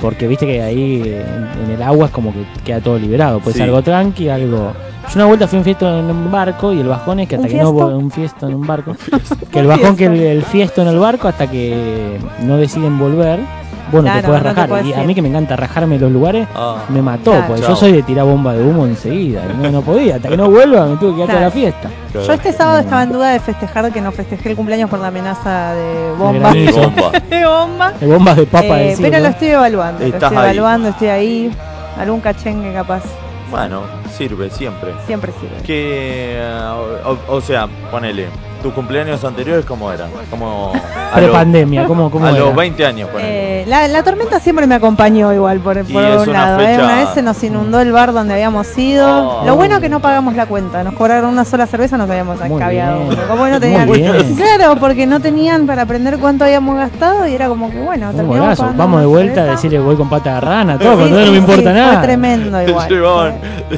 [0.00, 3.40] Porque viste que ahí en, en el agua es como que queda todo liberado.
[3.40, 4.72] Puede ser algo tranqui, algo.
[5.08, 7.36] Yo una vuelta fui a un fiesto en un barco y el bajón es que
[7.36, 7.96] ¿Un hasta que no fiesto?
[7.98, 8.94] un fiesto en un barco,
[9.50, 13.40] que el bajón que el, el fiesto en el barco hasta que no deciden volver,
[13.90, 14.86] bueno Claro, te puedes no te rajar.
[14.86, 16.76] y a mí que me encanta rajarme los lugares, Ah.
[16.88, 17.46] me mató, Claro.
[17.48, 20.50] porque yo soy de tirar bomba de humo enseguida, no, no podía, hasta que no
[20.50, 21.44] vuelva me tuve que quedar toda Claro.
[21.46, 21.88] la fiesta.
[22.14, 25.08] Yo este sábado estaba en duda de festejar que no festejé el cumpleaños por la
[25.08, 26.52] amenaza de bomba.
[26.52, 26.70] De.
[26.72, 27.10] Bomba.
[27.28, 27.92] de bomba.
[28.00, 30.00] De bombas de papa Eh, pero lo estoy evaluando.
[30.00, 30.44] Lo Estás estoy ahí.
[30.56, 31.50] evaluando, estoy ahí.
[31.98, 33.02] Algún cachengue capaz.
[33.50, 33.82] Bueno,
[34.16, 34.92] sirve siempre.
[35.06, 35.62] Siempre sirve.
[35.64, 36.98] Que, eh,
[37.28, 38.26] o, o sea, ponele,
[38.62, 40.10] tus cumpleaños anteriores, ¿cómo eran?
[40.30, 42.38] Como a los- Prepandemia, ¿cómo, cómo a era?
[42.40, 43.62] los 20 años, ponele.
[43.62, 46.60] Eh, la, la tormenta siempre me acompañó igual por, por un una lado.
[46.60, 46.74] ¿eh?
[46.82, 49.40] Una vez se nos inundó el bar donde habíamos ido.
[49.42, 49.46] Oh.
[49.46, 50.82] Lo bueno que no pagamos la cuenta.
[50.84, 53.08] Nos cobraron una sola cerveza, nos habíamos bien.
[53.28, 53.88] Como no tenían.
[54.36, 58.76] Claro, porque no tenían para aprender cuánto habíamos gastado y era como que bueno, terminamos
[58.76, 61.38] Vamos de vuelta a decirle voy con pata de rana, todo, Sí, cuando no me
[61.38, 61.92] importa sí, nada.
[61.98, 62.88] Fue tremendo igual.
[62.88, 63.34] Llevaban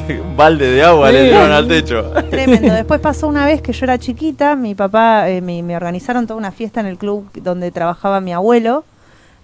[0.09, 2.03] un balde de agua, le dieron al techo.
[2.29, 2.73] Tremendo.
[2.73, 6.37] Después pasó una vez que yo era chiquita, mi papá eh, me, me organizaron toda
[6.37, 8.83] una fiesta en el club donde trabajaba mi abuelo.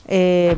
[0.09, 0.55] eh,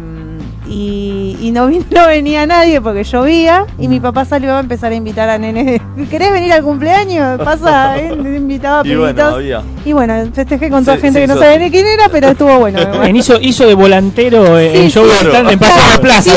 [0.68, 4.92] y y no, vi- no venía nadie porque llovía y mi papá salió a empezar
[4.92, 5.82] a invitar a nenes.
[6.12, 7.40] ¿Querés venir al cumpleaños?
[7.42, 8.14] Pasa, ¿eh?
[8.14, 9.64] invitaba a Y bueno, había.
[9.86, 12.28] Y bueno, festejé con toda Se- gente se que no sabía ni quién era, pero
[12.30, 12.80] estuvo bueno.
[13.04, 15.10] En hizo, hizo de volantero eh, en Sí, show sí.
[15.26, 16.32] de stand en Paso de la Plaza,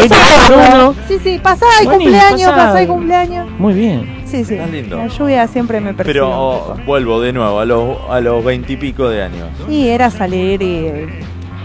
[1.09, 3.51] Sí, sí, pasá el Bueno, cumpleaños, pasá el cumpleaños.
[3.59, 4.22] Muy bien.
[4.33, 4.57] Sí, sí.
[4.71, 4.97] Lindo.
[4.97, 6.15] La lluvia siempre me persigue.
[6.15, 6.77] Pero poco.
[6.87, 9.49] vuelvo de nuevo a los a los veintipico de años.
[9.69, 10.91] Y era salir y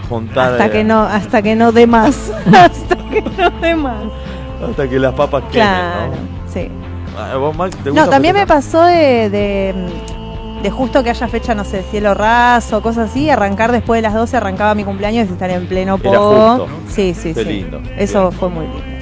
[0.08, 4.04] Juntar hasta que no hasta que no dé más hasta que no dé más
[4.66, 6.12] hasta que las papas quemen, claro
[6.52, 6.68] sí
[7.14, 7.20] ¿no?
[7.20, 9.74] Ah, ¿Vos, Max, te gusta no también me pasó de, de
[10.62, 14.14] de justo que haya fecha no sé cielo raso cosas así arrancar después de las
[14.14, 16.68] 12 arrancaba mi cumpleaños y estar en pleno Era po justo.
[16.88, 17.80] sí sí Qué sí lindo.
[17.98, 18.97] eso fue muy lindo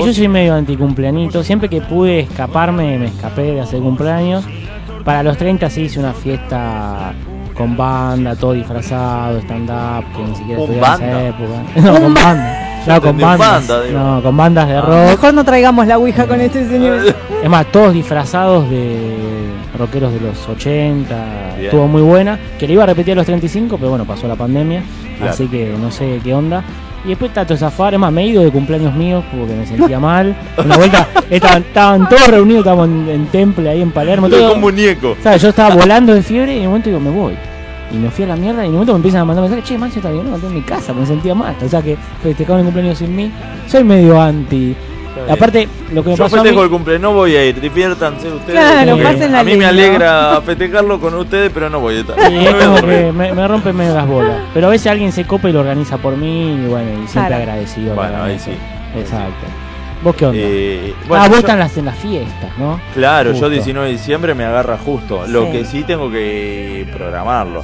[0.00, 1.42] Sí, yo soy medio anticumpleanito.
[1.42, 4.44] Siempre que pude escaparme, me escapé de hacer cumpleaños.
[5.04, 7.12] Para los 30 sí hice una fiesta
[7.54, 11.62] con banda, todo disfrazado, stand-up, que ni siquiera ¿Con estudiaba en esa época.
[11.92, 12.58] No, con banda.
[12.86, 13.68] No, con bandas.
[13.68, 14.80] banda, no, con bandas de Ah.
[14.80, 15.10] rock.
[15.10, 20.20] mejor no traigamos la ouija con este señor Es más, todos disfrazados de rockeros de
[20.20, 21.14] los 80.
[21.54, 21.64] Bien.
[21.66, 22.38] Estuvo muy buena.
[22.58, 24.82] Que le iba a repetir a los 35, pero bueno, pasó la pandemia.
[25.18, 25.32] Claro.
[25.32, 26.64] Así que no sé qué onda.
[27.04, 29.98] Y después Tato Zafar, es más, me he ido de cumpleaños míos porque me sentía
[29.98, 30.36] mal.
[30.64, 34.28] Una vuelta estaban, estaban todos reunidos, estábamos en, en Temple ahí en Palermo.
[34.28, 35.16] Todo- un muñeco.
[35.22, 35.42] ¿sabes?
[35.42, 37.34] Yo estaba volando de fiebre y en un momento digo, me voy.
[37.92, 39.68] Y me fui a la mierda y en un momento me empiezan a mandar mensajes,
[39.68, 41.54] che, Mancio está bien, no, en mi casa, me sentía mal.
[41.62, 43.30] O sea que festejaron el cumpleaños sin mí.
[43.66, 44.74] Soy medio anti.
[45.30, 47.60] Aparte, lo que me Yo pasó a mí, festejo el cumpleaños, no voy a ir,
[47.60, 48.58] diviértanse ustedes.
[48.58, 48.92] Claro,
[49.38, 52.16] a mí me alegra festejarlo con ustedes, pero no voy a estar.
[52.28, 54.36] Sí, es como que me, me rompe medio las bolas.
[54.54, 57.28] Pero a veces alguien se copa y lo organiza por mí y bueno, y siempre
[57.28, 57.36] Claro.
[57.36, 57.94] agradecido.
[57.94, 58.46] Bueno, ahí eso.
[58.46, 58.52] sí.
[58.98, 59.46] Exacto.
[60.02, 60.38] ¿Vos qué onda?
[60.42, 62.80] Eh, ah, vos yo- están las, en las fiestas, ¿no?
[62.94, 63.46] Claro, Justo.
[63.46, 65.24] yo 19 de diciembre me agarra justo.
[65.28, 65.52] Lo Sí.
[65.52, 67.62] que sí tengo que programarlo.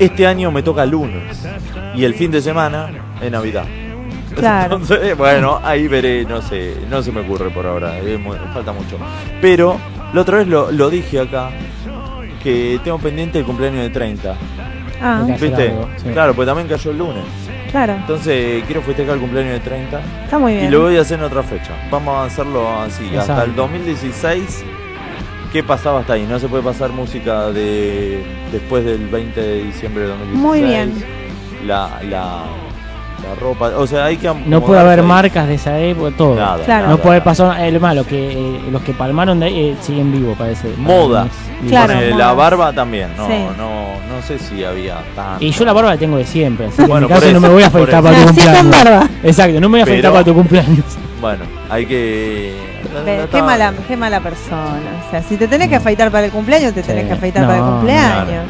[0.00, 1.46] Este año me toca lunes
[1.94, 2.88] y el fin de semana
[3.22, 3.64] es Navidad.
[4.40, 4.76] Claro.
[4.76, 8.96] Entonces, bueno, ahí veré, no sé, no se me ocurre por ahora, muy- falta mucho.
[9.40, 9.78] Pero
[10.12, 11.50] la otra vez lo, lo dije acá,
[12.42, 14.36] que tengo pendiente el cumpleaños de 30.
[15.02, 15.70] ah ¿Viste?
[15.70, 16.08] algo, sí.
[16.12, 17.24] Claro, pues también cayó el lunes.
[17.70, 21.00] claro Entonces quiero festejar el cumpleaños de 30 está muy bien y lo voy a
[21.00, 21.72] hacer en otra fecha.
[21.90, 24.64] Vamos a hacerlo así, hasta el 2016.
[25.52, 26.26] ¿Qué pasaba hasta ahí?
[26.28, 30.42] No se puede pasar música de después del 20 de diciembre de 2016.
[30.42, 30.92] Muy bien.
[31.64, 32.42] La, la,
[33.28, 36.34] la ropa, o sea, hay que No puede haber marcas de esa época, todo.
[36.36, 36.88] Nada, Claro.
[36.88, 40.36] No puede pasar el malo, que eh, los que palmaron de ahí eh, siguen vivos,
[40.36, 40.68] parece.
[40.76, 41.26] Moda.
[41.68, 43.32] Claro, eh, la barba también, no, Sí.
[43.56, 45.36] no, no sé si había tan.
[45.42, 47.40] Y yo la barba la tengo de siempre, así que Bueno, en mi caso no
[47.40, 48.70] me voy a afeitar para tu cumpleaños.
[48.84, 49.08] barba.
[49.22, 50.84] Exacto, no me voy a afeitar Pero- para tu cumpleaños.
[51.20, 52.74] Bueno, hay que.
[53.32, 55.02] Qué mala, qué mala persona.
[55.06, 57.08] O sea, si te tenés que afeitar para el cumpleaños, te tenés Sí.
[57.08, 58.24] que afeitar No, para el cumpleaños.
[58.26, 58.42] claro.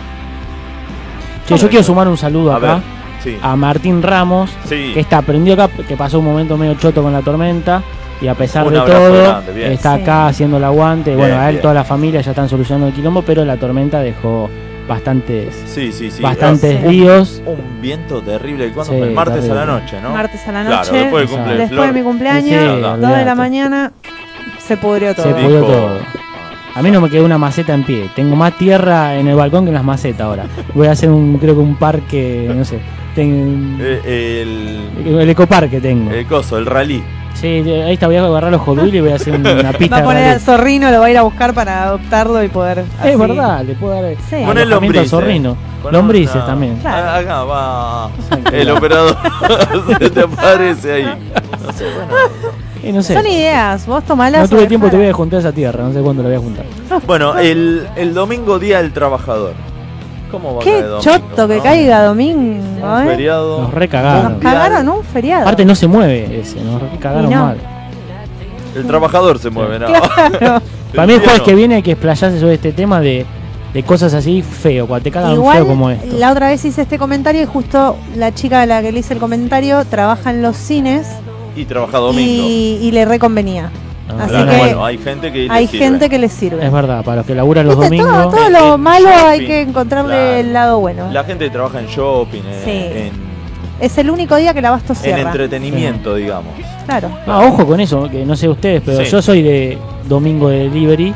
[1.47, 2.83] Che, yo quiero sumar un saludo A acá ver,
[3.25, 3.37] sí.
[3.43, 4.93] a Martín Ramos, Sí.
[4.95, 7.83] que está prendido acá, que pasó un momento medio choto con la tormenta.
[8.21, 10.03] Y a pesar Un de todo, grande, está Sí.
[10.03, 11.11] acá haciendo el aguante.
[11.11, 11.63] Bien, bueno, a él bien.
[11.63, 14.49] toda la familia ya están solucionando el quilombo, pero la tormenta dejó
[14.89, 16.23] bastantes, Sí, sí, sí.
[16.23, 17.43] bastantes Un- líos.
[17.45, 18.71] Un viento terrible.
[18.73, 19.09] ¿Cuándo Sí, fue?
[19.09, 20.11] El martes a la noche, ¿no?
[20.11, 23.17] Martes a la Claro, noche, después del cumple de después de mi cumpleaños, Sí, 2
[23.17, 23.93] de la mañana,
[24.59, 25.27] se pudrió todo.
[25.27, 25.99] Se pudrió Dijo- todo.
[26.77, 28.11] A mí no me quedó una maceta en pie.
[28.17, 30.45] Tengo más tierra en el balcón que en las macetas ahora.
[30.75, 32.79] Voy a hacer un, creo que un parque, no sé.
[33.15, 34.43] Tengo, Eh,
[35.07, 36.11] el, el ecoparque tengo.
[36.11, 37.03] el coso, el rally.
[37.35, 40.03] Sí, ahí está, voy a agarrar los Hot y voy a hacer una pista Va
[40.03, 42.85] a poner al zorrino, lo va a ir a buscar para adoptarlo y poder.
[43.01, 43.09] así.
[43.09, 44.37] Es verdad, le puedo dar Sí.
[44.45, 45.11] Pon el alojamiento al lombrices.
[45.11, 45.57] zorrino.
[45.83, 46.77] Pon Lombrices una- también.
[46.77, 47.07] Claro.
[47.09, 48.11] Ah, Acá va
[48.53, 49.17] el operador.
[49.99, 51.05] Se te aparece ahí.
[51.67, 52.55] No sé, bueno.
[52.85, 53.15] Y no sé.
[53.15, 54.43] Son ideas, vos tomalas.
[54.43, 54.91] No tuve tiempo dejala.
[54.91, 56.65] todavía de juntar esa tierra, no sé cuándo la voy a juntar.
[57.07, 59.55] Bueno, el, el domingo día del trabajador.
[60.35, 61.63] ¿Cómo va a Qué caer domingo, choto que no?
[61.63, 63.07] caiga domingo, Un ¿eh?
[63.07, 63.63] feriado.
[63.63, 64.33] Nos recagaron.
[64.35, 65.43] Nos cagaron un feriado.
[65.43, 67.45] Aparte no se mueve ese, nos cagaron Y no.
[67.47, 67.59] mal.
[68.77, 69.87] El trabajador se mueve, ¿no?
[69.87, 70.61] Claro.
[70.95, 71.45] Para mí el jueves no.
[71.45, 73.25] que viene hay que explayarse sobre este tema de,
[73.73, 76.07] de cosas así feo, cuando te cagan Igual, feo como esto.
[76.17, 79.15] la otra vez hice este comentario y justo la chica a la que le hice
[79.15, 81.07] el comentario trabaja en los cines
[81.57, 82.45] Y trabaja domingo.
[82.49, 83.71] y, y le reconvenía.
[84.09, 85.85] Ah, Así que bueno, hay gente que hay sirve.
[85.87, 86.65] gente que le sirve.
[86.67, 88.35] Es verdad, para los que laburan los Viste, todo, domingos.
[88.35, 90.37] todo En- lo en malo hay shopping, que encontrarle claro.
[90.37, 91.11] el lado bueno.
[91.11, 92.71] La gente que trabaja en shopping, en, Sí.
[92.71, 93.25] en,
[93.81, 95.21] Es el único día que el abasto en cierra.
[95.23, 96.53] entretenimiento, digamos.
[96.87, 97.11] Claro.
[97.27, 99.11] Ah, ojo con eso, que no sé ustedes, pero Sí.
[99.11, 99.79] yo soy de
[100.09, 101.13] domingo de delivery.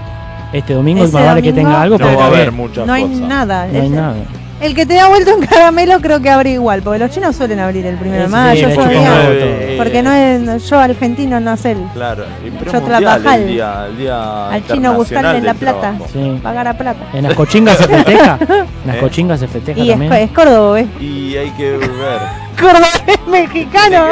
[0.53, 2.87] Este domingo Ese más vale que domingo tenga algo No porque va a haber muchas
[2.87, 3.21] No hay cosas.
[3.21, 3.67] nada.
[3.67, 4.15] No hay Es- nada.
[4.61, 7.61] El que te da vuelto en caramelo creo que abre igual, porque los chinos suelen
[7.61, 8.97] abrir el primero de Sí, mayo, nueve,
[9.31, 12.25] eh, porque no es yo argentino no sé Claro,
[12.59, 13.39] pero Yo es mundial trabajar.
[13.41, 16.07] el día, el día al chino gustarle la plata, trabajo.
[16.13, 16.41] Sí.
[16.43, 17.01] pagar a plata.
[17.13, 18.39] En las cochingas se festeja.
[18.41, 19.01] En las ¿Eh?
[19.01, 20.87] cochingas se festeja Y es, es cordobés.
[21.01, 22.19] Y hay que ver.
[22.61, 24.07] Cordobés mexicano.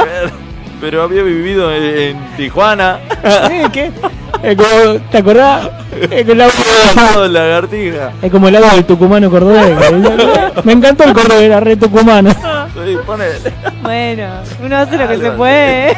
[0.81, 2.99] Pero había vivido en, en Tijuana.
[3.73, 3.91] ¿Qué?
[4.43, 5.71] Es como, ¿Te acordás?
[6.11, 6.53] Es como el agua,
[7.15, 8.13] Todo lagartija.
[8.21, 9.75] es como el agua del tucumano cordobés.
[10.65, 12.31] Me encantó el cordobés, era re tucumano.
[12.31, 12.97] Sí.
[13.83, 14.27] Bueno,
[14.63, 15.97] uno hace lo que se puede.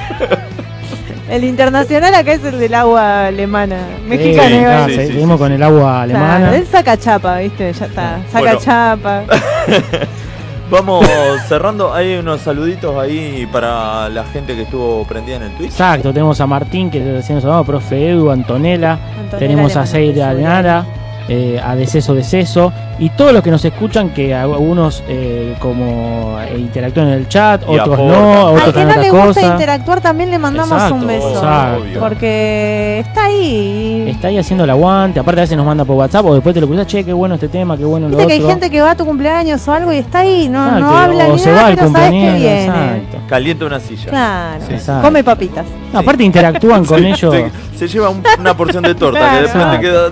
[1.28, 3.76] El internacional acá es el del agua alemana,
[4.06, 4.86] mexicana.
[4.86, 5.00] Sí, decir.
[5.00, 6.38] sí, seguimos sí, con el agua alemana.
[6.38, 7.72] Claro, él saca chapa, ¿viste?
[7.72, 8.18] Ya está.
[8.32, 8.60] Saca Bueno.
[8.60, 9.22] chapa.
[10.70, 11.06] Vamos
[11.48, 11.94] cerrando.
[11.94, 15.70] Hay unos saluditos ahí para la gente que estuvo prendida en el Twitch.
[15.70, 20.34] Exacto, tenemos a Martín, que recién nos hablaba, profe Edu, Antonella, Antonella tenemos a beso
[20.34, 20.84] Nara,
[21.28, 26.56] eh, a Deceso Deceso, y todos los que nos escuchan, que algunos eh, como eh,
[26.58, 28.08] interactúan en el chat, Y otros aportan.
[28.08, 31.28] no, otros Al que no le gusta interactuar también le mandamos Exacto, un beso.
[31.34, 32.00] exacto.
[32.00, 34.04] Porque está ahí.
[34.08, 36.60] Está ahí haciendo el aguante, aparte a veces nos manda por WhatsApp o después te
[36.60, 38.50] lo cruzas, che, qué bueno este tema, qué bueno lo Viste que hay otro.
[38.50, 41.28] gente que va a tu cumpleaños o algo y está ahí, no, Exacto, no habla
[41.28, 42.64] o ni se nada, va al pero sabes que cumpleaños, viene.
[42.64, 43.18] exacto.
[43.28, 44.06] Calienta una silla.
[44.08, 44.64] Claro.
[44.66, 44.72] Sí.
[44.74, 45.02] Exacto.
[45.06, 45.66] Come papitas.
[45.92, 47.34] No, aparte interactúan con ellos.
[47.34, 49.36] Se, se lleva un- una porción de torta, Claro.
[49.36, 50.10] que después te queda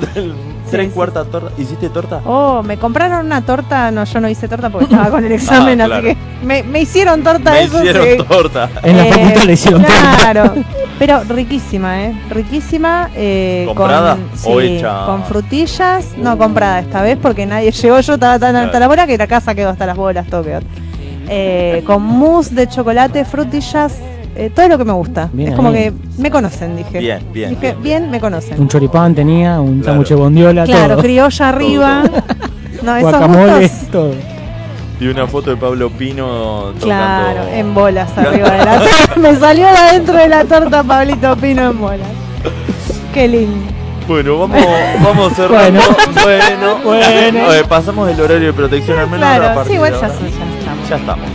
[0.71, 0.93] tres sí.
[0.95, 1.51] cuartas torta.
[1.61, 2.21] ¿Hiciste torta?
[2.25, 3.91] Oh, me compraron una torta.
[3.91, 6.07] No, yo no hice torta porque estaba con el examen, Ah, claro.
[6.09, 7.79] así que me, me hicieron torta Me eso.
[7.79, 8.25] hicieron sí.
[8.29, 8.71] torta.
[8.83, 10.17] En la Eh, facultad le hicieron torta.
[10.21, 10.55] Claro,
[10.99, 12.21] pero riquísima, ¿eh?
[12.31, 13.11] Riquísima.
[13.15, 15.07] Eh, ¿Comprada con, o sí, hecha?
[15.07, 18.01] Con frutillas, no comprada esta vez porque nadie llegó.
[18.01, 18.81] Yo estaba tan hasta Claro.
[18.81, 20.45] la bola que la casa quedó hasta las bolas, todo.
[21.29, 23.99] Eh, con mousse de chocolate, frutillas,
[24.37, 25.29] eh, todo lo que me gusta.
[25.33, 26.99] Bien es como que me conocen, dije.
[26.99, 28.61] Bien, bien, Dije, bien, bien, me conocen.
[28.61, 29.85] Un choripán tenía, un Claro.
[29.85, 31.03] sándwich de bondiola, Claro, todo.
[31.03, 32.03] criolla arriba.
[32.83, 33.91] No, esos Guacamole, gustos.
[33.91, 34.13] todo.
[35.01, 36.85] Y una foto de Pablo Pino tocando.
[36.85, 39.17] Claro, en bolas arriba de la torta.
[39.21, 42.07] Me salió de adentro de la torta Pablito Pino en bolas.
[43.15, 43.67] Qué lindo.
[44.07, 44.65] Bueno, vamos,
[45.03, 45.81] vamos cerrando.
[46.23, 47.53] Bueno, Bueno.
[47.55, 50.07] Eh, pasamos el horario de protección al menos a Claro, partir sí, igual ya, ya
[50.07, 50.89] estamos.
[50.91, 51.27] Ya estamos.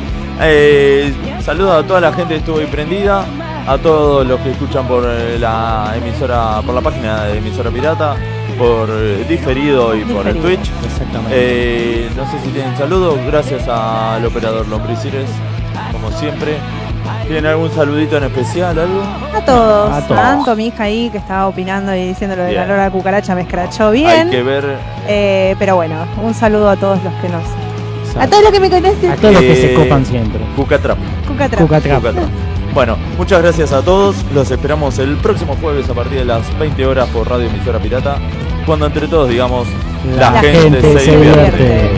[0.42, 3.26] Eh, saludos a toda la gente que estuvo ahí prendida,
[3.68, 8.16] a todos los que escuchan por eh, la emisora, por la página de emisora pirata,
[8.58, 10.38] por eh, diferido y por el.
[10.40, 10.70] Twitch.
[10.86, 11.32] Exactamente.
[11.34, 15.30] Eh, no sé si tienen saludos, gracias al operador Lombricires,
[15.92, 16.58] como siempre.
[17.26, 19.02] ¿Tienen algún saludito en especial, algo?
[19.36, 19.92] A todos.
[19.92, 20.22] A todos.
[20.22, 22.62] Tanto mi hija ahí que estaba opinando y diciendo lo de Bien.
[22.62, 24.30] la lora cucaracha me escrachó Hay bien.
[24.30, 24.66] que ver,
[25.08, 27.44] Eh, pero bueno, un saludo a todos los que nos
[28.20, 29.12] A todos los que me conocen.
[29.12, 30.42] A todos los que se Eh, copan siempre.
[30.56, 30.98] Cucatrap.
[31.28, 31.62] Cucatrap.
[31.62, 32.04] Cucatrap.
[32.74, 34.16] Bueno, muchas gracias a todos.
[34.34, 38.18] Los esperamos el próximo jueves a partir de las 20 horas por Radio Emisora Pirata.
[38.66, 39.68] Cuando entre todos digamos,
[40.18, 41.90] la, La gente, gente se divierte.